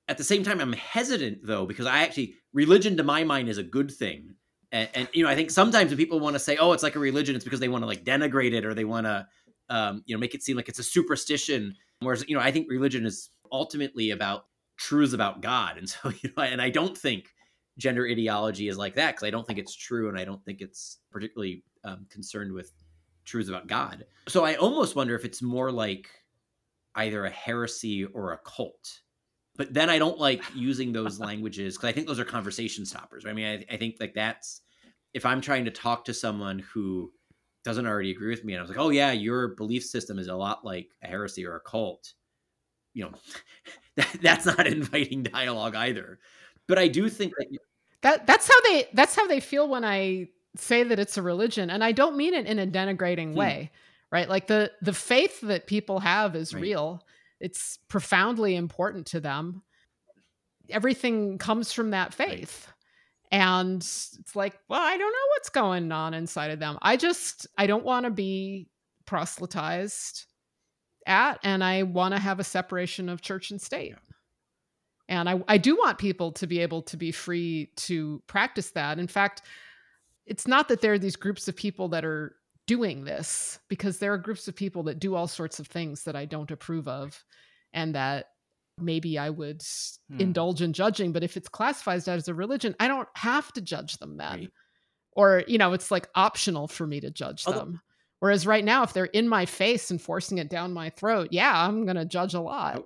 at 0.09 0.18
the 0.18 0.24
same 0.24 0.43
time, 0.43 0.61
I'm 0.61 0.72
hesitant 0.72 1.39
though 1.45 1.66
because 1.66 1.87
I 1.87 2.03
actually 2.03 2.35
religion 2.53 2.97
to 2.97 3.05
my 3.05 3.22
mind 3.22 3.49
is 3.49 3.59
a 3.59 3.62
good 3.62 3.91
thing, 3.91 4.35
and, 4.72 4.89
and 4.93 5.09
you 5.12 5.22
know 5.22 5.31
I 5.31 5.37
think 5.37 5.51
sometimes 5.51 5.91
when 5.91 5.99
people 5.99 6.18
want 6.18 6.35
to 6.35 6.41
say, 6.41 6.57
"Oh, 6.57 6.72
it's 6.72 6.83
like 6.83 6.97
a 6.97 7.01
religion," 7.01 7.37
it's 7.37 7.45
because 7.45 7.61
they 7.61 7.68
want 7.68 7.83
to 7.83 7.87
like 7.87 8.05
denigrate 8.05 8.53
it 8.53 8.66
or 8.66 8.74
they 8.74 8.85
want 8.85 9.07
to 9.07 9.26
um, 9.68 10.03
you 10.07 10.14
know 10.14 10.18
make 10.18 10.35
it 10.35 10.43
seem 10.43 10.57
like 10.57 10.68
it's 10.68 10.81
a 10.81 10.85
superstition. 10.85 11.76
Whereas 12.01 12.24
you 12.26 12.35
know 12.37 12.43
I 12.43 12.51
think 12.51 12.66
religion 12.68 13.07
is 13.07 13.31
ultimately 13.53 14.11
about 14.11 14.47
truths 14.76 15.12
about 15.12 15.43
God, 15.43 15.78
and 15.78 15.89
so 15.89 16.11
you 16.22 16.31
know, 16.37 16.43
and 16.43 16.61
I 16.61 16.70
don't 16.70 16.99
think 16.99 17.26
gender 17.79 18.07
ideology 18.07 18.68
is 18.68 18.77
like 18.77 18.95
that 18.95 19.12
because 19.12 19.27
I 19.27 19.31
don't 19.31 19.47
think 19.47 19.59
it's 19.59 19.75
true, 19.75 20.09
and 20.09 20.18
I 20.18 20.25
don't 20.25 20.45
think 20.45 20.61
it's 20.61 20.99
particularly 21.11 21.64
um, 21.85 22.07
concerned 22.11 22.53
with 22.53 22.73
truths 23.25 23.49
about 23.49 23.66
God. 23.66 24.07
So 24.29 24.45
I 24.45 24.55
almost 24.57 24.97
wonder 24.97 25.14
if 25.14 25.25
it's 25.25 25.43
more 25.43 25.71
like 25.71 26.09
either 26.97 27.25
a 27.25 27.31
heresy 27.31 28.05
or 28.05 28.33
a 28.33 28.39
cult 28.39 29.01
but 29.61 29.75
then 29.75 29.91
I 29.91 29.99
don't 29.99 30.18
like 30.18 30.43
using 30.55 30.91
those 30.91 31.21
languages 31.21 31.77
because 31.77 31.91
I 31.91 31.93
think 31.93 32.07
those 32.07 32.18
are 32.18 32.25
conversation 32.25 32.87
stoppers. 32.87 33.27
I 33.27 33.35
mean, 33.35 33.47
I, 33.47 33.75
I, 33.75 33.77
think 33.77 33.97
like 34.01 34.14
that's 34.14 34.62
if 35.12 35.27
I'm 35.27 35.43
trying 35.43 35.66
to 35.66 35.71
talk 35.71 36.07
to 36.07 36.14
someone 36.14 36.61
who 36.61 37.12
doesn't 37.62 37.87
already 37.87 38.11
agree 38.11 38.31
with 38.31 38.43
me, 38.43 38.55
and 38.55 38.61
I 38.61 38.62
was 38.62 38.71
like, 38.71 38.79
oh 38.79 38.89
yeah, 38.89 39.12
your 39.12 39.49
belief 39.49 39.85
system 39.85 40.18
is 40.18 40.29
a 40.29 40.35
lot 40.35 40.64
like 40.64 40.89
a 41.03 41.09
heresy 41.09 41.45
or 41.45 41.57
a 41.57 41.61
cult. 41.61 42.14
You 42.95 43.05
know, 43.05 43.12
that, 43.97 44.16
that's 44.23 44.47
not 44.47 44.66
inviting 44.66 45.25
dialogue 45.25 45.75
either. 45.75 46.21
But 46.71 46.79
I 46.79 46.89
do 46.89 47.09
think 47.09 47.35
that 47.39 47.49
that 48.03 48.27
that's 48.27 48.49
how 48.49 48.61
they 48.62 48.89
that's 48.95 49.14
how 49.14 49.27
they 49.27 49.41
feel 49.41 49.68
when 49.68 49.85
I 49.85 50.29
say 50.57 50.83
that 50.83 50.99
it's 50.99 51.18
a 51.18 51.23
religion, 51.23 51.68
and 51.71 51.85
I 51.85 51.93
don't 51.93 52.16
mean 52.16 52.33
it 52.33 52.47
in 52.47 52.59
a 52.59 52.66
denigrating 52.66 53.33
hmm. 53.33 53.39
way, 53.39 53.71
right? 54.11 54.29
Like 54.29 54.47
the 54.47 54.73
the 54.81 54.95
faith 54.95 55.43
that 55.43 55.66
people 55.66 56.01
have 56.01 56.35
is 56.35 56.55
right. 56.55 56.62
real 56.62 57.05
it's 57.41 57.79
profoundly 57.89 58.55
important 58.55 59.07
to 59.09 59.21
them. 59.21 59.62
Everything 60.68 61.39
comes 61.39 61.73
from 61.73 61.91
that 61.91 62.14
faith. 62.14 62.66
Right. 62.68 62.77
And 63.33 63.77
it's 63.77 64.37
like, 64.37 64.59
well, 64.68 64.81
I 64.81 64.97
don't 64.97 65.12
know 65.12 65.29
what's 65.35 65.49
going 65.49 65.91
on 65.91 66.14
inside 66.14 66.51
of 66.51 66.59
them. 66.59 66.79
I 66.83 66.97
just, 66.97 67.47
I 67.57 67.66
don't 67.66 67.85
want 67.85 68.05
to 68.05 68.11
be 68.11 68.68
proselytized 69.07 70.27
at, 71.07 71.39
and 71.43 71.64
I 71.64 71.85
want 71.85 72.14
to 72.14 72.21
have 72.21 72.41
a 72.41 72.45
separation 72.45 73.09
of 73.09 73.23
church 73.23 73.51
and 73.51 73.61
state. 73.61 73.95
And 75.11 75.29
I, 75.29 75.43
I 75.49 75.59
do 75.59 75.77
want 75.77 75.99
people 75.99 76.31
to 76.33 76.47
be 76.47 76.61
able 76.61 76.83
to 76.83 76.97
be 76.97 77.11
free 77.11 77.71
to 77.77 78.23
practice 78.29 78.71
that. 78.71 79.01
In 79.01 79.09
fact, 79.09 79.43
it's 80.25 80.47
not 80.47 80.69
that 80.69 80.81
there 80.81 80.93
are 80.93 80.99
these 80.99 81.17
groups 81.17 81.49
of 81.49 81.57
people 81.57 81.89
that 81.89 82.05
are 82.05 82.37
doing 82.69 83.05
this 83.05 83.59
because 83.69 83.99
there 83.99 84.13
are 84.13 84.19
groups 84.19 84.47
of 84.47 84.55
people 84.55 84.85
that 84.85 85.01
do 85.01 85.17
all 85.17 85.27
sorts 85.27 85.59
of 85.59 85.67
things 85.67 86.05
that 86.05 86.15
I 86.15 86.25
don't 86.25 86.53
approve 86.53 86.87
of 86.87 87.25
and 87.73 87.97
that 87.97 88.27
maybe 88.79 89.19
I 89.19 89.31
would 89.31 89.65
hmm. 90.09 90.21
indulge 90.21 90.63
in 90.63 90.73
judging. 90.73 91.11
But 91.11 91.25
if 91.25 91.37
it's 91.37 91.49
classified 91.49 92.07
as 92.07 92.29
a 92.29 92.35
religion, 92.35 92.77
I 92.79 92.87
don't 92.87 93.09
have 93.17 93.53
to 93.55 93.61
judge 93.61 93.99
them 93.99 94.17
then. 94.17 94.39
Right. 94.39 94.53
Or, 95.15 95.43
you 95.49 95.59
know, 95.59 95.73
it's 95.73 95.91
like 95.91 96.09
optional 96.15 96.69
for 96.69 96.87
me 96.87 97.01
to 97.01 97.11
judge 97.11 97.45
Although, 97.49 97.59
them. 97.59 97.81
Whereas 98.21 98.47
right 98.47 98.65
now, 98.65 98.85
if 98.85 98.93
they're 98.93 99.07
in 99.07 99.29
my 99.29 99.45
face 99.45 99.91
and 99.91 100.01
forcing 100.01 100.39
it 100.39 100.49
down 100.49 100.73
my 100.73 100.91
throat, 100.91 101.31
yeah, 101.33 101.67
I'm 101.67 101.85
going 101.85 101.97
to 101.97 102.05
judge 102.05 102.35
a 102.35 102.41
lot. 102.41 102.85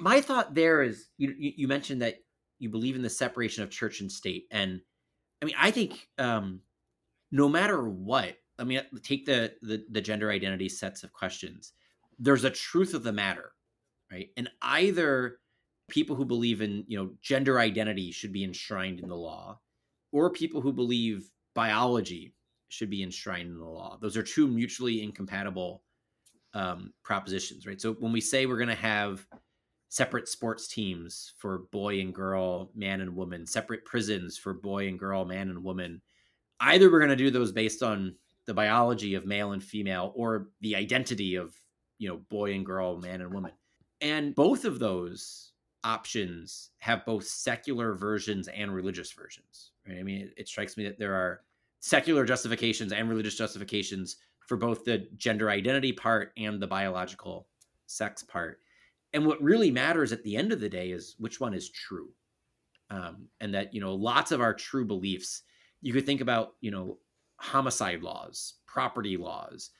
My 0.00 0.20
thought 0.20 0.54
there 0.54 0.82
is 0.82 1.08
you, 1.18 1.34
you 1.38 1.68
mentioned 1.68 2.02
that 2.02 2.16
you 2.58 2.68
believe 2.68 2.96
in 2.96 3.02
the 3.02 3.10
separation 3.10 3.62
of 3.62 3.70
church 3.70 4.00
and 4.00 4.10
state. 4.10 4.46
And 4.50 4.80
I 5.42 5.44
mean, 5.44 5.54
I 5.58 5.70
think 5.70 6.08
um, 6.18 6.60
no 7.30 7.48
matter 7.48 7.88
what, 7.88 8.36
I 8.58 8.64
mean, 8.64 8.82
take 9.02 9.26
the, 9.26 9.52
the 9.62 9.84
the 9.90 10.00
gender 10.00 10.30
identity 10.30 10.68
sets 10.68 11.02
of 11.02 11.12
questions. 11.12 11.72
There's 12.18 12.44
a 12.44 12.50
truth 12.50 12.92
of 12.92 13.02
the 13.02 13.12
matter, 13.12 13.52
right? 14.12 14.28
And 14.36 14.50
either 14.60 15.38
people 15.88 16.14
who 16.14 16.24
believe 16.24 16.60
in 16.60 16.84
you 16.86 16.98
know 16.98 17.10
gender 17.22 17.58
identity 17.58 18.12
should 18.12 18.32
be 18.32 18.44
enshrined 18.44 19.00
in 19.00 19.08
the 19.08 19.16
law, 19.16 19.58
or 20.12 20.30
people 20.30 20.60
who 20.60 20.72
believe 20.72 21.30
biology 21.54 22.34
should 22.68 22.90
be 22.90 23.02
enshrined 23.02 23.50
in 23.50 23.58
the 23.58 23.64
law. 23.64 23.98
Those 24.00 24.16
are 24.16 24.22
two 24.22 24.46
mutually 24.46 25.02
incompatible 25.02 25.82
um, 26.54 26.92
propositions, 27.02 27.66
right? 27.66 27.80
So 27.80 27.94
when 27.94 28.12
we 28.12 28.20
say 28.20 28.46
we're 28.46 28.56
going 28.56 28.68
to 28.68 28.74
have 28.74 29.26
separate 29.90 30.28
sports 30.28 30.68
teams 30.68 31.34
for 31.36 31.58
boy 31.72 32.00
and 32.00 32.14
girl, 32.14 32.70
man 32.74 33.00
and 33.00 33.14
woman, 33.14 33.44
separate 33.44 33.84
prisons 33.84 34.38
for 34.38 34.54
boy 34.54 34.86
and 34.88 34.98
girl, 34.98 35.24
man 35.24 35.50
and 35.50 35.62
woman, 35.62 36.00
either 36.60 36.90
we're 36.90 37.00
going 37.00 37.10
to 37.10 37.16
do 37.16 37.30
those 37.30 37.52
based 37.52 37.82
on 37.82 38.14
the 38.46 38.54
biology 38.54 39.14
of 39.14 39.26
male 39.26 39.52
and 39.52 39.62
female 39.62 40.12
or 40.14 40.48
the 40.60 40.74
identity 40.74 41.34
of 41.34 41.54
you 41.98 42.08
know 42.08 42.16
boy 42.30 42.54
and 42.54 42.64
girl 42.64 42.98
man 42.98 43.20
and 43.20 43.34
woman. 43.34 43.52
And 44.00 44.34
both 44.34 44.64
of 44.64 44.78
those 44.78 45.52
options 45.84 46.70
have 46.78 47.04
both 47.04 47.24
secular 47.24 47.94
versions 47.94 48.48
and 48.48 48.72
religious 48.72 49.12
versions 49.12 49.72
right? 49.88 49.98
I 49.98 50.02
mean 50.02 50.22
it, 50.22 50.34
it 50.36 50.48
strikes 50.48 50.76
me 50.76 50.84
that 50.84 50.98
there 50.98 51.14
are 51.14 51.40
secular 51.80 52.24
justifications 52.24 52.92
and 52.92 53.08
religious 53.08 53.34
justifications 53.34 54.16
for 54.46 54.56
both 54.56 54.84
the 54.84 55.08
gender 55.16 55.50
identity 55.50 55.92
part 55.92 56.32
and 56.36 56.60
the 56.60 56.66
biological 56.66 57.48
sex 57.86 58.22
part 58.22 58.58
and 59.12 59.26
what 59.26 59.42
really 59.42 59.70
matters 59.70 60.12
at 60.12 60.22
the 60.22 60.36
end 60.36 60.52
of 60.52 60.60
the 60.60 60.68
day 60.68 60.90
is 60.90 61.16
which 61.18 61.40
one 61.40 61.54
is 61.54 61.70
true 61.70 62.08
um, 62.90 63.28
and 63.40 63.54
that 63.54 63.72
you 63.74 63.80
know 63.80 63.94
lots 63.94 64.32
of 64.32 64.40
our 64.40 64.54
true 64.54 64.84
beliefs 64.84 65.42
you 65.82 65.92
could 65.92 66.06
think 66.06 66.20
about 66.20 66.54
you 66.60 66.70
know 66.70 66.98
homicide 67.40 68.02
laws, 68.02 68.54
property 68.66 69.16
laws. 69.16 69.70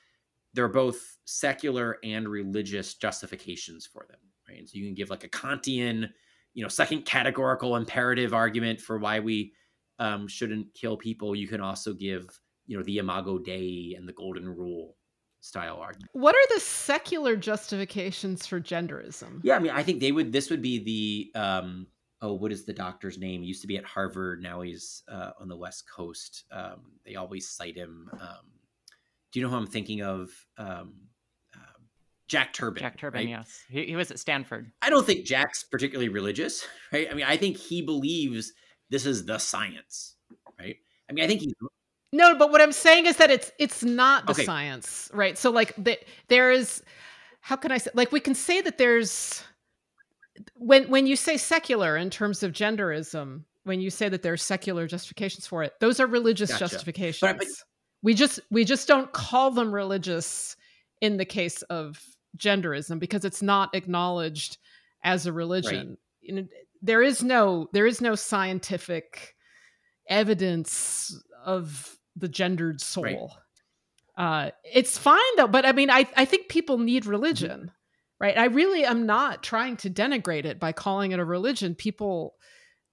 They're 0.55 0.69
both 0.69 1.17
secular 1.27 1.99
and 2.03 2.29
religious 2.29 2.95
justifications 2.95 3.87
for 3.87 4.07
them, 4.09 4.19
right? 4.49 4.69
So 4.69 4.79
you 4.79 4.87
can 4.87 4.95
give 4.95 5.11
like 5.11 5.25
a 5.25 5.29
Kantian, 5.29 6.09
you 6.55 6.63
know, 6.63 6.69
second 6.69 7.05
categorical 7.05 7.77
imperative 7.77 8.35
argument 8.35 8.81
for 8.81 8.99
why 8.99 9.21
we 9.21 9.53
um, 10.01 10.27
shouldn't 10.27 10.75
kill 10.75 10.97
people. 10.97 11.37
You 11.37 11.47
can 11.47 11.61
also 11.61 11.93
give, 11.93 12.27
you 12.67 12.77
know, 12.77 12.83
the 12.83 12.99
Imago 12.99 13.39
Dei 13.39 13.95
and 13.97 14.09
the 14.09 14.13
Golden 14.13 14.49
Rule 14.49 14.97
style 15.41 15.79
argument. 15.81 16.11
What 16.13 16.35
are 16.35 16.55
the 16.55 16.61
secular 16.61 17.37
justifications 17.37 18.47
for 18.47 18.61
genderism? 18.61 19.41
Yeah, 19.43 19.57
I 19.57 19.59
mean, 19.59 19.73
I 19.73 19.83
think 19.83 20.01
they 20.01 20.13
would. 20.13 20.33
This 20.33 20.51
would 20.51 20.63
be 20.63 21.31
the 21.33 21.41
um, 21.41 21.87
oh, 22.23 22.35
what 22.35 22.53
is 22.53 22.65
the 22.65 22.73
doctor's 22.73 23.19
name? 23.19 23.43
He 23.43 23.49
used 23.49 23.63
to 23.63 23.69
be 23.69 23.77
at 23.77 23.85
Harvard. 23.85 24.43
Now 24.43 24.61
he's 24.61 25.03
uh, 25.09 25.31
on 25.41 25.49
the 25.49 25.57
West 25.57 25.85
Coast. 25.91 26.45
Um, 26.53 26.93
they 27.05 27.17
always 27.17 27.49
cite 27.49 27.77
him. 27.77 28.09
Um, 28.13 28.51
do 29.33 29.41
you 29.41 29.45
know 29.45 29.51
who 29.51 29.57
I'm 29.57 29.67
thinking 29.67 30.03
of? 30.03 30.31
Um, 30.59 30.95
uh, 31.55 31.79
Jack 32.29 32.53
Turban. 32.53 32.81
Jack 32.81 32.99
Turban, 32.99 33.21
right? 33.21 33.29
yes. 33.29 33.63
He, 33.69 33.87
he 33.87 33.97
was 33.97 34.11
at 34.11 34.19
Stanford. 34.19 34.71
I 34.83 34.91
don't 34.91 35.07
think 35.07 35.25
Jack's 35.25 35.63
particularly 35.63 36.09
religious, 36.09 36.67
right? 36.93 37.09
I 37.11 37.15
mean, 37.15 37.27
I 37.27 37.37
think 37.37 37.57
he 37.57 37.83
believes 37.83 38.53
this 38.91 39.07
is 39.07 39.25
the 39.25 39.39
science, 39.39 40.17
right? 40.59 40.77
I 41.09 41.13
mean, 41.13 41.25
I 41.25 41.29
think 41.29 41.41
he's 41.41 41.55
no, 42.13 42.35
but 42.37 42.51
what 42.51 42.61
I'm 42.61 42.73
saying 42.73 43.07
is 43.07 43.17
that 43.17 43.31
it's 43.31 43.53
it's 43.59 43.83
not 43.83 44.27
the 44.27 44.33
okay. 44.33 44.45
science, 44.45 45.11
right? 45.13 45.37
So 45.39 45.51
like 45.51 45.75
the, 45.77 45.99
there 46.29 46.51
is 46.51 46.83
how 47.41 47.57
can 47.57 47.73
I 47.73 47.79
say 47.79 47.91
like 47.95 48.13
we 48.13 48.21
can 48.21 48.35
say 48.35 48.61
that 48.61 48.79
there's 48.79 49.43
when 50.57 50.89
when 50.89 51.07
you 51.07 51.17
say 51.17 51.37
secular 51.37 51.97
in 51.97 52.11
terms 52.11 52.43
of 52.43 52.53
genderism, 52.53 53.45
when 53.65 53.81
you 53.81 53.91
say 53.91 54.09
that 54.09 54.23
there's 54.23 54.43
secular 54.43 54.87
justifications 54.87 55.47
for 55.47 55.63
it, 55.63 55.75
those 55.81 56.01
are 56.01 56.07
religious 56.07 56.51
Gotcha. 56.51 56.69
justifications. 56.69 57.21
But- 57.21 57.39
but- 57.39 57.49
we 58.03 58.15
just 58.15 58.41
we 58.51 58.65
just 58.65 58.89
don't 58.89 59.13
call 59.13 59.51
them 59.51 59.73
religious 59.73 60.57
in 61.01 61.17
the 61.17 61.25
case 61.25 61.63
of 61.63 62.03
genderism 62.39 62.99
because 62.99 63.25
it's 63.25 63.43
not 63.43 63.75
acknowledged 63.75 64.59
as 65.05 65.27
a 65.27 65.33
religion. 65.33 65.97
Know, 66.27 66.47
there 66.83 67.03
is 67.03 67.23
no 67.23 67.69
there 67.73 67.87
is 67.87 68.01
no 68.01 68.15
scientific 68.15 69.35
evidence 70.09 71.23
of 71.45 71.97
the 72.17 72.29
gendered 72.29 72.81
soul. 72.81 73.33
Uh, 74.17 74.51
it's 74.65 74.99
fine 74.99 75.19
though, 75.37 75.47
but 75.47 75.65
I 75.65 75.73
mean, 75.73 75.91
I 75.91 76.07
I 76.17 76.25
think 76.25 76.49
people 76.49 76.79
need 76.79 77.07
religion, 77.07 77.71
right? 78.19 78.37
I 78.37 78.47
really 78.47 78.85
am 78.85 79.07
not 79.07 79.43
trying 79.43 79.77
to 79.79 79.91
denigrate 79.91 80.45
it 80.45 80.61
by 80.61 80.73
calling 80.73 81.13
it 81.13 81.19
a 81.19 81.25
religion. 81.25 81.75
People 81.75 82.35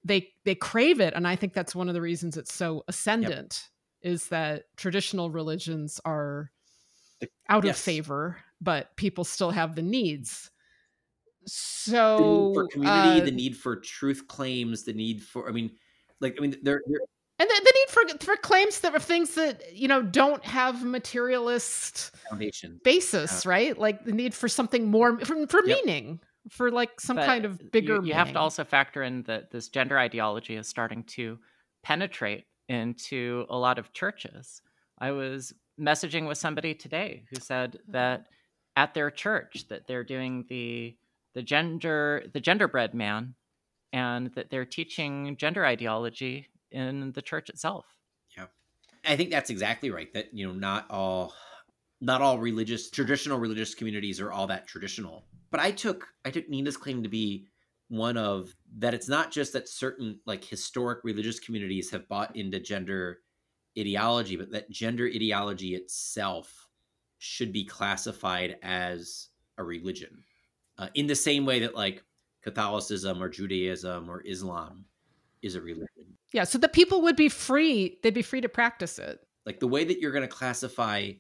they 0.03 0.30
they 0.45 0.55
crave 0.55 1.01
it, 1.01 1.13
and 1.13 1.28
I 1.28 1.36
think 1.36 1.53
that's 1.53 1.76
one 1.76 1.89
of 1.89 1.93
the 1.93 2.01
reasons 2.01 2.38
it's 2.38 2.53
so 2.53 2.84
ascendant. 2.88 3.70
Is 4.01 4.28
that 4.30 4.65
traditional 4.78 5.32
religions 5.32 5.99
are 6.05 6.51
out 7.49 7.65
yes. 7.65 7.78
of 7.78 7.84
favor, 7.84 8.38
but 8.61 8.95
people 8.95 9.24
still 9.24 9.51
have 9.51 9.76
the 9.76 9.82
needs. 9.82 10.49
the 11.43 11.49
So 11.49 12.18
need 12.18 12.53
for 12.53 12.68
community, 12.68 13.22
uh, 13.22 13.26
the 13.26 13.32
need 13.32 13.57
for 13.57 13.76
truth 13.76 14.28
claims, 14.28 14.84
the 14.84 14.93
need 14.93 15.22
for 15.24 15.49
I 15.49 15.51
mean, 15.51 15.72
like 16.22 16.36
I 16.38 16.41
mean, 16.41 16.55
there 16.61 16.82
and 17.39 17.49
the, 17.49 17.61
the 17.63 17.73
need 17.75 18.17
for 18.17 18.25
for 18.25 18.35
claims 18.38 18.79
that 18.81 18.93
are 18.95 18.99
things 18.99 19.35
that 19.35 19.61
you 19.73 19.88
know 19.88 20.01
don't 20.01 20.43
have 20.45 20.83
materialist 20.83 22.11
foundation. 22.29 22.79
basis, 22.83 23.45
right? 23.45 23.77
Like 23.77 24.05
the 24.05 24.11
need 24.11 24.33
for 24.33 24.47
something 24.47 24.89
more 24.89 25.19
for, 25.19 25.47
for 25.47 25.65
Yep. 25.65 25.77
meaning, 25.85 26.19
for 26.49 26.71
like 26.71 26.99
some 26.99 27.15
But 27.17 27.25
kind 27.25 27.45
of 27.45 27.61
you- 27.61 27.69
bigger. 27.71 28.01
You, 28.03 28.13
have 28.13 28.31
to 28.33 28.39
also 28.39 28.63
factor 28.63 29.03
in 29.03 29.23
that 29.23 29.51
this 29.51 29.69
gender 29.69 29.97
ideology 29.97 30.55
is 30.55 30.67
starting 30.67 31.03
to 31.15 31.38
penetrate 31.83 32.45
into 32.69 33.45
a 33.49 33.57
lot 33.57 33.77
of 33.79 33.93
churches. 33.93 34.61
I 34.99 35.11
was 35.11 35.53
messaging 35.79 36.27
with 36.27 36.38
somebody 36.38 36.73
today 36.73 37.23
who 37.29 37.39
said 37.39 37.73
Mm-hmm. 37.73 37.91
that 37.93 38.27
at 38.75 38.93
their 38.93 39.09
church 39.11 39.65
that 39.69 39.88
they're 39.88 40.03
doing 40.03 40.45
the 40.49 40.95
the 41.33 41.41
gender 41.43 42.23
the 42.33 42.41
genderbread 42.41 42.93
man 42.93 43.35
and 43.93 44.27
that 44.35 44.49
they're 44.49 44.65
teaching 44.65 45.35
gender 45.38 45.65
ideology 45.65 46.47
in 46.72 47.11
the 47.13 47.22
church 47.22 47.49
itself. 47.49 47.86
Yeah. 48.38 48.45
I 49.05 49.15
think 49.15 49.32
that's 49.32 49.49
exactly 49.49 49.91
right. 49.91 50.11
That 50.13 50.34
you 50.34 50.47
know, 50.47 50.53
not 50.53 50.86
all, 50.89 51.34
not 52.01 52.22
all 52.22 52.39
religious 52.39 52.89
traditional 52.89 53.39
religious 53.39 53.74
communities 53.76 54.20
are 54.22 54.32
all 54.32 54.47
that 54.47 54.68
traditional. 54.68 55.26
But 55.51 55.59
I 55.59 55.72
took 55.72 56.07
I 56.26 56.32
took 56.32 56.49
Nina's 56.49 56.78
claim 56.78 57.03
to 57.03 57.09
be 57.09 57.47
one 57.89 58.18
of 58.18 58.53
that. 58.80 58.93
It's 58.93 59.09
not 59.09 59.32
just 59.32 59.53
that 59.53 59.70
certain 59.70 60.20
like 60.26 60.43
historic 60.43 61.03
religious 61.03 61.39
communities 61.39 61.89
have 61.91 62.07
bought 62.07 62.36
into 62.36 62.59
gender 62.59 63.20
ideology, 63.78 64.36
but 64.36 64.51
that 64.51 64.70
gender 64.70 65.05
ideology 65.05 65.76
itself 65.76 66.68
should 67.20 67.51
be 67.51 67.65
classified 67.65 68.57
as 68.61 69.30
a 69.57 69.63
religion, 69.63 70.24
uh, 70.78 70.88
in 70.93 71.07
the 71.07 71.15
same 71.15 71.45
way 71.45 71.59
that 71.59 71.76
like 71.76 72.03
Catholicism 72.43 73.22
or 73.22 73.30
Judaism 73.30 74.09
or 74.09 74.22
Islam 74.22 74.86
is 75.41 75.55
a 75.55 75.61
religion 75.61 75.88
yeah, 76.33 76.43
so 76.43 76.57
the 76.57 76.67
people 76.67 77.01
would 77.03 77.15
be 77.15 77.29
free; 77.29 77.99
they'd 78.03 78.13
be 78.13 78.21
free 78.21 78.41
to 78.41 78.49
practice 78.49 78.99
it. 78.99 79.19
like 79.45 79.61
the 79.61 79.67
way 79.67 79.85
that 79.85 79.99
you're 80.01 80.11
going 80.11 80.27
to 80.27 80.27
classify 80.27 81.11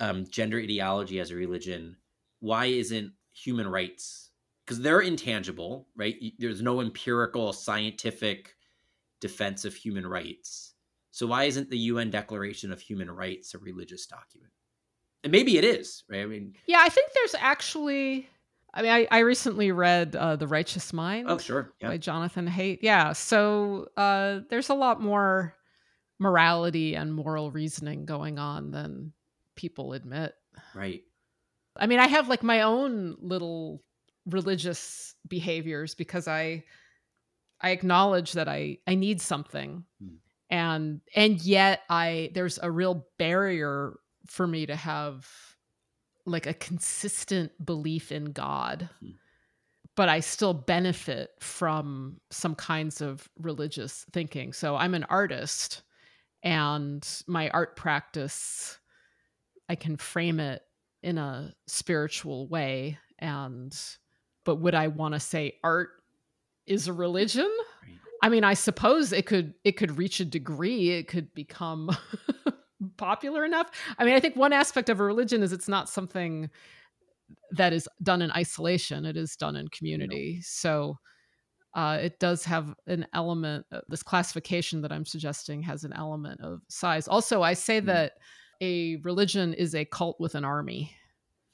um, 0.00 0.24
gender 0.30 0.58
ideology 0.58 1.18
as 1.20 1.30
a 1.30 1.36
religion 1.36 1.96
why 2.40 2.66
isn't 2.66 3.12
human 3.32 3.66
rights 3.68 4.30
because 4.64 4.80
they're 4.80 5.00
intangible 5.00 5.88
right 5.96 6.16
there's 6.38 6.62
no 6.62 6.80
empirical 6.80 7.52
scientific 7.52 8.54
defense 9.20 9.64
of 9.64 9.74
human 9.74 10.06
rights 10.06 10.74
so 11.10 11.26
why 11.26 11.44
isn't 11.44 11.68
the 11.70 11.78
un 11.78 12.10
declaration 12.10 12.72
of 12.72 12.80
human 12.80 13.10
rights 13.10 13.54
a 13.54 13.58
religious 13.58 14.06
document 14.06 14.52
and 15.22 15.30
maybe 15.32 15.58
it 15.58 15.64
is 15.64 16.04
right 16.08 16.22
i 16.22 16.26
mean 16.26 16.54
Yeah, 16.66 16.80
I 16.80 16.88
think 16.88 17.10
there's 17.12 17.34
actually. 17.38 18.28
I 18.74 18.82
mean, 18.82 18.90
I, 18.90 19.06
I 19.10 19.18
recently 19.20 19.70
read 19.70 20.16
uh, 20.16 20.36
*The 20.36 20.48
Righteous 20.48 20.92
Mind* 20.92 21.26
oh 21.28 21.38
sure 21.38 21.72
yeah 21.80 21.88
by 21.88 21.96
Jonathan 21.96 22.48
Haidt. 22.48 22.80
Yeah, 22.82 23.12
so 23.12 23.88
uh, 23.96 24.40
there's 24.50 24.68
a 24.68 24.74
lot 24.74 25.00
more 25.00 25.54
morality 26.18 26.94
and 26.94 27.14
moral 27.14 27.50
reasoning 27.50 28.04
going 28.04 28.38
on 28.38 28.70
than 28.70 29.12
people 29.56 29.92
admit. 29.92 30.34
right 30.74 31.02
I 31.76 31.86
mean, 31.86 31.98
I 31.98 32.06
have 32.06 32.28
like 32.28 32.42
my 32.42 32.62
own 32.62 33.16
little 33.20 33.82
religious 34.26 35.14
behaviors 35.28 35.94
because 35.94 36.28
I 36.28 36.64
I 37.60 37.70
acknowledge 37.70 38.32
that 38.32 38.48
I 38.48 38.78
I 38.86 38.94
need 38.94 39.20
something. 39.20 39.84
Hmm. 40.00 40.14
And 40.50 41.00
and 41.16 41.40
yet 41.40 41.80
I 41.88 42.30
there's 42.34 42.58
a 42.62 42.70
real 42.70 43.06
barrier 43.18 43.94
for 44.26 44.46
me 44.46 44.66
to 44.66 44.76
have 44.76 45.28
like 46.26 46.46
a 46.46 46.54
consistent 46.54 47.52
belief 47.64 48.12
in 48.12 48.26
God. 48.26 48.88
Hmm. 49.00 49.10
But 49.96 50.08
I 50.08 50.20
still 50.20 50.54
benefit 50.54 51.30
from 51.38 52.20
some 52.30 52.56
kinds 52.56 53.00
of 53.00 53.28
religious 53.38 54.04
thinking. 54.12 54.52
So 54.52 54.74
I'm 54.74 54.94
an 54.94 55.04
artist 55.04 55.82
and 56.42 57.06
my 57.26 57.48
art 57.50 57.76
practice 57.76 58.78
I 59.68 59.76
can 59.76 59.96
frame 59.96 60.40
it 60.40 60.62
in 61.02 61.16
a 61.18 61.54
spiritual 61.66 62.48
way 62.48 62.98
and 63.18 63.74
but 64.44 64.56
would 64.56 64.74
I 64.74 64.88
want 64.88 65.14
to 65.14 65.20
say 65.20 65.54
art 65.64 65.90
is 66.66 66.86
a 66.86 66.92
religion? 66.92 67.50
Right. 67.82 67.98
I 68.22 68.28
mean, 68.28 68.44
I 68.44 68.54
suppose 68.54 69.12
it 69.12 69.26
could 69.26 69.54
it 69.64 69.72
could 69.72 69.96
reach 69.96 70.20
a 70.20 70.24
degree, 70.24 70.90
it 70.90 71.08
could 71.08 71.32
become 71.34 71.96
popular 72.96 73.44
enough. 73.44 73.70
I 73.98 74.04
mean, 74.04 74.14
I 74.14 74.20
think 74.20 74.36
one 74.36 74.52
aspect 74.52 74.88
of 74.88 75.00
a 75.00 75.04
religion 75.04 75.42
is 75.42 75.52
it's 75.52 75.68
not 75.68 75.88
something 75.88 76.50
that 77.52 77.72
is 77.72 77.88
done 78.02 78.22
in 78.22 78.30
isolation, 78.32 79.04
it 79.04 79.16
is 79.16 79.36
done 79.36 79.56
in 79.56 79.68
community. 79.68 80.40
So 80.42 80.98
uh, 81.74 81.98
it 82.00 82.20
does 82.20 82.44
have 82.44 82.74
an 82.86 83.06
element, 83.14 83.66
uh, 83.72 83.80
this 83.88 84.02
classification 84.02 84.80
that 84.82 84.92
I'm 84.92 85.04
suggesting 85.04 85.62
has 85.62 85.82
an 85.84 85.92
element 85.92 86.40
of 86.40 86.60
size. 86.68 87.08
Also, 87.08 87.42
I 87.42 87.54
say 87.54 87.80
Mm. 87.80 87.86
that 87.86 88.12
a 88.60 88.96
religion 88.96 89.54
is 89.54 89.74
a 89.74 89.84
cult 89.84 90.20
with 90.20 90.34
an 90.36 90.44
army, 90.44 90.94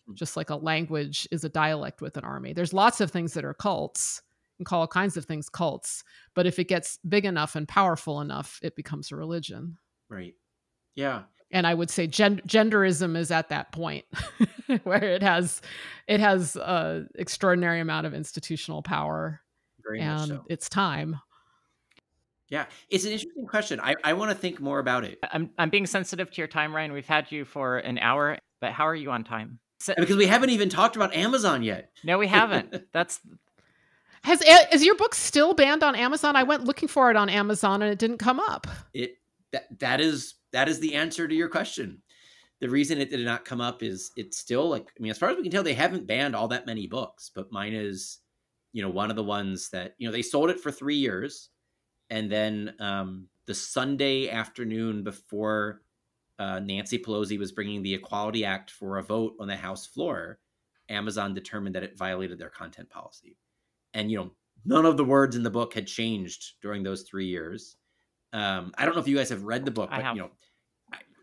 Mm. 0.08 0.14
just 0.14 0.36
like 0.36 0.50
a 0.50 0.56
language 0.56 1.26
is 1.30 1.44
a 1.44 1.48
dialect 1.48 2.02
with 2.02 2.16
an 2.18 2.24
army. 2.24 2.52
There's 2.52 2.74
lots 2.74 3.00
of 3.00 3.10
things 3.10 3.32
that 3.34 3.44
are 3.44 3.54
cults. 3.54 4.22
and 4.58 4.66
call 4.66 4.82
all 4.82 4.86
kinds 4.86 5.16
of 5.16 5.24
things 5.24 5.48
cults, 5.48 6.04
but 6.34 6.46
if 6.46 6.58
it 6.58 6.68
gets 6.68 6.98
big 7.08 7.24
enough 7.24 7.56
and 7.56 7.66
powerful 7.66 8.20
enough, 8.20 8.60
it 8.62 8.76
becomes 8.76 9.10
a 9.10 9.16
religion. 9.16 9.78
right 10.10 10.34
yeah 11.00 11.22
And 11.50 11.66
I 11.66 11.74
would 11.74 11.90
say 11.90 12.06
gen- 12.06 12.42
genderism 12.46 13.16
is 13.16 13.30
at 13.30 13.48
that 13.48 13.72
point 13.72 14.04
where 14.84 15.02
it 15.02 15.22
has 15.22 15.60
it 16.06 16.20
has 16.20 16.56
a 16.56 17.06
extraordinary 17.16 17.80
amount 17.80 18.06
of 18.06 18.14
institutional 18.14 18.82
power, 18.82 19.40
very 19.82 19.98
much 20.00 20.20
and 20.20 20.28
so 20.28 20.44
it's 20.48 20.68
time. 20.68 21.16
yeah 22.48 22.66
it's 22.88 23.04
an 23.04 23.12
interesting 23.12 23.46
question 23.46 23.80
i, 23.80 23.94
I 24.04 24.12
want 24.12 24.30
to 24.30 24.36
think 24.36 24.60
more 24.60 24.78
about 24.78 25.04
it 25.04 25.18
I'm 25.32 25.50
I'm 25.58 25.70
being 25.70 25.86
sensitive 25.86 26.30
to 26.30 26.36
your 26.40 26.48
time, 26.48 26.74
Ryan. 26.74 26.92
We've 26.92 27.06
had 27.16 27.30
you 27.32 27.44
for 27.44 27.78
an 27.78 27.98
hour, 27.98 28.38
but 28.60 28.72
how 28.72 28.86
are 28.86 28.94
you 28.94 29.10
on 29.10 29.24
time? 29.24 29.58
So, 29.80 29.94
because 29.96 30.16
we 30.16 30.26
haven't 30.26 30.50
even 30.50 30.68
talked 30.68 30.96
about 30.96 31.14
amazon 31.14 31.62
yet 31.62 31.90
no, 32.04 32.18
we 32.18 32.26
haven't. 32.26 32.68
That's 32.92 33.20
Has 34.24 34.42
is 34.72 34.84
your 34.84 34.96
book 34.96 35.14
still 35.14 35.54
banned 35.54 35.82
on 35.82 35.94
Amazon? 35.96 36.36
I 36.36 36.42
went 36.42 36.64
looking 36.64 36.88
for 36.88 37.10
it 37.10 37.16
on 37.16 37.28
Amazon 37.30 37.80
and 37.82 37.90
it 37.90 37.98
didn't 37.98 38.18
come 38.18 38.38
up. 38.40 38.66
it 38.92 39.12
that 39.52 39.66
that 39.80 40.00
is 40.00 40.34
that 40.52 40.68
is 40.68 40.80
the 40.80 40.94
answer 40.94 41.26
to 41.26 41.34
your 41.34 41.48
question. 41.48 42.02
The 42.60 42.68
reason 42.68 43.00
it 43.00 43.10
did 43.10 43.24
not 43.24 43.44
come 43.44 43.60
up 43.60 43.82
is 43.82 44.12
it's 44.16 44.36
still 44.36 44.68
like 44.68 44.82
i 44.98 45.02
mean 45.02 45.10
as 45.10 45.16
far 45.16 45.30
as 45.30 45.36
we 45.36 45.42
can 45.42 45.50
tell 45.50 45.62
they 45.62 45.72
haven't 45.72 46.06
banned 46.06 46.36
all 46.36 46.48
that 46.48 46.66
many 46.66 46.86
books 46.86 47.30
but 47.34 47.50
mine 47.50 47.72
is 47.72 48.18
you 48.74 48.82
know 48.82 48.90
one 48.90 49.08
of 49.08 49.16
the 49.16 49.24
ones 49.24 49.70
that 49.70 49.94
you 49.96 50.06
know 50.06 50.12
they 50.12 50.20
sold 50.20 50.50
it 50.50 50.60
for 50.60 50.70
three 50.70 50.96
years 50.96 51.48
and 52.10 52.30
then 52.30 52.74
um 52.78 53.26
the 53.46 53.54
sunday 53.54 54.28
afternoon 54.28 55.02
before 55.02 55.80
uh, 56.38 56.58
nancy 56.58 56.98
pelosi 56.98 57.38
was 57.38 57.50
bringing 57.50 57.82
the 57.82 57.94
equality 57.94 58.44
act 58.44 58.70
for 58.70 58.98
a 58.98 59.02
vote 59.02 59.32
on 59.40 59.48
the 59.48 59.56
house 59.56 59.86
floor 59.86 60.38
amazon 60.90 61.32
determined 61.32 61.74
that 61.74 61.84
it 61.84 61.96
violated 61.96 62.38
their 62.38 62.50
content 62.50 62.90
policy. 62.90 63.36
And 63.94 64.10
you 64.10 64.18
know 64.18 64.30
none 64.64 64.84
of 64.84 64.96
the 64.96 65.04
words 65.04 65.36
in 65.36 65.42
the 65.42 65.50
book 65.50 65.72
had 65.72 65.86
changed 65.86 66.54
during 66.60 66.82
those 66.82 67.02
three 67.02 67.26
years 67.26 67.76
um, 68.32 68.72
I 68.78 68.84
don't 68.84 68.94
know 68.94 69.00
if 69.00 69.08
you 69.08 69.16
guys 69.16 69.30
have 69.30 69.42
read 69.42 69.64
the 69.64 69.70
book, 69.70 69.90
I 69.92 69.96
but 69.96 70.04
have. 70.04 70.16
you 70.16 70.22
know, 70.22 70.30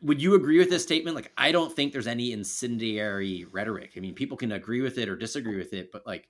would 0.01 0.21
you 0.21 0.35
agree 0.35 0.59
with 0.59 0.69
this 0.69 0.83
statement? 0.83 1.15
Like, 1.15 1.31
I 1.37 1.51
don't 1.51 1.73
think 1.73 1.91
there's 1.91 2.07
any 2.07 2.31
incendiary 2.31 3.45
rhetoric. 3.51 3.93
I 3.97 3.99
mean, 3.99 4.13
people 4.13 4.37
can 4.37 4.51
agree 4.51 4.81
with 4.81 4.97
it 4.97 5.09
or 5.09 5.15
disagree 5.15 5.57
with 5.57 5.73
it, 5.73 5.91
but 5.91 6.05
like, 6.05 6.27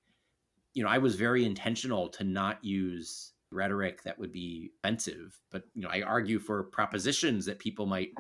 you 0.74 0.84
know, 0.84 0.90
I 0.90 1.00
was 1.00 1.16
very 1.16 1.46
intentional 1.46 2.10
to 2.10 2.24
not 2.24 2.64
use 2.64 3.34
rhetoric 3.52 4.04
that 4.04 4.20
would 4.20 4.32
be 4.32 4.72
offensive. 4.84 5.40
But 5.52 5.64
you 5.74 5.82
know, 5.82 5.90
I 5.90 6.02
argue 6.02 6.40
for 6.40 6.64
propositions 6.64 7.46
that 7.46 7.60
people 7.60 7.86
might 7.86 8.12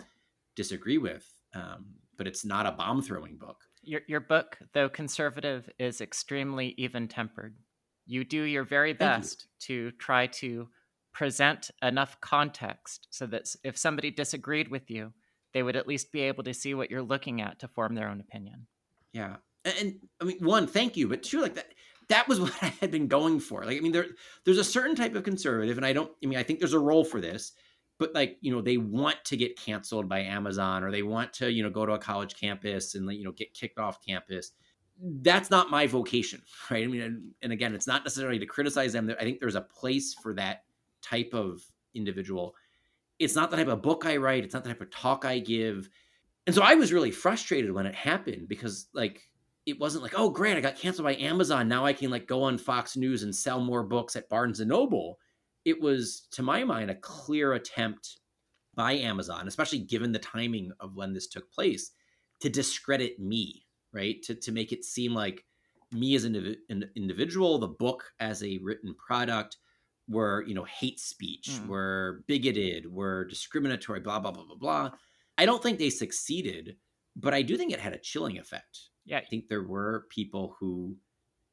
disagree 0.55 0.97
with. 0.97 1.25
Um, 1.53 1.85
but 2.17 2.27
it's 2.27 2.43
not 2.43 2.65
a 2.65 2.71
bomb 2.71 3.01
throwing 3.01 3.37
book. 3.37 3.57
your 3.83 4.01
your 4.07 4.19
book, 4.19 4.57
though 4.73 4.89
conservative, 4.89 5.69
is 5.79 6.01
extremely 6.01 6.73
even 6.77 7.07
tempered. 7.07 7.55
You 8.05 8.23
do 8.23 8.41
your 8.43 8.63
very 8.63 8.93
best 8.93 9.47
to 9.61 9.91
try 9.91 10.27
to 10.27 10.67
present 11.17 11.71
enough 11.81 12.21
context 12.21 13.07
so 13.09 13.25
that 13.25 13.47
if 13.63 13.75
somebody 13.75 14.11
disagreed 14.11 14.67
with 14.67 14.91
you, 14.91 15.11
they 15.51 15.63
would 15.63 15.75
at 15.75 15.87
least 15.87 16.11
be 16.11 16.21
able 16.21 16.43
to 16.43 16.53
see 16.53 16.75
what 16.75 16.91
you're 16.91 17.01
looking 17.01 17.41
at 17.41 17.57
to 17.57 17.67
form 17.67 17.95
their 17.95 18.07
own 18.07 18.19
opinion. 18.19 18.67
Yeah. 19.13 19.37
And, 19.65 19.95
I 20.21 20.25
mean, 20.25 20.37
one, 20.41 20.67
thank 20.67 20.95
you, 20.95 21.07
but 21.07 21.23
two, 21.23 21.41
like 21.41 21.55
that, 21.55 21.73
that 22.09 22.27
was 22.27 22.39
what 22.41 22.53
I 22.61 22.67
had 22.67 22.91
been 22.91 23.07
going 23.07 23.39
for. 23.39 23.65
Like, 23.65 23.77
I 23.77 23.79
mean, 23.79 23.93
there, 23.93 24.05
there's 24.45 24.59
a 24.59 24.63
certain 24.63 24.95
type 24.95 25.15
of 25.15 25.23
conservative, 25.23 25.77
and 25.77 25.85
I 25.87 25.91
don't, 25.91 26.11
I 26.23 26.27
mean, 26.27 26.37
I 26.37 26.43
think 26.43 26.59
there's 26.59 26.75
a 26.75 26.79
role 26.79 27.03
for 27.03 27.19
this, 27.19 27.53
but 27.97 28.13
like, 28.13 28.37
you 28.41 28.51
know, 28.51 28.61
they 28.61 28.77
want 28.77 29.17
to 29.25 29.37
get 29.37 29.57
canceled 29.57 30.07
by 30.07 30.19
Amazon 30.19 30.83
or 30.83 30.91
they 30.91 31.01
want 31.01 31.33
to, 31.33 31.51
you 31.51 31.63
know, 31.63 31.71
go 31.71 31.87
to 31.87 31.93
a 31.93 31.99
college 31.99 32.35
campus 32.39 32.93
and, 32.93 33.11
you 33.11 33.23
know, 33.23 33.31
get 33.31 33.55
kicked 33.55 33.79
off 33.79 34.05
campus. 34.05 34.51
That's 35.01 35.49
not 35.49 35.71
my 35.71 35.87
vocation, 35.87 36.43
right? 36.69 36.83
I 36.83 36.87
mean, 36.87 37.01
and, 37.01 37.31
and 37.41 37.51
again, 37.51 37.73
it's 37.73 37.87
not 37.87 38.03
necessarily 38.03 38.37
to 38.37 38.45
criticize 38.45 38.93
them. 38.93 39.11
I 39.19 39.23
think 39.23 39.39
there's 39.39 39.55
a 39.55 39.61
place 39.61 40.13
for 40.13 40.35
that 40.35 40.61
type 41.09 41.33
of 41.33 41.61
individual. 41.95 42.55
It's 43.19 43.35
not 43.35 43.49
the 43.51 43.57
type 43.57 43.67
of 43.67 43.81
book 43.81 44.05
I 44.05 44.17
write, 44.17 44.43
it's 44.43 44.53
not 44.53 44.63
the 44.63 44.69
type 44.69 44.81
of 44.81 44.91
talk 44.91 45.25
I 45.25 45.39
give. 45.39 45.89
And 46.45 46.55
so 46.55 46.61
I 46.61 46.75
was 46.75 46.93
really 46.93 47.11
frustrated 47.11 47.71
when 47.71 47.85
it 47.85 47.95
happened 47.95 48.47
because, 48.47 48.87
like, 48.93 49.29
it 49.65 49.79
wasn't 49.79 50.03
like, 50.03 50.13
oh, 50.15 50.29
great, 50.29 50.55
I 50.55 50.61
got 50.61 50.77
canceled 50.77 51.03
by 51.03 51.15
Amazon. 51.17 51.67
Now 51.67 51.85
I 51.85 51.91
can 51.91 52.09
like 52.09 52.25
go 52.25 52.43
on 52.43 52.57
Fox 52.57 52.95
News 52.95 53.23
and 53.23 53.35
sell 53.35 53.59
more 53.59 53.83
books 53.83 54.15
at 54.15 54.29
Barnes 54.29 54.61
and 54.61 54.69
Noble. 54.69 55.19
It 55.65 55.81
was, 55.81 56.27
to 56.31 56.41
my 56.41 56.63
mind, 56.63 56.89
a 56.89 56.95
clear 56.95 57.53
attempt 57.53 58.19
by 58.75 58.93
Amazon, 58.93 59.47
especially 59.47 59.79
given 59.79 60.13
the 60.13 60.19
timing 60.19 60.71
of 60.79 60.95
when 60.95 61.11
this 61.11 61.27
took 61.27 61.51
place, 61.51 61.91
to 62.39 62.49
discredit 62.49 63.19
me, 63.19 63.65
right? 63.91 64.21
To, 64.23 64.35
to 64.35 64.51
make 64.53 64.71
it 64.71 64.85
seem 64.85 65.13
like 65.13 65.43
me 65.91 66.15
as 66.15 66.23
an, 66.23 66.55
an 66.69 66.89
individual, 66.95 67.59
the 67.59 67.67
book 67.67 68.05
as 68.21 68.41
a 68.43 68.59
written 68.61 68.95
product, 68.95 69.57
were, 70.09 70.43
you 70.47 70.53
know, 70.53 70.63
hate 70.63 70.99
speech, 70.99 71.49
mm. 71.51 71.67
were 71.67 72.23
bigoted, 72.27 72.91
were 72.91 73.25
discriminatory, 73.25 73.99
blah, 73.99 74.19
blah, 74.19 74.31
blah, 74.31 74.45
blah, 74.45 74.55
blah. 74.55 74.91
I 75.37 75.45
don't 75.45 75.61
think 75.61 75.77
they 75.77 75.89
succeeded, 75.89 76.77
but 77.15 77.33
I 77.33 77.41
do 77.41 77.57
think 77.57 77.71
it 77.71 77.79
had 77.79 77.93
a 77.93 77.99
chilling 77.99 78.37
effect 78.37 78.89
yeah, 79.07 79.17
I 79.17 79.21
think 79.21 79.47
there 79.47 79.63
were 79.63 80.05
people 80.09 80.55
who 80.59 80.95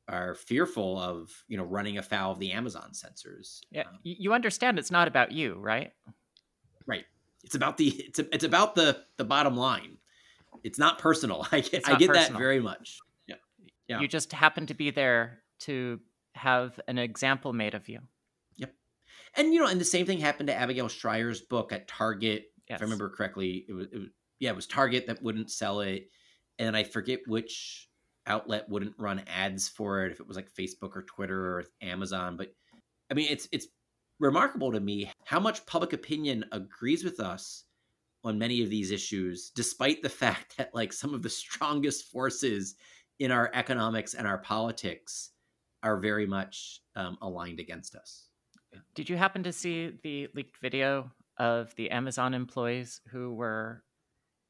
are 0.09 0.35
fearful 0.35 0.99
of 0.99 1.31
you 1.49 1.57
know 1.57 1.63
running 1.63 1.97
afoul 1.97 2.33
of 2.33 2.39
the 2.41 2.53
Amazon 2.53 2.93
censors. 2.93 3.63
Yeah, 3.71 3.83
um, 3.83 3.99
you 4.03 4.35
understand 4.35 4.79
it's 4.79 4.91
not 4.91 5.09
about 5.09 5.33
you, 5.33 5.55
right? 5.55 5.93
Right. 6.85 7.05
It's 7.45 7.55
about 7.55 7.77
the 7.77 7.89
it's 7.91 8.19
a, 8.19 8.35
it's 8.35 8.45
about 8.45 8.75
the 8.75 9.05
the 9.17 9.25
bottom 9.25 9.57
line. 9.57 9.99
It's 10.65 10.79
not 10.79 10.99
personal. 10.99 11.47
I 11.53 11.61
get 11.61 11.89
I 11.89 11.95
get 11.95 12.09
personal. 12.09 12.33
that 12.33 12.39
very 12.39 12.61
much. 12.61 12.99
Yeah. 13.29 13.37
Yeah. 13.89 14.01
You 14.01 14.09
just 14.09 14.33
happen 14.33 14.67
to 14.67 14.75
be 14.75 14.91
there 14.91 15.39
to 15.61 16.01
have 16.35 16.81
an 16.89 16.99
example 16.99 17.53
made 17.53 17.75
of 17.75 17.89
you. 17.89 18.01
And 19.37 19.53
you 19.53 19.61
know, 19.61 19.67
and 19.67 19.81
the 19.81 19.85
same 19.85 20.07
thing 20.07 20.19
happened 20.19 20.49
to 20.49 20.55
Abigail 20.55 20.89
Shrier's 20.89 21.41
book 21.41 21.73
at 21.73 21.89
Target. 21.89 22.47
Yes. 22.69 22.77
If 22.77 22.83
I 22.83 22.85
remember 22.85 23.11
correctly, 23.11 23.65
it 23.69 23.73
was, 23.73 23.87
it 23.93 23.99
was 23.99 24.09
yeah, 24.39 24.51
it 24.51 24.57
was 24.57 24.67
Target 24.67 25.07
that 25.07 25.23
wouldn't 25.23 25.51
sell 25.51 25.81
it 25.81 26.09
and 26.59 26.77
I 26.77 26.85
forget 26.85 27.21
which 27.27 27.89
outlet 28.27 28.69
wouldn't 28.69 28.95
run 28.99 29.23
ads 29.27 29.69
for 29.69 30.05
it 30.05 30.13
if 30.13 30.21
it 30.21 30.27
was 30.27 30.37
like 30.37 30.53
Facebook 30.53 30.97
or 30.97 31.03
Twitter 31.03 31.39
or 31.39 31.65
Amazon. 31.83 32.37
But 32.37 32.55
I 33.11 33.15
mean, 33.15 33.29
it's 33.31 33.49
it's 33.53 33.67
remarkable 34.21 34.73
to 34.73 34.81
me 34.81 35.11
how 35.25 35.41
much 35.41 35.67
public 35.67 35.93
opinion 35.93 36.45
agrees 36.53 37.05
with 37.05 37.21
us 37.21 37.65
on 38.23 38.39
many 38.39 38.63
of 38.63 38.71
these 38.71 38.91
issues, 38.91 39.51
despite 39.55 40.03
the 40.03 40.09
fact 40.09 40.57
that 40.57 40.75
like 40.75 40.93
some 40.93 41.15
of 41.15 41.23
the 41.23 41.31
strongest 41.31 42.11
forces 42.11 42.77
in 43.19 43.31
our 43.31 43.51
economics 43.55 44.15
and 44.15 44.27
our 44.27 44.39
politics 44.39 45.31
are 45.83 45.99
very 45.99 46.27
much 46.27 46.81
um, 46.97 47.19
aligned 47.21 47.61
against 47.61 47.95
us. 47.95 48.29
Did 48.95 49.09
you 49.09 49.17
happen 49.17 49.43
to 49.45 49.53
see 49.53 49.93
the 50.03 50.29
leaked 50.35 50.59
video 50.59 51.11
of 51.39 51.75
the 51.77 51.91
Amazon 51.91 52.35
employees 52.35 53.01
who 53.11 53.35
were 53.35 53.83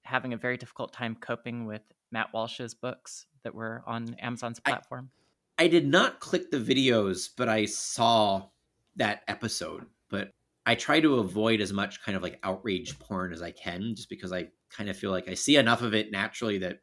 having 0.03 0.33
a 0.33 0.37
very 0.37 0.57
difficult 0.57 0.93
time 0.93 1.17
coping 1.19 1.67
with 1.67 1.83
Matt 2.13 2.33
Walsh's 2.33 2.75
books 2.75 3.27
that 3.43 3.55
were 3.55 3.83
on 3.87 4.15
Amazon's 4.21 4.61
platform? 4.61 5.11
I, 5.59 5.65
I 5.65 5.69
did 5.69 5.87
not 5.87 6.21
click 6.21 6.51
the 6.51 6.59
videos, 6.59 7.29
but 7.37 7.49
I 7.49 7.65
saw 7.65 8.49
that 8.97 9.23
episode. 9.29 9.87
But 10.11 10.31
I 10.67 10.75
try 10.75 11.01
to 11.01 11.17
avoid 11.17 11.61
as 11.61 11.73
much 11.73 12.03
kind 12.03 12.17
of 12.17 12.23
like 12.23 12.39
outrage 12.43 12.99
porn 12.99 13.33
as 13.33 13.43
I 13.43 13.51
can, 13.51 13.95
just 13.95 14.09
because 14.09 14.33
I 14.33 14.49
kind 14.71 14.89
of 14.89 14.97
feel 14.97 15.11
like 15.11 15.29
I 15.29 15.35
see 15.35 15.57
enough 15.57 15.83
of 15.83 15.95
it 15.95 16.11
naturally 16.11 16.59
that 16.59 16.81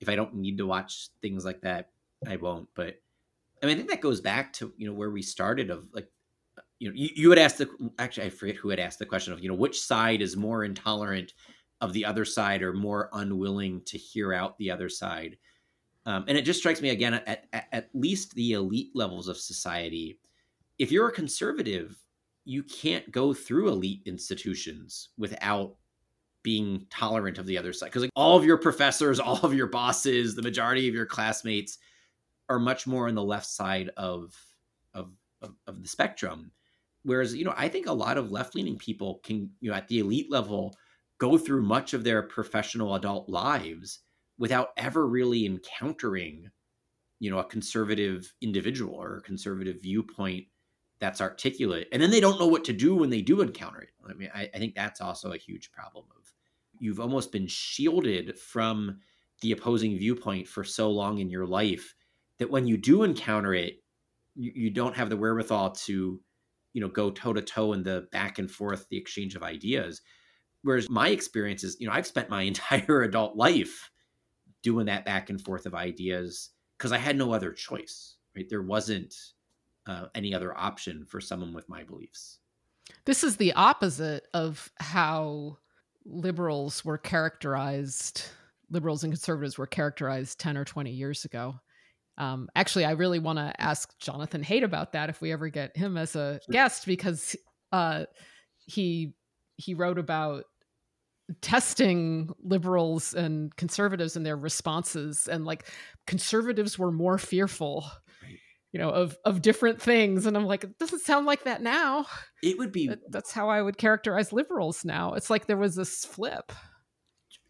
if 0.00 0.08
I 0.08 0.16
don't 0.16 0.34
need 0.34 0.58
to 0.58 0.66
watch 0.66 1.08
things 1.22 1.44
like 1.44 1.62
that, 1.62 1.90
I 2.26 2.36
won't. 2.36 2.68
But 2.74 2.96
I 3.62 3.66
mean, 3.66 3.74
I 3.74 3.78
think 3.78 3.90
that 3.90 4.00
goes 4.00 4.20
back 4.20 4.52
to 4.54 4.72
you 4.76 4.86
know 4.86 4.92
where 4.92 5.10
we 5.10 5.22
started 5.22 5.70
of 5.70 5.86
like 5.92 6.08
you 6.78 6.88
know 6.88 6.94
you, 6.94 7.08
you 7.14 7.30
had 7.30 7.38
asked 7.38 7.58
the 7.58 7.68
actually 7.98 8.26
I 8.26 8.30
forget 8.30 8.56
who 8.56 8.70
had 8.70 8.80
asked 8.80 8.98
the 8.98 9.06
question 9.06 9.32
of 9.32 9.40
you 9.40 9.48
know 9.48 9.54
which 9.54 9.80
side 9.80 10.22
is 10.22 10.36
more 10.36 10.64
intolerant 10.64 11.34
of 11.80 11.92
the 11.92 12.04
other 12.04 12.24
side 12.24 12.62
or 12.62 12.72
more 12.72 13.10
unwilling 13.12 13.82
to 13.82 13.98
hear 13.98 14.32
out 14.32 14.56
the 14.58 14.70
other 14.70 14.88
side. 14.88 15.36
Um, 16.06 16.24
and 16.28 16.36
it 16.36 16.42
just 16.42 16.60
strikes 16.60 16.82
me 16.82 16.90
again 16.90 17.14
at, 17.14 17.46
at, 17.52 17.66
at 17.72 17.90
least 17.94 18.34
the 18.34 18.52
elite 18.52 18.90
levels 18.94 19.28
of 19.28 19.36
society. 19.36 20.18
If 20.78 20.92
you're 20.92 21.08
a 21.08 21.12
conservative, 21.12 21.96
you 22.44 22.62
can't 22.62 23.10
go 23.10 23.32
through 23.32 23.68
elite 23.68 24.02
institutions 24.06 25.10
without 25.16 25.76
being 26.42 26.86
tolerant 26.90 27.38
of 27.38 27.46
the 27.46 27.56
other 27.56 27.72
side. 27.72 27.86
Because 27.86 28.02
like 28.02 28.10
all 28.14 28.36
of 28.36 28.44
your 28.44 28.58
professors, 28.58 29.18
all 29.20 29.40
of 29.42 29.54
your 29.54 29.66
bosses, 29.66 30.34
the 30.34 30.42
majority 30.42 30.88
of 30.88 30.94
your 30.94 31.06
classmates 31.06 31.78
are 32.48 32.58
much 32.58 32.86
more 32.86 33.08
on 33.08 33.14
the 33.14 33.22
left 33.22 33.46
side 33.46 33.90
of 33.96 34.34
of, 34.92 35.10
of, 35.42 35.54
of 35.66 35.82
the 35.82 35.88
spectrum. 35.88 36.52
Whereas, 37.04 37.34
you 37.34 37.44
know, 37.44 37.54
I 37.56 37.68
think 37.68 37.86
a 37.86 37.92
lot 37.92 38.18
of 38.18 38.30
left 38.30 38.54
leaning 38.54 38.78
people 38.78 39.20
can, 39.22 39.50
you 39.60 39.70
know, 39.70 39.76
at 39.76 39.88
the 39.88 40.00
elite 40.00 40.30
level 40.30 40.74
go 41.18 41.38
through 41.38 41.62
much 41.62 41.94
of 41.94 42.02
their 42.02 42.22
professional 42.22 42.94
adult 42.94 43.28
lives 43.28 44.00
without 44.38 44.70
ever 44.76 45.06
really 45.06 45.46
encountering 45.46 46.50
you 47.20 47.30
know 47.30 47.38
a 47.38 47.44
conservative 47.44 48.34
individual 48.42 48.94
or 48.94 49.16
a 49.16 49.22
conservative 49.22 49.80
viewpoint 49.80 50.44
that's 51.00 51.20
articulate. 51.20 51.88
And 51.90 52.00
then 52.00 52.10
they 52.10 52.20
don't 52.20 52.38
know 52.38 52.46
what 52.46 52.64
to 52.64 52.72
do 52.72 52.94
when 52.94 53.10
they 53.10 53.20
do 53.20 53.40
encounter 53.40 53.80
it. 53.80 53.88
I 54.08 54.12
mean 54.14 54.30
i, 54.34 54.48
I 54.54 54.58
think 54.58 54.74
that's 54.74 55.00
also 55.00 55.32
a 55.32 55.38
huge 55.38 55.72
problem 55.72 56.04
of 56.18 56.32
you've 56.78 57.00
almost 57.00 57.32
been 57.32 57.46
shielded 57.46 58.38
from 58.38 58.98
the 59.40 59.52
opposing 59.52 59.96
viewpoint 59.96 60.48
for 60.48 60.64
so 60.64 60.90
long 60.90 61.18
in 61.18 61.30
your 61.30 61.46
life 61.46 61.94
that 62.38 62.50
when 62.50 62.66
you 62.66 62.76
do 62.76 63.02
encounter 63.02 63.54
it 63.54 63.82
you, 64.34 64.52
you 64.54 64.70
don't 64.70 64.96
have 64.96 65.08
the 65.08 65.16
wherewithal 65.16 65.70
to 65.70 66.20
you 66.74 66.82
know 66.82 66.88
go 66.88 67.10
toe 67.10 67.32
to 67.32 67.40
toe 67.40 67.72
in 67.72 67.82
the 67.82 68.06
back 68.12 68.38
and 68.38 68.50
forth 68.50 68.86
the 68.90 68.98
exchange 68.98 69.34
of 69.34 69.42
ideas 69.42 70.02
Whereas 70.64 70.88
my 70.88 71.10
experience 71.10 71.62
is, 71.62 71.76
you 71.78 71.86
know, 71.86 71.92
I've 71.92 72.06
spent 72.06 72.30
my 72.30 72.42
entire 72.52 73.02
adult 73.02 73.36
life 73.36 73.90
doing 74.62 74.86
that 74.86 75.04
back 75.04 75.30
and 75.30 75.40
forth 75.40 75.66
of 75.66 75.74
ideas 75.74 76.50
because 76.76 76.90
I 76.90 76.98
had 76.98 77.16
no 77.16 77.32
other 77.32 77.52
choice, 77.52 78.16
right? 78.34 78.48
There 78.48 78.62
wasn't 78.62 79.14
uh, 79.86 80.06
any 80.14 80.34
other 80.34 80.56
option 80.58 81.04
for 81.04 81.20
someone 81.20 81.52
with 81.52 81.68
my 81.68 81.84
beliefs. 81.84 82.38
This 83.04 83.22
is 83.22 83.36
the 83.36 83.52
opposite 83.52 84.26
of 84.32 84.70
how 84.78 85.58
liberals 86.06 86.84
were 86.84 86.98
characterized, 86.98 88.24
liberals 88.70 89.04
and 89.04 89.12
conservatives 89.12 89.58
were 89.58 89.66
characterized 89.66 90.40
10 90.40 90.56
or 90.56 90.64
20 90.64 90.90
years 90.90 91.26
ago. 91.26 91.56
Um, 92.16 92.48
actually, 92.54 92.84
I 92.84 92.92
really 92.92 93.18
want 93.18 93.38
to 93.38 93.52
ask 93.60 93.98
Jonathan 93.98 94.42
Haidt 94.42 94.62
about 94.62 94.92
that 94.92 95.10
if 95.10 95.20
we 95.20 95.32
ever 95.32 95.48
get 95.48 95.76
him 95.76 95.96
as 95.96 96.14
a 96.14 96.40
guest 96.50 96.86
because 96.86 97.34
uh, 97.72 98.04
he 98.58 99.14
he 99.56 99.74
wrote 99.74 99.98
about 99.98 100.44
testing 101.40 102.30
liberals 102.42 103.14
and 103.14 103.54
conservatives 103.56 104.16
and 104.16 104.26
their 104.26 104.36
responses 104.36 105.26
and 105.26 105.46
like 105.46 105.66
conservatives 106.06 106.78
were 106.78 106.92
more 106.92 107.16
fearful 107.16 107.86
you 108.72 108.80
know 108.80 108.90
of 108.90 109.16
of 109.24 109.40
different 109.40 109.80
things 109.80 110.26
and 110.26 110.36
i'm 110.36 110.44
like 110.44 110.64
it 110.64 110.78
doesn't 110.78 111.00
sound 111.00 111.26
like 111.26 111.44
that 111.44 111.62
now. 111.62 112.04
It 112.42 112.58
would 112.58 112.72
be 112.72 112.90
that's 113.08 113.32
how 113.32 113.48
i 113.48 113.62
would 113.62 113.78
characterize 113.78 114.32
liberals 114.32 114.84
now. 114.84 115.14
It's 115.14 115.30
like 115.30 115.46
there 115.46 115.56
was 115.56 115.76
this 115.76 116.04
flip. 116.04 116.52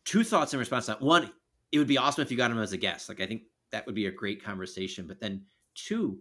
Two 0.05 0.23
thoughts 0.23 0.53
in 0.53 0.61
response 0.61 0.87
to 0.87 0.93
that. 0.93 1.03
One 1.03 1.33
it 1.73 1.79
would 1.79 1.89
be 1.89 1.99
awesome 1.99 2.23
if 2.23 2.31
you 2.31 2.37
got 2.37 2.51
him 2.51 2.61
as 2.61 2.73
a 2.73 2.77
guest. 2.77 3.09
Like 3.09 3.21
i 3.21 3.27
think 3.27 3.43
that 3.75 3.85
would 3.87 3.95
be 3.95 4.07
a 4.07 4.12
great 4.12 4.43
conversation 4.43 5.07
but 5.07 5.20
then 5.20 5.43
two 5.75 6.18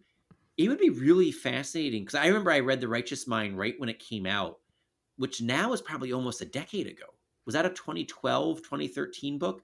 it 0.57 0.67
would 0.67 0.79
be 0.79 0.89
really 0.89 1.31
fascinating 1.31 2.03
because 2.03 2.19
i 2.19 2.27
remember 2.27 2.51
i 2.51 2.59
read 2.59 2.81
the 2.81 2.87
righteous 2.87 3.27
mind 3.27 3.57
right 3.57 3.75
when 3.79 3.89
it 3.89 3.99
came 3.99 4.25
out 4.25 4.57
which 5.17 5.41
now 5.41 5.73
is 5.73 5.81
probably 5.81 6.11
almost 6.11 6.41
a 6.41 6.45
decade 6.45 6.87
ago. 6.87 7.05
Was 7.45 7.53
that 7.53 7.65
a 7.65 7.69
2012 7.69 8.57
2013 8.61 9.37
book? 9.37 9.61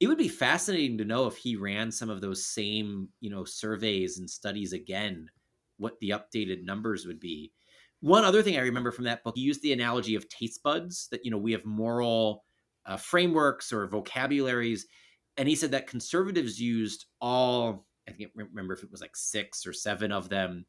It 0.00 0.08
would 0.08 0.18
be 0.18 0.28
fascinating 0.28 0.98
to 0.98 1.04
know 1.04 1.26
if 1.26 1.36
he 1.36 1.56
ran 1.56 1.90
some 1.90 2.10
of 2.10 2.20
those 2.20 2.44
same 2.44 3.08
you 3.20 3.30
know 3.30 3.44
surveys 3.44 4.18
and 4.18 4.28
studies 4.28 4.72
again 4.72 5.28
what 5.78 5.98
the 6.00 6.10
updated 6.10 6.64
numbers 6.64 7.06
would 7.06 7.20
be. 7.20 7.52
One 8.00 8.24
other 8.24 8.42
thing 8.42 8.56
i 8.56 8.62
remember 8.62 8.92
from 8.92 9.04
that 9.04 9.24
book 9.24 9.34
he 9.36 9.42
used 9.42 9.62
the 9.62 9.72
analogy 9.72 10.14
of 10.14 10.28
taste 10.28 10.62
buds 10.62 11.08
that 11.10 11.24
you 11.24 11.30
know 11.30 11.38
we 11.38 11.52
have 11.52 11.64
moral 11.64 12.44
uh, 12.86 12.96
frameworks 12.96 13.72
or 13.72 13.86
vocabularies 13.86 14.86
and 15.36 15.48
he 15.48 15.54
said 15.54 15.70
that 15.72 15.86
conservatives 15.86 16.60
used 16.60 17.06
all 17.20 17.86
I 18.08 18.12
think 18.12 18.30
remember 18.34 18.74
if 18.74 18.82
it 18.82 18.90
was 18.90 19.00
like 19.00 19.16
six 19.16 19.66
or 19.66 19.72
seven 19.72 20.12
of 20.12 20.28
them. 20.28 20.66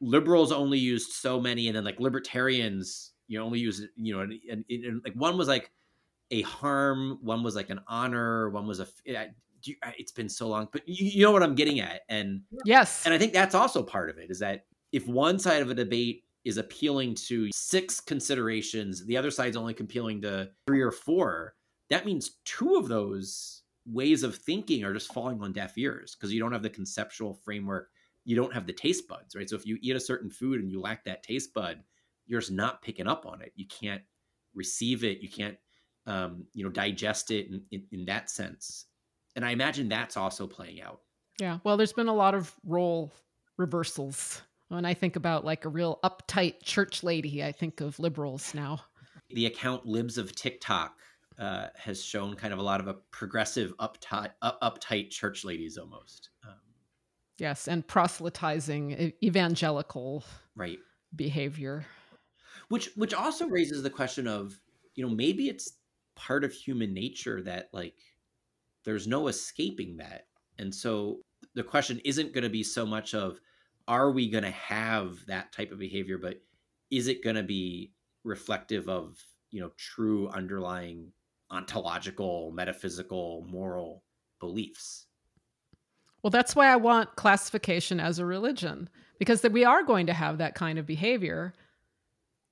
Liberals 0.00 0.50
only 0.50 0.78
used 0.78 1.12
so 1.12 1.40
many, 1.40 1.68
and 1.68 1.76
then 1.76 1.84
like 1.84 2.00
libertarians, 2.00 3.12
you 3.28 3.38
know, 3.38 3.44
only 3.44 3.60
use 3.60 3.86
you 3.96 4.14
know, 4.14 4.22
and, 4.22 4.34
and, 4.50 4.64
and 4.68 5.00
like 5.04 5.14
one 5.14 5.38
was 5.38 5.46
like 5.46 5.70
a 6.30 6.42
harm, 6.42 7.18
one 7.22 7.42
was 7.42 7.54
like 7.54 7.70
an 7.70 7.80
honor, 7.86 8.50
one 8.50 8.66
was 8.66 8.80
a. 8.80 8.86
It's 9.96 10.10
been 10.10 10.28
so 10.28 10.48
long, 10.48 10.68
but 10.72 10.82
you, 10.88 11.06
you 11.06 11.22
know 11.22 11.30
what 11.30 11.44
I'm 11.44 11.54
getting 11.54 11.78
at, 11.78 12.00
and 12.08 12.40
yes, 12.64 13.04
and 13.04 13.14
I 13.14 13.18
think 13.18 13.32
that's 13.32 13.54
also 13.54 13.82
part 13.82 14.10
of 14.10 14.18
it 14.18 14.28
is 14.28 14.40
that 14.40 14.64
if 14.90 15.06
one 15.06 15.38
side 15.38 15.62
of 15.62 15.70
a 15.70 15.74
debate 15.74 16.24
is 16.44 16.56
appealing 16.56 17.14
to 17.14 17.48
six 17.52 18.00
considerations, 18.00 19.06
the 19.06 19.16
other 19.16 19.30
side's 19.30 19.56
only 19.56 19.76
appealing 19.78 20.20
to 20.22 20.50
three 20.66 20.80
or 20.80 20.90
four, 20.90 21.54
that 21.90 22.04
means 22.04 22.38
two 22.44 22.74
of 22.74 22.88
those 22.88 23.61
ways 23.86 24.22
of 24.22 24.36
thinking 24.36 24.84
are 24.84 24.92
just 24.92 25.12
falling 25.12 25.42
on 25.42 25.52
deaf 25.52 25.76
ears 25.76 26.14
because 26.14 26.32
you 26.32 26.40
don't 26.40 26.52
have 26.52 26.62
the 26.62 26.70
conceptual 26.70 27.34
framework 27.34 27.90
you 28.24 28.36
don't 28.36 28.52
have 28.52 28.66
the 28.66 28.72
taste 28.72 29.08
buds 29.08 29.34
right? 29.34 29.48
So 29.48 29.56
if 29.56 29.66
you 29.66 29.78
eat 29.80 29.96
a 29.96 30.00
certain 30.00 30.30
food 30.30 30.60
and 30.60 30.70
you 30.70 30.80
lack 30.80 31.04
that 31.04 31.22
taste 31.22 31.52
bud 31.52 31.82
you're 32.26 32.40
just 32.40 32.52
not 32.52 32.82
picking 32.82 33.08
up 33.08 33.26
on 33.26 33.42
it. 33.42 33.52
You 33.56 33.66
can't 33.66 34.02
receive 34.54 35.02
it 35.04 35.20
you 35.20 35.28
can't 35.28 35.56
um, 36.06 36.44
you 36.52 36.64
know 36.64 36.70
digest 36.70 37.30
it 37.30 37.48
in, 37.48 37.62
in, 37.70 37.84
in 37.92 38.04
that 38.06 38.30
sense. 38.30 38.86
And 39.34 39.44
i 39.44 39.50
imagine 39.50 39.88
that's 39.88 40.16
also 40.16 40.46
playing 40.46 40.80
out. 40.80 41.00
Yeah 41.40 41.58
well 41.64 41.76
there's 41.76 41.92
been 41.92 42.08
a 42.08 42.14
lot 42.14 42.34
of 42.34 42.54
role 42.64 43.12
reversals. 43.58 44.42
When 44.68 44.84
i 44.84 44.94
think 44.94 45.16
about 45.16 45.44
like 45.44 45.64
a 45.64 45.68
real 45.68 45.98
uptight 46.04 46.62
church 46.62 47.02
lady 47.02 47.42
i 47.42 47.50
think 47.50 47.80
of 47.80 47.98
liberals 47.98 48.54
now. 48.54 48.80
The 49.30 49.46
account 49.46 49.86
libs 49.86 50.18
of 50.18 50.34
tiktok 50.36 50.94
uh, 51.38 51.68
has 51.76 52.02
shown 52.02 52.34
kind 52.34 52.52
of 52.52 52.58
a 52.58 52.62
lot 52.62 52.80
of 52.80 52.88
a 52.88 52.94
progressive, 53.10 53.76
uptight, 53.78 54.30
up, 54.42 54.60
uptight 54.60 55.10
church 55.10 55.44
ladies 55.44 55.78
almost. 55.78 56.30
Um, 56.46 56.54
yes, 57.38 57.68
and 57.68 57.86
proselytizing 57.86 59.12
evangelical 59.22 60.24
right. 60.54 60.78
behavior, 61.14 61.84
which 62.68 62.90
which 62.96 63.14
also 63.14 63.46
raises 63.48 63.82
the 63.82 63.90
question 63.90 64.26
of 64.26 64.58
you 64.94 65.06
know 65.06 65.14
maybe 65.14 65.48
it's 65.48 65.72
part 66.14 66.44
of 66.44 66.52
human 66.52 66.92
nature 66.92 67.42
that 67.42 67.70
like 67.72 67.96
there's 68.84 69.06
no 69.06 69.28
escaping 69.28 69.96
that, 69.98 70.26
and 70.58 70.74
so 70.74 71.20
the 71.54 71.62
question 71.62 72.00
isn't 72.04 72.32
going 72.32 72.44
to 72.44 72.50
be 72.50 72.62
so 72.62 72.86
much 72.86 73.14
of 73.14 73.40
are 73.88 74.10
we 74.10 74.30
going 74.30 74.44
to 74.44 74.50
have 74.50 75.26
that 75.26 75.52
type 75.52 75.72
of 75.72 75.78
behavior, 75.78 76.18
but 76.18 76.40
is 76.90 77.08
it 77.08 77.24
going 77.24 77.36
to 77.36 77.42
be 77.42 77.92
reflective 78.24 78.88
of 78.88 79.18
you 79.50 79.60
know 79.60 79.70
true 79.76 80.28
underlying 80.28 81.12
ontological, 81.52 82.50
metaphysical, 82.52 83.46
moral 83.48 84.02
beliefs. 84.40 85.06
Well, 86.22 86.30
that's 86.30 86.56
why 86.56 86.68
I 86.68 86.76
want 86.76 87.16
classification 87.16 88.00
as 88.00 88.18
a 88.18 88.26
religion, 88.26 88.88
because 89.18 89.42
that 89.42 89.52
we 89.52 89.64
are 89.64 89.82
going 89.82 90.06
to 90.06 90.12
have 90.12 90.38
that 90.38 90.54
kind 90.54 90.78
of 90.78 90.86
behavior. 90.86 91.52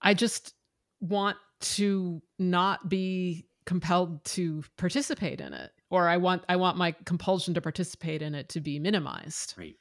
I 0.02 0.14
just 0.14 0.54
want 1.00 1.36
to 1.60 2.22
not 2.38 2.88
be 2.88 3.46
compelled 3.66 4.24
to 4.24 4.64
participate 4.78 5.40
in 5.40 5.52
it 5.52 5.70
or 5.90 6.08
i 6.08 6.16
want 6.16 6.42
i 6.48 6.56
want 6.56 6.78
my 6.78 6.92
compulsion 7.04 7.52
to 7.52 7.60
participate 7.60 8.22
in 8.22 8.34
it 8.34 8.48
to 8.48 8.58
be 8.58 8.78
minimized 8.78 9.54
right 9.56 9.76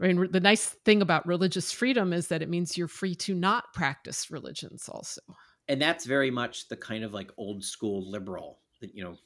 I 0.00 0.08
mean, 0.08 0.30
the 0.30 0.40
nice 0.40 0.66
thing 0.84 1.02
about 1.02 1.26
religious 1.26 1.70
freedom 1.70 2.12
is 2.12 2.28
that 2.28 2.42
it 2.42 2.48
means 2.48 2.76
you're 2.76 2.88
free 2.88 3.14
to 3.16 3.34
not 3.34 3.72
practice 3.72 4.30
religions 4.30 4.88
also. 4.88 5.20
And 5.68 5.80
that's 5.80 6.04
very 6.04 6.30
much 6.30 6.68
the 6.68 6.76
kind 6.76 7.04
of 7.04 7.14
like 7.14 7.30
old 7.36 7.62
school 7.62 8.10
liberal 8.10 8.58
you 8.92 9.04
know 9.04 9.16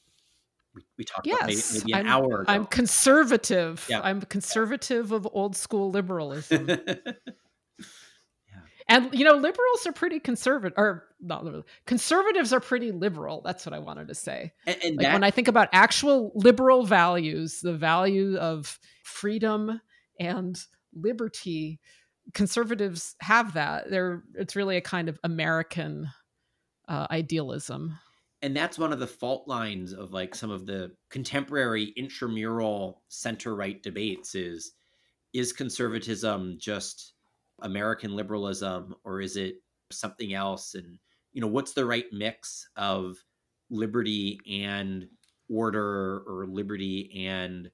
we, 0.74 0.82
we 0.98 1.04
talked 1.04 1.26
yes, 1.26 1.38
about 1.38 1.46
maybe, 1.48 1.62
maybe 1.74 1.92
an 1.92 2.00
I'm, 2.00 2.06
hour 2.06 2.42
ago. 2.42 2.52
I'm 2.52 2.66
conservative. 2.66 3.86
Yeah. 3.88 4.00
I'm 4.02 4.20
conservative 4.22 5.12
of 5.12 5.26
old 5.32 5.56
school 5.56 5.90
liberalism. 5.90 6.68
yeah. 6.88 6.96
And 8.88 9.14
you 9.14 9.24
know, 9.24 9.34
liberals 9.34 9.86
are 9.86 9.92
pretty 9.92 10.20
conservative, 10.20 10.76
or 10.78 11.04
not 11.20 11.44
liberal. 11.44 11.64
Conservatives 11.86 12.52
are 12.52 12.60
pretty 12.60 12.92
liberal. 12.92 13.42
That's 13.44 13.66
what 13.66 13.72
I 13.72 13.78
wanted 13.78 14.08
to 14.08 14.14
say. 14.14 14.52
And, 14.66 14.76
and 14.82 14.96
like 14.96 15.06
that, 15.06 15.12
when 15.14 15.24
I 15.24 15.30
think 15.30 15.48
about 15.48 15.68
actual 15.72 16.32
liberal 16.34 16.84
values, 16.84 17.60
the 17.60 17.74
value 17.74 18.36
of 18.36 18.78
freedom 19.02 19.80
and 20.20 20.58
liberty, 20.94 21.80
conservatives 22.34 23.16
have 23.20 23.54
that. 23.54 23.90
They're 23.90 24.22
it's 24.34 24.56
really 24.56 24.76
a 24.76 24.82
kind 24.82 25.08
of 25.08 25.18
American 25.24 26.08
uh, 26.88 27.06
idealism 27.10 27.98
and 28.42 28.56
that's 28.56 28.78
one 28.78 28.92
of 28.92 29.00
the 29.00 29.06
fault 29.06 29.48
lines 29.48 29.92
of 29.92 30.12
like 30.12 30.34
some 30.34 30.50
of 30.50 30.66
the 30.66 30.92
contemporary 31.10 31.92
intramural 31.96 33.02
center 33.08 33.54
right 33.54 33.82
debates 33.82 34.34
is 34.34 34.72
is 35.34 35.52
conservatism 35.52 36.56
just 36.58 37.14
american 37.62 38.14
liberalism 38.14 38.94
or 39.04 39.20
is 39.20 39.36
it 39.36 39.56
something 39.90 40.34
else? 40.34 40.74
And 40.74 40.98
you 41.32 41.40
know 41.40 41.46
what's 41.46 41.72
the 41.72 41.86
right 41.86 42.06
mix 42.12 42.68
of 42.76 43.16
liberty 43.70 44.38
and 44.50 45.08
order 45.48 46.22
or 46.26 46.46
liberty 46.46 47.26
and 47.26 47.70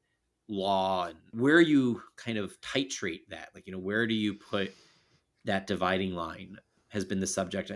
law? 0.48 1.06
And 1.06 1.16
where 1.32 1.60
you 1.60 2.02
kind 2.16 2.38
of 2.38 2.60
titrate 2.60 3.26
that 3.28 3.50
like 3.54 3.66
you 3.66 3.72
know 3.72 3.78
where 3.78 4.06
do 4.06 4.14
you 4.14 4.34
put 4.34 4.72
that 5.44 5.66
dividing 5.66 6.14
line 6.14 6.56
has 6.88 7.04
been 7.04 7.20
the 7.20 7.26
subject 7.26 7.70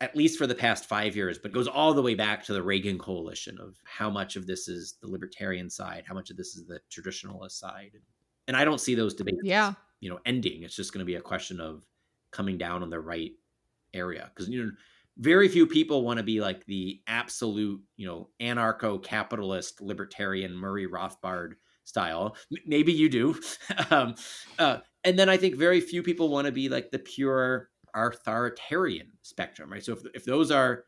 at 0.00 0.14
least 0.14 0.36
for 0.38 0.46
the 0.46 0.54
past 0.54 0.86
five 0.86 1.16
years, 1.16 1.38
but 1.38 1.52
goes 1.52 1.68
all 1.68 1.94
the 1.94 2.02
way 2.02 2.14
back 2.14 2.44
to 2.44 2.52
the 2.52 2.62
Reagan 2.62 2.98
coalition 2.98 3.58
of 3.58 3.76
how 3.84 4.10
much 4.10 4.36
of 4.36 4.46
this 4.46 4.68
is 4.68 4.96
the 5.00 5.08
libertarian 5.08 5.70
side, 5.70 6.04
how 6.06 6.14
much 6.14 6.30
of 6.30 6.36
this 6.36 6.54
is 6.54 6.66
the 6.66 6.80
traditionalist 6.90 7.52
side. 7.52 7.92
And 8.46 8.56
I 8.56 8.64
don't 8.64 8.80
see 8.80 8.94
those 8.94 9.14
debates, 9.14 9.38
yeah. 9.42 9.72
you 10.00 10.10
know, 10.10 10.18
ending. 10.26 10.62
It's 10.62 10.76
just 10.76 10.92
going 10.92 11.00
to 11.00 11.06
be 11.06 11.14
a 11.14 11.20
question 11.20 11.60
of 11.60 11.84
coming 12.30 12.58
down 12.58 12.82
on 12.82 12.90
the 12.90 13.00
right 13.00 13.32
area. 13.94 14.30
Because, 14.34 14.50
you 14.50 14.64
know, 14.64 14.70
very 15.18 15.48
few 15.48 15.66
people 15.66 16.04
want 16.04 16.18
to 16.18 16.22
be 16.22 16.40
like 16.40 16.66
the 16.66 17.00
absolute, 17.06 17.80
you 17.96 18.06
know, 18.06 18.28
anarcho 18.40 19.02
capitalist 19.02 19.80
libertarian 19.80 20.54
Murray 20.54 20.86
Rothbard 20.86 21.54
style. 21.84 22.36
M- 22.52 22.62
maybe 22.66 22.92
you 22.92 23.08
do. 23.08 23.40
um, 23.90 24.14
uh, 24.58 24.78
and 25.04 25.18
then 25.18 25.30
I 25.30 25.38
think 25.38 25.56
very 25.56 25.80
few 25.80 26.02
people 26.02 26.28
want 26.28 26.46
to 26.46 26.52
be 26.52 26.68
like 26.68 26.90
the 26.90 26.98
pure 26.98 27.70
authoritarian 27.96 29.08
spectrum, 29.22 29.72
right? 29.72 29.84
So 29.84 29.92
if, 29.92 30.00
if 30.14 30.24
those 30.24 30.50
are 30.50 30.84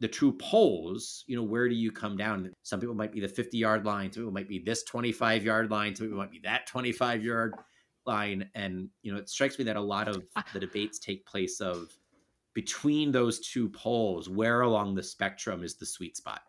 the 0.00 0.08
true 0.08 0.32
poles, 0.32 1.24
you 1.26 1.36
know, 1.36 1.42
where 1.42 1.68
do 1.68 1.74
you 1.74 1.90
come 1.90 2.16
down? 2.16 2.52
Some 2.62 2.80
people 2.80 2.94
might 2.94 3.12
be 3.12 3.20
the 3.20 3.28
50 3.28 3.56
yard 3.56 3.86
line, 3.86 4.12
some 4.12 4.22
people 4.22 4.34
might 4.34 4.48
be 4.48 4.58
this 4.58 4.82
25 4.84 5.44
yard 5.44 5.70
line, 5.70 5.94
some 5.94 6.06
people 6.06 6.18
might 6.18 6.30
be 6.30 6.40
that 6.44 6.66
25 6.66 7.24
yard 7.24 7.54
line. 8.06 8.48
And, 8.54 8.88
you 9.02 9.12
know, 9.12 9.18
it 9.18 9.28
strikes 9.28 9.58
me 9.58 9.64
that 9.64 9.76
a 9.76 9.80
lot 9.80 10.08
of 10.08 10.22
the 10.52 10.60
debates 10.60 10.98
take 10.98 11.24
place 11.26 11.60
of 11.60 11.96
between 12.54 13.12
those 13.12 13.40
two 13.40 13.68
poles, 13.70 14.28
where 14.28 14.60
along 14.60 14.94
the 14.94 15.02
spectrum 15.02 15.64
is 15.64 15.74
the 15.74 15.86
sweet 15.86 16.16
spot? 16.16 16.40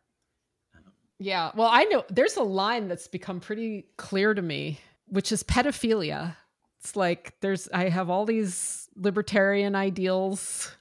Um, 0.76 0.92
yeah. 1.20 1.52
Well, 1.56 1.70
I 1.72 1.86
know 1.86 2.04
there's 2.10 2.38
a 2.38 2.44
line 2.44 2.88
that's 2.88 3.08
become 3.08 3.40
pretty 3.40 3.88
clear 3.98 4.34
to 4.34 4.42
me, 4.42 4.80
which 5.08 5.32
is 5.32 5.44
pedophilia. 5.44 6.36
It's 6.80 6.96
like 6.96 7.34
there's, 7.42 7.68
I 7.70 7.90
have 7.90 8.10
all 8.10 8.26
these 8.26 8.85
libertarian 8.96 9.76
ideals 9.76 10.72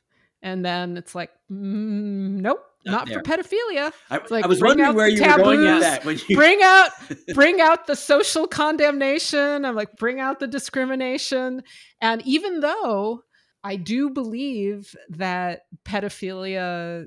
and 0.43 0.65
then 0.65 0.97
it's 0.97 1.15
like 1.15 1.31
mm, 1.51 2.41
nope 2.41 2.65
not, 2.87 3.09
not 3.09 3.15
for 3.15 3.23
pedophilia. 3.23 3.93
I, 4.11 4.21
like, 4.29 4.45
I 4.45 4.47
was 4.47 4.61
wondering 4.61 4.95
where 4.95 5.09
you 5.09 5.19
taboos, 5.19 5.39
were 5.39 5.55
going 5.55 5.61
with 5.61 5.81
that 5.81 6.05
when 6.05 6.21
you... 6.29 6.37
bring 6.37 6.61
out 6.63 6.91
bring 7.35 7.61
out 7.61 7.87
the 7.87 7.97
social 7.97 8.47
condemnation. 8.47 9.65
I'm 9.65 9.75
like 9.75 9.97
bring 9.97 10.21
out 10.21 10.39
the 10.39 10.47
discrimination. 10.47 11.63
And 12.01 12.21
even 12.27 12.61
though 12.61 13.23
i 13.65 13.77
do 13.77 14.11
believe 14.11 14.95
that 15.09 15.63
pedophilia 15.85 17.07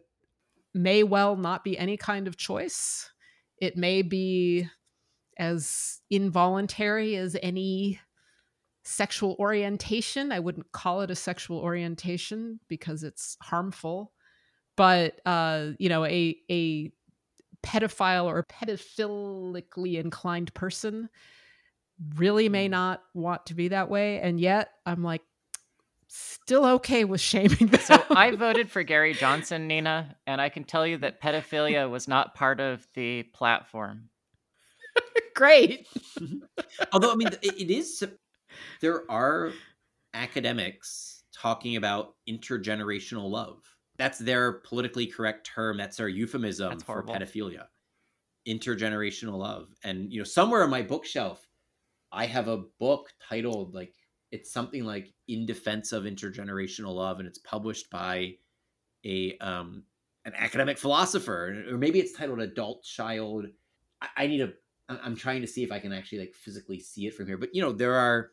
may 0.73 1.03
well 1.03 1.37
not 1.37 1.63
be 1.63 1.77
any 1.77 1.95
kind 1.95 2.27
of 2.27 2.35
choice 2.35 3.09
it 3.61 3.77
may 3.77 4.01
be 4.01 4.67
as 5.37 5.99
involuntary 6.09 7.15
as 7.15 7.37
any 7.41 7.99
sexual 8.87 9.35
orientation. 9.37 10.31
I 10.31 10.39
wouldn't 10.39 10.71
call 10.71 11.01
it 11.01 11.11
a 11.11 11.15
sexual 11.15 11.59
orientation 11.59 12.59
because 12.69 13.03
it's 13.03 13.37
harmful, 13.41 14.13
but 14.77 15.19
uh, 15.25 15.71
you 15.77 15.89
know, 15.89 16.05
a 16.05 16.37
a 16.49 16.91
pedophile 17.63 18.25
or 18.25 18.43
pedophilically 18.43 19.99
inclined 19.99 20.53
person 20.53 21.09
really 22.15 22.47
may 22.47 22.67
mm. 22.67 22.71
not 22.71 23.03
want 23.13 23.45
to 23.47 23.55
be 23.55 23.67
that 23.69 23.89
way, 23.89 24.21
and 24.21 24.39
yet 24.39 24.71
I'm 24.85 25.03
like 25.03 25.21
still 26.07 26.65
okay 26.65 27.03
with 27.03 27.19
shaming 27.19 27.67
them. 27.67 27.81
So 27.81 28.01
I 28.09 28.31
voted 28.35 28.71
for 28.71 28.83
Gary 28.83 29.13
Johnson, 29.13 29.67
Nina, 29.67 30.15
and 30.25 30.39
I 30.39 30.47
can 30.47 30.63
tell 30.63 30.87
you 30.87 30.97
that 30.99 31.21
pedophilia 31.21 31.89
was 31.89 32.07
not 32.07 32.35
part 32.35 32.61
of 32.61 32.87
the 32.93 33.23
platform. 33.23 34.09
Great. 35.35 35.87
Although 36.93 37.11
I 37.11 37.15
mean, 37.15 37.29
it 37.41 37.69
is 37.69 38.01
there 38.81 39.09
are 39.09 39.51
academics 40.13 41.23
talking 41.33 41.75
about 41.75 42.15
intergenerational 42.29 43.29
love. 43.29 43.59
That's 43.97 44.19
their 44.19 44.53
politically 44.53 45.07
correct 45.07 45.47
term. 45.47 45.77
That's 45.77 45.97
their 45.97 46.07
euphemism 46.07 46.69
That's 46.69 46.83
for 46.83 47.03
pedophilia. 47.03 47.65
Intergenerational 48.47 49.37
love. 49.37 49.69
And 49.83 50.11
you 50.11 50.19
know, 50.19 50.23
somewhere 50.23 50.63
on 50.63 50.69
my 50.69 50.81
bookshelf, 50.81 51.47
I 52.11 52.25
have 52.25 52.47
a 52.47 52.63
book 52.79 53.09
titled 53.27 53.73
like 53.73 53.93
it's 54.31 54.51
something 54.51 54.83
like 54.83 55.13
In 55.27 55.45
Defense 55.45 55.91
of 55.91 56.03
Intergenerational 56.03 56.93
Love, 56.93 57.19
and 57.19 57.27
it's 57.27 57.39
published 57.39 57.89
by 57.89 58.35
a 59.05 59.37
um 59.39 59.83
an 60.25 60.33
academic 60.35 60.77
philosopher, 60.77 61.63
or 61.71 61.77
maybe 61.77 61.99
it's 61.99 62.11
titled 62.11 62.41
Adult 62.41 62.83
Child. 62.83 63.45
I, 64.01 64.07
I 64.17 64.27
need 64.27 64.41
a. 64.41 64.53
I'm 64.89 65.15
trying 65.15 65.41
to 65.41 65.47
see 65.47 65.63
if 65.63 65.71
I 65.71 65.79
can 65.79 65.91
actually 65.91 66.19
like 66.19 66.33
physically 66.33 66.79
see 66.79 67.07
it 67.07 67.13
from 67.13 67.27
here, 67.27 67.37
but 67.37 67.53
you 67.53 67.61
know 67.61 67.71
there 67.71 67.95
are 67.95 68.31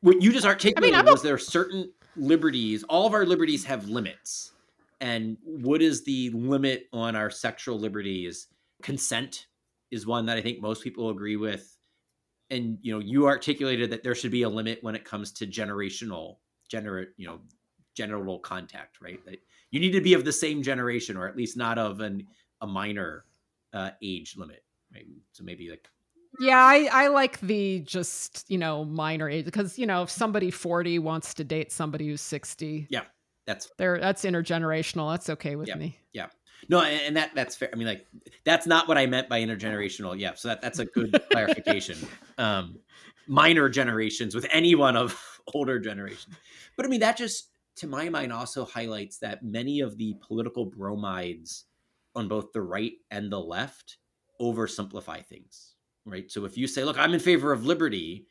what 0.00 0.22
you 0.22 0.32
just 0.32 0.46
articulated 0.46 0.98
I 0.98 1.02
mean, 1.02 1.12
was 1.12 1.22
there 1.22 1.34
are 1.34 1.38
certain 1.38 1.92
liberties. 2.16 2.84
All 2.84 3.06
of 3.06 3.14
our 3.14 3.26
liberties 3.26 3.64
have 3.64 3.88
limits, 3.88 4.52
and 5.00 5.36
what 5.44 5.82
is 5.82 6.04
the 6.04 6.30
limit 6.30 6.88
on 6.92 7.16
our 7.16 7.30
sexual 7.30 7.78
liberties? 7.78 8.48
Consent 8.82 9.46
is 9.90 10.06
one 10.06 10.26
that 10.26 10.36
I 10.36 10.42
think 10.42 10.60
most 10.60 10.84
people 10.84 11.10
agree 11.10 11.36
with 11.36 11.78
and 12.50 12.78
you 12.82 12.92
know 12.92 12.98
you 12.98 13.26
articulated 13.26 13.90
that 13.90 14.02
there 14.02 14.14
should 14.14 14.30
be 14.30 14.42
a 14.42 14.48
limit 14.48 14.78
when 14.82 14.94
it 14.94 15.04
comes 15.04 15.32
to 15.32 15.46
generational 15.46 16.36
gener 16.72 17.06
you 17.16 17.26
know 17.26 17.40
genital 17.94 18.38
contact 18.38 19.00
right 19.00 19.24
that 19.24 19.38
you 19.70 19.80
need 19.80 19.92
to 19.92 20.00
be 20.00 20.14
of 20.14 20.24
the 20.24 20.32
same 20.32 20.62
generation 20.62 21.16
or 21.16 21.28
at 21.28 21.36
least 21.36 21.56
not 21.56 21.78
of 21.78 22.00
an 22.00 22.26
a 22.60 22.66
minor 22.66 23.24
uh, 23.74 23.90
age 24.02 24.36
limit 24.36 24.64
right 24.94 25.06
so 25.32 25.44
maybe 25.44 25.70
like 25.70 25.88
yeah 26.40 26.58
I, 26.58 26.88
I 26.92 27.08
like 27.08 27.40
the 27.40 27.80
just 27.80 28.44
you 28.48 28.58
know 28.58 28.84
minor 28.84 29.28
age 29.28 29.44
because 29.44 29.78
you 29.78 29.86
know 29.86 30.02
if 30.02 30.10
somebody 30.10 30.50
40 30.50 30.98
wants 30.98 31.34
to 31.34 31.44
date 31.44 31.72
somebody 31.72 32.08
who's 32.08 32.20
60 32.20 32.86
yeah 32.90 33.02
that's 33.46 33.70
there 33.78 33.98
that's 33.98 34.24
intergenerational 34.24 35.12
that's 35.12 35.30
okay 35.30 35.56
with 35.56 35.68
yeah, 35.68 35.76
me 35.76 35.98
yeah 36.12 36.26
no, 36.68 36.80
and 36.80 37.16
that 37.16 37.30
that's 37.34 37.56
fair. 37.56 37.70
I 37.72 37.76
mean, 37.76 37.86
like 37.86 38.06
that's 38.44 38.66
not 38.66 38.88
what 38.88 38.98
I 38.98 39.06
meant 39.06 39.28
by 39.28 39.40
intergenerational. 39.40 40.18
Yeah, 40.18 40.34
so 40.34 40.48
that 40.48 40.60
that's 40.60 40.78
a 40.78 40.86
good 40.86 41.20
clarification. 41.30 41.98
Um, 42.36 42.80
minor 43.26 43.68
generations 43.68 44.34
with 44.34 44.46
anyone 44.50 44.96
of 44.96 45.20
older 45.54 45.78
generation, 45.78 46.34
but 46.76 46.84
I 46.84 46.88
mean 46.88 47.00
that 47.00 47.16
just 47.16 47.50
to 47.76 47.86
my 47.86 48.08
mind 48.08 48.32
also 48.32 48.64
highlights 48.64 49.18
that 49.18 49.44
many 49.44 49.80
of 49.80 49.96
the 49.98 50.16
political 50.26 50.66
bromides 50.66 51.64
on 52.16 52.26
both 52.26 52.52
the 52.52 52.62
right 52.62 52.94
and 53.10 53.30
the 53.30 53.40
left 53.40 53.98
oversimplify 54.40 55.24
things. 55.24 55.74
Right. 56.10 56.30
So 56.30 56.44
if 56.44 56.56
you 56.56 56.66
say, 56.66 56.84
"Look, 56.84 56.98
I'm 56.98 57.14
in 57.14 57.20
favor 57.20 57.52
of 57.52 57.66
liberty," 57.66 58.26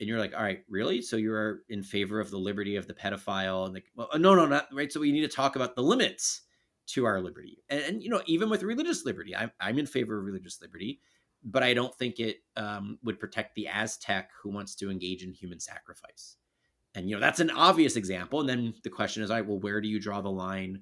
and 0.00 0.08
you're 0.08 0.18
like, 0.18 0.34
all 0.34 0.42
right, 0.42 0.64
really? 0.68 1.02
So 1.02 1.16
you're 1.16 1.60
in 1.68 1.82
favor 1.82 2.20
of 2.20 2.30
the 2.30 2.38
liberty 2.38 2.76
of 2.76 2.86
the 2.86 2.94
pedophile? 2.94 3.66
And 3.66 3.74
like, 3.74 3.84
well, 3.94 4.08
no, 4.16 4.34
no, 4.34 4.46
not 4.46 4.66
right. 4.72 4.90
So 4.90 4.98
we 4.98 5.12
need 5.12 5.20
to 5.20 5.28
talk 5.28 5.56
about 5.56 5.76
the 5.76 5.82
limits 5.82 6.40
to 6.88 7.04
our 7.04 7.20
liberty. 7.20 7.62
And, 7.68 7.82
and, 7.82 8.02
you 8.02 8.08
know, 8.08 8.22
even 8.24 8.48
with 8.48 8.62
religious 8.62 9.04
liberty, 9.04 9.36
I'm, 9.36 9.52
I'm 9.60 9.78
in 9.78 9.86
favor 9.86 10.18
of 10.18 10.24
religious 10.24 10.60
liberty, 10.62 11.00
but 11.44 11.62
I 11.62 11.74
don't 11.74 11.94
think 11.94 12.18
it 12.18 12.38
um, 12.56 12.98
would 13.04 13.20
protect 13.20 13.54
the 13.54 13.68
Aztec 13.68 14.30
who 14.42 14.48
wants 14.48 14.74
to 14.76 14.90
engage 14.90 15.22
in 15.22 15.32
human 15.32 15.60
sacrifice. 15.60 16.36
And, 16.94 17.08
you 17.08 17.14
know, 17.14 17.20
that's 17.20 17.40
an 17.40 17.50
obvious 17.50 17.96
example. 17.96 18.40
And 18.40 18.48
then 18.48 18.74
the 18.82 18.90
question 18.90 19.22
is, 19.22 19.30
all 19.30 19.36
right, 19.36 19.46
well, 19.46 19.60
where 19.60 19.82
do 19.82 19.88
you 19.88 20.00
draw 20.00 20.22
the 20.22 20.30
line 20.30 20.80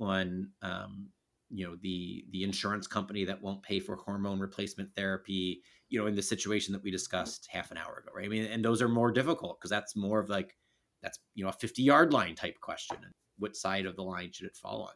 on, 0.00 0.48
um, 0.62 1.08
you 1.50 1.66
know, 1.66 1.76
the, 1.82 2.24
the 2.30 2.42
insurance 2.44 2.86
company 2.86 3.26
that 3.26 3.42
won't 3.42 3.62
pay 3.62 3.78
for 3.78 3.94
hormone 3.94 4.40
replacement 4.40 4.92
therapy, 4.96 5.60
you 5.94 6.00
know, 6.00 6.08
in 6.08 6.16
the 6.16 6.22
situation 6.22 6.72
that 6.72 6.82
we 6.82 6.90
discussed 6.90 7.46
half 7.48 7.70
an 7.70 7.76
hour 7.76 8.02
ago, 8.02 8.10
right? 8.12 8.24
I 8.24 8.28
mean, 8.28 8.46
and 8.46 8.64
those 8.64 8.82
are 8.82 8.88
more 8.88 9.12
difficult 9.12 9.60
because 9.60 9.70
that's 9.70 9.94
more 9.94 10.18
of 10.18 10.28
like, 10.28 10.56
that's, 11.04 11.20
you 11.36 11.44
know, 11.44 11.50
a 11.50 11.52
50 11.52 11.84
yard 11.84 12.12
line 12.12 12.34
type 12.34 12.58
question. 12.60 12.96
And 13.00 13.12
what 13.38 13.54
side 13.54 13.86
of 13.86 13.94
the 13.94 14.02
line 14.02 14.32
should 14.32 14.48
it 14.48 14.56
fall 14.56 14.82
on? 14.82 14.94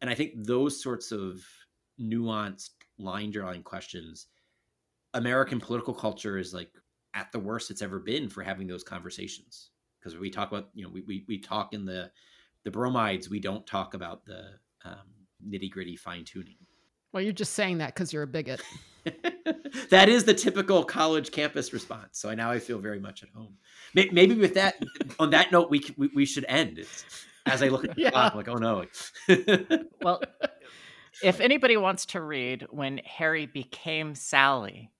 And 0.00 0.08
I 0.08 0.14
think 0.14 0.34
those 0.36 0.80
sorts 0.80 1.10
of 1.10 1.42
nuanced 2.00 2.70
line 3.00 3.32
drawing 3.32 3.64
questions, 3.64 4.28
American 5.12 5.58
political 5.58 5.92
culture 5.92 6.38
is 6.38 6.54
like 6.54 6.70
at 7.14 7.32
the 7.32 7.40
worst 7.40 7.72
it's 7.72 7.82
ever 7.82 7.98
been 7.98 8.28
for 8.28 8.44
having 8.44 8.68
those 8.68 8.84
conversations. 8.84 9.70
Because 9.98 10.16
we 10.16 10.30
talk 10.30 10.52
about, 10.52 10.68
you 10.72 10.84
know, 10.84 10.90
we, 10.90 11.00
we, 11.00 11.24
we 11.26 11.38
talk 11.38 11.74
in 11.74 11.84
the 11.84 12.12
the 12.62 12.70
bromides, 12.70 13.28
we 13.28 13.40
don't 13.40 13.66
talk 13.66 13.94
about 13.94 14.24
the 14.24 14.50
um, 14.84 15.08
nitty 15.44 15.68
gritty 15.68 15.96
fine 15.96 16.24
tuning. 16.24 16.58
Well, 17.12 17.24
you're 17.24 17.32
just 17.32 17.54
saying 17.54 17.78
that 17.78 17.94
because 17.94 18.12
you're 18.12 18.22
a 18.22 18.28
bigot. 18.28 18.62
that 19.90 20.08
is 20.08 20.24
the 20.24 20.34
typical 20.34 20.84
college 20.84 21.32
campus 21.32 21.72
response. 21.72 22.18
So 22.18 22.32
now 22.34 22.50
I 22.50 22.58
feel 22.58 22.78
very 22.78 23.00
much 23.00 23.22
at 23.22 23.28
home. 23.30 23.54
Maybe 23.94 24.34
with 24.34 24.54
that, 24.54 24.82
on 25.18 25.30
that 25.30 25.52
note, 25.52 25.70
we 25.70 25.82
we, 25.96 26.10
we 26.14 26.26
should 26.26 26.44
end. 26.48 26.78
It's, 26.78 27.04
as 27.46 27.62
I 27.62 27.68
look 27.68 27.84
at 27.84 27.94
the 27.94 28.02
yeah. 28.02 28.10
clock, 28.10 28.34
like, 28.34 28.48
oh 28.48 28.56
no. 28.56 28.84
well, 30.02 30.20
if 31.22 31.40
anybody 31.40 31.76
wants 31.76 32.06
to 32.06 32.20
read 32.20 32.66
when 32.70 33.00
Harry 33.04 33.46
became 33.46 34.14
Sally, 34.14 34.90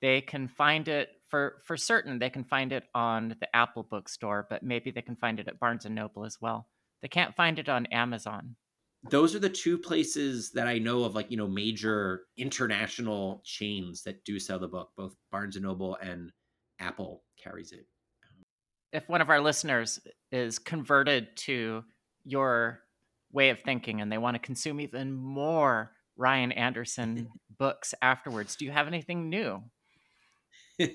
they 0.00 0.20
can 0.20 0.48
find 0.48 0.88
it 0.88 1.10
for 1.28 1.60
for 1.64 1.76
certain. 1.76 2.18
They 2.18 2.30
can 2.30 2.44
find 2.44 2.72
it 2.72 2.84
on 2.94 3.36
the 3.40 3.54
Apple 3.54 3.82
Bookstore, 3.82 4.46
but 4.48 4.62
maybe 4.62 4.90
they 4.90 5.02
can 5.02 5.16
find 5.16 5.38
it 5.38 5.48
at 5.48 5.60
Barnes 5.60 5.84
and 5.84 5.94
Noble 5.94 6.24
as 6.24 6.38
well. 6.40 6.68
They 7.02 7.08
can't 7.08 7.34
find 7.34 7.58
it 7.58 7.68
on 7.68 7.86
Amazon. 7.86 8.56
Those 9.10 9.34
are 9.34 9.40
the 9.40 9.50
two 9.50 9.78
places 9.78 10.52
that 10.52 10.68
I 10.68 10.78
know 10.78 11.04
of, 11.04 11.14
like 11.14 11.30
you 11.30 11.36
know, 11.36 11.48
major 11.48 12.22
international 12.36 13.42
chains 13.44 14.02
that 14.04 14.24
do 14.24 14.38
sell 14.38 14.58
the 14.58 14.68
book. 14.68 14.90
Both 14.96 15.16
Barnes 15.30 15.56
and 15.56 15.64
Noble 15.64 15.96
and 15.96 16.30
Apple 16.78 17.24
carries 17.36 17.72
it 17.72 17.86
if 18.92 19.08
one 19.08 19.20
of 19.20 19.30
our 19.30 19.40
listeners 19.40 20.00
is 20.30 20.58
converted 20.58 21.34
to 21.36 21.82
your 22.24 22.80
way 23.32 23.50
of 23.50 23.60
thinking 23.60 24.00
and 24.00 24.12
they 24.12 24.18
want 24.18 24.34
to 24.34 24.38
consume 24.38 24.80
even 24.80 25.12
more 25.12 25.92
Ryan 26.16 26.52
Anderson 26.52 27.28
books 27.58 27.94
afterwards, 28.02 28.56
do 28.56 28.64
you 28.64 28.70
have 28.70 28.86
anything 28.86 29.30
new? 29.30 29.62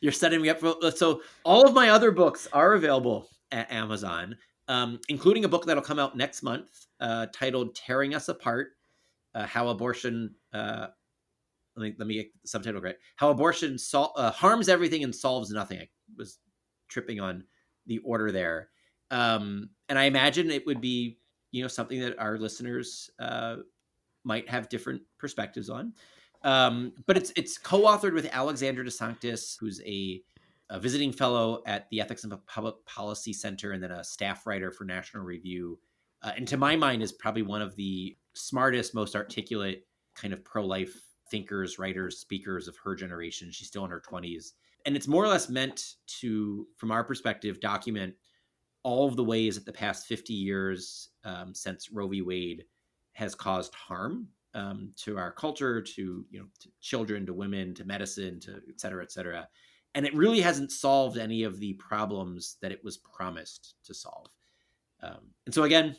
You're 0.00 0.12
setting 0.12 0.42
me 0.42 0.48
up 0.48 0.60
for 0.60 0.76
so 0.94 1.22
all 1.44 1.66
of 1.66 1.74
my 1.74 1.90
other 1.90 2.10
books 2.10 2.48
are 2.52 2.74
available 2.74 3.28
at 3.50 3.70
Amazon, 3.70 4.36
um, 4.68 5.00
including 5.08 5.44
a 5.44 5.48
book 5.48 5.66
that'll 5.66 5.82
come 5.82 5.98
out 5.98 6.16
next 6.16 6.42
month 6.42 6.83
uh, 7.04 7.26
titled 7.32 7.74
"Tearing 7.74 8.14
Us 8.14 8.28
Apart: 8.28 8.68
uh, 9.34 9.46
How 9.46 9.68
Abortion." 9.68 10.34
Uh, 10.52 10.88
let 11.76 11.82
me 11.84 11.94
let 11.98 12.06
me 12.06 12.14
get 12.14 12.42
the 12.42 12.48
subtitle 12.48 12.80
right. 12.80 12.96
How 13.16 13.30
abortion 13.30 13.78
sol- 13.78 14.12
uh, 14.16 14.30
harms 14.30 14.68
everything 14.68 15.02
and 15.02 15.14
solves 15.14 15.50
nothing. 15.50 15.80
I 15.80 15.88
was 16.16 16.38
tripping 16.88 17.20
on 17.20 17.44
the 17.86 17.98
order 17.98 18.30
there. 18.30 18.70
Um, 19.10 19.70
and 19.88 19.98
I 19.98 20.04
imagine 20.04 20.50
it 20.50 20.66
would 20.66 20.80
be, 20.80 21.18
you 21.50 21.62
know, 21.62 21.68
something 21.68 22.00
that 22.00 22.18
our 22.18 22.38
listeners 22.38 23.10
uh, 23.18 23.56
might 24.24 24.48
have 24.48 24.68
different 24.68 25.02
perspectives 25.18 25.68
on. 25.68 25.92
Um, 26.42 26.92
but 27.06 27.16
it's 27.16 27.32
it's 27.36 27.58
co-authored 27.58 28.12
with 28.12 28.28
Alexandra 28.32 28.84
DeSanctis, 28.84 29.56
who's 29.58 29.80
a, 29.82 30.22
a, 30.68 30.78
visiting 30.78 31.10
fellow 31.10 31.62
at 31.66 31.88
the 31.90 32.00
Ethics 32.00 32.22
and 32.22 32.34
Public 32.46 32.74
Policy 32.84 33.32
Center, 33.32 33.72
and 33.72 33.82
then 33.82 33.90
a 33.90 34.04
staff 34.04 34.46
writer 34.46 34.70
for 34.70 34.84
National 34.84 35.24
Review. 35.24 35.78
Uh, 36.24 36.32
and 36.36 36.48
to 36.48 36.56
my 36.56 36.74
mind, 36.74 37.02
is 37.02 37.12
probably 37.12 37.42
one 37.42 37.62
of 37.62 37.76
the 37.76 38.16
smartest, 38.34 38.94
most 38.94 39.14
articulate 39.14 39.86
kind 40.16 40.32
of 40.32 40.44
pro-life 40.44 40.94
thinkers, 41.30 41.78
writers, 41.78 42.18
speakers 42.18 42.66
of 42.66 42.76
her 42.82 42.94
generation. 42.94 43.50
She's 43.52 43.68
still 43.68 43.84
in 43.84 43.90
her 43.90 44.00
twenties, 44.00 44.54
and 44.86 44.96
it's 44.96 45.06
more 45.06 45.24
or 45.24 45.28
less 45.28 45.48
meant 45.48 45.94
to, 46.20 46.66
from 46.76 46.90
our 46.90 47.04
perspective, 47.04 47.60
document 47.60 48.14
all 48.84 49.08
of 49.08 49.16
the 49.16 49.24
ways 49.24 49.56
that 49.56 49.64
the 49.64 49.72
past 49.72 50.06
50 50.06 50.34
years 50.34 51.08
um, 51.24 51.54
since 51.54 51.90
Roe 51.90 52.06
v. 52.06 52.22
Wade 52.22 52.64
has 53.14 53.34
caused 53.34 53.74
harm 53.74 54.28
um, 54.52 54.92
to 54.96 55.18
our 55.18 55.32
culture, 55.32 55.80
to 55.80 56.24
you 56.30 56.38
know, 56.38 56.46
to 56.60 56.68
children, 56.80 57.26
to 57.26 57.32
women, 57.32 57.74
to 57.74 57.84
medicine, 57.84 58.38
to 58.40 58.60
et 58.68 58.80
cetera, 58.80 59.02
et 59.02 59.10
cetera. 59.10 59.48
And 59.94 60.04
it 60.06 60.14
really 60.14 60.40
hasn't 60.40 60.70
solved 60.70 61.18
any 61.18 61.44
of 61.44 61.60
the 61.60 61.72
problems 61.74 62.56
that 62.60 62.72
it 62.72 62.84
was 62.84 62.98
promised 62.98 63.74
to 63.84 63.94
solve. 63.94 64.28
Um, 65.04 65.18
and 65.46 65.54
so 65.54 65.64
again, 65.64 65.96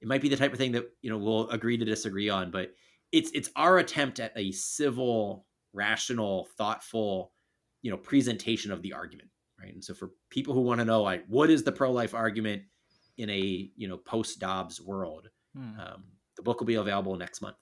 it 0.00 0.08
might 0.08 0.20
be 0.20 0.28
the 0.28 0.36
type 0.36 0.52
of 0.52 0.58
thing 0.58 0.72
that 0.72 0.84
you 1.02 1.10
know 1.10 1.18
we'll 1.18 1.48
agree 1.50 1.76
to 1.76 1.84
disagree 1.84 2.28
on, 2.28 2.50
but 2.50 2.72
it's 3.12 3.30
it's 3.32 3.50
our 3.56 3.78
attempt 3.78 4.20
at 4.20 4.32
a 4.36 4.52
civil, 4.52 5.46
rational, 5.72 6.48
thoughtful 6.56 7.32
you 7.86 7.92
know 7.92 7.96
presentation 7.96 8.72
of 8.72 8.82
the 8.82 8.92
argument 8.92 9.28
right 9.60 9.72
and 9.72 9.84
so 9.84 9.94
for 9.94 10.10
people 10.28 10.52
who 10.52 10.60
want 10.60 10.80
to 10.80 10.84
know 10.84 11.02
like 11.02 11.24
what 11.28 11.50
is 11.50 11.62
the 11.62 11.70
pro-life 11.70 12.14
argument 12.14 12.62
in 13.16 13.30
a 13.30 13.70
you 13.76 13.86
know 13.86 13.96
post 13.96 14.40
dobbs 14.40 14.80
world 14.80 15.28
hmm. 15.56 15.78
um, 15.78 16.02
the 16.36 16.42
book 16.42 16.58
will 16.58 16.66
be 16.66 16.74
available 16.74 17.16
next 17.16 17.40
month 17.40 17.54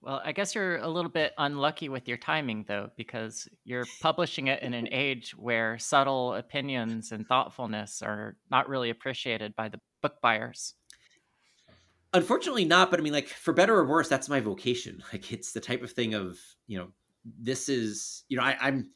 well 0.00 0.22
i 0.24 0.32
guess 0.32 0.54
you're 0.54 0.78
a 0.78 0.88
little 0.88 1.10
bit 1.10 1.34
unlucky 1.36 1.90
with 1.90 2.08
your 2.08 2.16
timing 2.16 2.64
though 2.68 2.88
because 2.96 3.46
you're 3.64 3.84
publishing 4.00 4.46
it 4.46 4.62
in 4.62 4.72
an 4.72 4.88
age 4.92 5.32
where 5.32 5.78
subtle 5.78 6.32
opinions 6.32 7.12
and 7.12 7.26
thoughtfulness 7.26 8.00
are 8.00 8.38
not 8.50 8.66
really 8.66 8.88
appreciated 8.88 9.54
by 9.56 9.68
the 9.68 9.78
book 10.00 10.20
buyers 10.20 10.74
unfortunately 12.12 12.64
not 12.64 12.90
but 12.90 13.00
i 13.00 13.02
mean 13.02 13.12
like 13.12 13.28
for 13.28 13.52
better 13.52 13.74
or 13.74 13.86
worse 13.86 14.08
that's 14.08 14.28
my 14.28 14.40
vocation 14.40 15.02
like 15.12 15.32
it's 15.32 15.52
the 15.52 15.60
type 15.60 15.82
of 15.82 15.92
thing 15.92 16.14
of 16.14 16.38
you 16.66 16.78
know 16.78 16.88
this 17.38 17.68
is 17.68 18.24
you 18.28 18.36
know 18.36 18.42
I, 18.42 18.56
i'm 18.60 18.90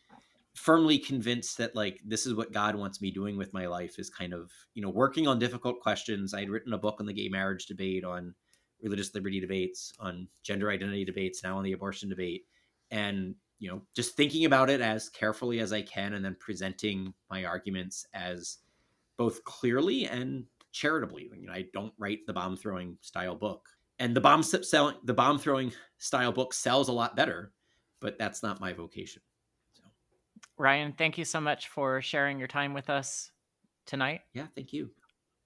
firmly 0.55 0.99
convinced 0.99 1.59
that 1.59 1.75
like 1.75 2.01
this 2.05 2.27
is 2.27 2.35
what 2.35 2.53
God 2.53 2.77
wants 2.77 3.01
me 3.01 3.11
doing 3.11 3.37
with 3.37 3.53
my 3.53 3.67
life 3.67 3.99
is 3.99 4.09
kind 4.09 4.33
of 4.33 4.51
you 4.75 4.83
know 4.83 4.89
working 4.89 5.27
on 5.27 5.39
difficult 5.39 5.81
questions. 5.81 6.33
I 6.33 6.41
had 6.41 6.51
written 6.51 6.73
a 6.73 6.79
book 6.79 6.97
on 7.01 7.07
the 7.07 7.13
gay 7.13 7.29
marriage 7.29 7.67
debate, 7.67 8.05
on 8.05 8.35
religious 8.83 9.15
liberty 9.15 9.41
debates, 9.41 9.93
on 9.99 10.29
gender 10.43 10.71
identity 10.71 11.05
debates, 11.05 11.43
now 11.43 11.59
on 11.59 11.65
the 11.65 11.73
abortion 11.73 12.09
debate, 12.09 12.43
and 12.91 13.35
you 13.59 13.69
know, 13.71 13.83
just 13.97 14.17
thinking 14.17 14.45
about 14.45 14.71
it 14.71 14.81
as 14.81 15.09
carefully 15.09 15.61
as 15.61 15.73
I 15.73 15.83
can 15.83 16.15
and 16.15 16.25
then 16.25 16.37
presenting 16.39 17.15
my 17.31 17.45
arguments 17.45 18.07
as 18.13 18.59
both 19.17 19.43
clearly 19.45 20.07
and 20.07 20.45
charitably. 20.75 21.31
You 21.35 21.47
know, 21.47 21.53
I 21.53 21.67
don't 21.73 21.95
write 21.97 22.27
the 22.27 22.35
bomb 22.35 22.57
throwing 22.57 22.99
style 23.01 23.37
book. 23.37 23.67
And 24.01 24.15
the 24.15 24.21
bomb 24.21 24.43
selling 24.43 24.97
the 25.05 25.15
bomb 25.15 25.39
throwing 25.39 25.73
style 25.99 26.33
book 26.33 26.53
sells 26.53 26.89
a 26.89 26.93
lot 26.93 27.17
better, 27.17 27.53
but 28.01 28.19
that's 28.19 28.43
not 28.43 28.61
my 28.61 28.73
vocation. 28.73 29.23
So. 29.73 29.85
Ryan, 30.59 30.93
thank 30.99 31.17
you 31.17 31.25
so 31.25 31.41
much 31.41 31.69
for 31.69 32.03
sharing 32.03 32.39
your 32.39 32.49
time 32.49 32.75
with 32.75 32.91
us 32.91 33.31
tonight. 33.87 34.23
Yeah, 34.35 34.47
thank 34.57 34.73
you. 34.73 34.91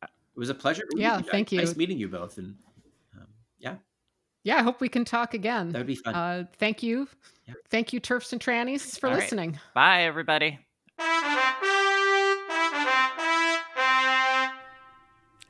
It 0.03 0.09
was 0.35 0.49
a 0.49 0.55
pleasure. 0.55 0.85
Yeah, 0.97 1.18
you 1.18 1.24
thank 1.24 1.53
you. 1.53 1.59
Nice 1.59 1.76
meeting 1.76 1.99
you 1.99 2.09
both. 2.09 2.39
And 2.39 2.55
um, 3.14 3.26
yeah. 3.59 3.74
Yeah, 4.45 4.57
I 4.57 4.62
hope 4.62 4.81
we 4.81 4.89
can 4.89 5.05
talk 5.05 5.35
again. 5.35 5.72
That 5.72 5.79
would 5.79 5.87
be 5.87 5.97
fun. 5.97 6.14
Uh, 6.14 6.45
thank 6.59 6.83
you. 6.83 7.07
Yeah. 7.47 7.55
Thank 7.68 7.93
you, 7.93 8.01
TERFs 8.01 8.33
and 8.33 8.41
trannies, 8.41 8.99
for 8.99 9.09
All 9.09 9.14
listening. 9.14 9.51
Right. 9.51 9.74
Bye, 9.74 10.03
everybody. 10.05 10.59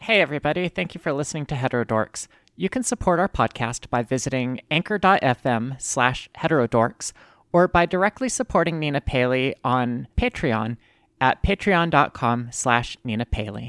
Hey, 0.08 0.22
everybody. 0.22 0.70
Thank 0.70 0.94
you 0.94 1.02
for 1.02 1.12
listening 1.12 1.44
to 1.44 1.54
Heterodorx. 1.54 2.28
You 2.56 2.70
can 2.70 2.82
support 2.82 3.20
our 3.20 3.28
podcast 3.28 3.90
by 3.90 4.02
visiting 4.02 4.62
anchor.fm 4.70 5.78
slash 5.78 6.30
heterodorx 6.38 7.12
or 7.52 7.68
by 7.68 7.84
directly 7.84 8.30
supporting 8.30 8.78
Nina 8.78 9.02
Paley 9.02 9.54
on 9.62 10.08
Patreon 10.16 10.78
at 11.20 11.42
patreon.com 11.42 12.48
slash 12.52 12.96
Nina 13.04 13.26
Paley. 13.26 13.66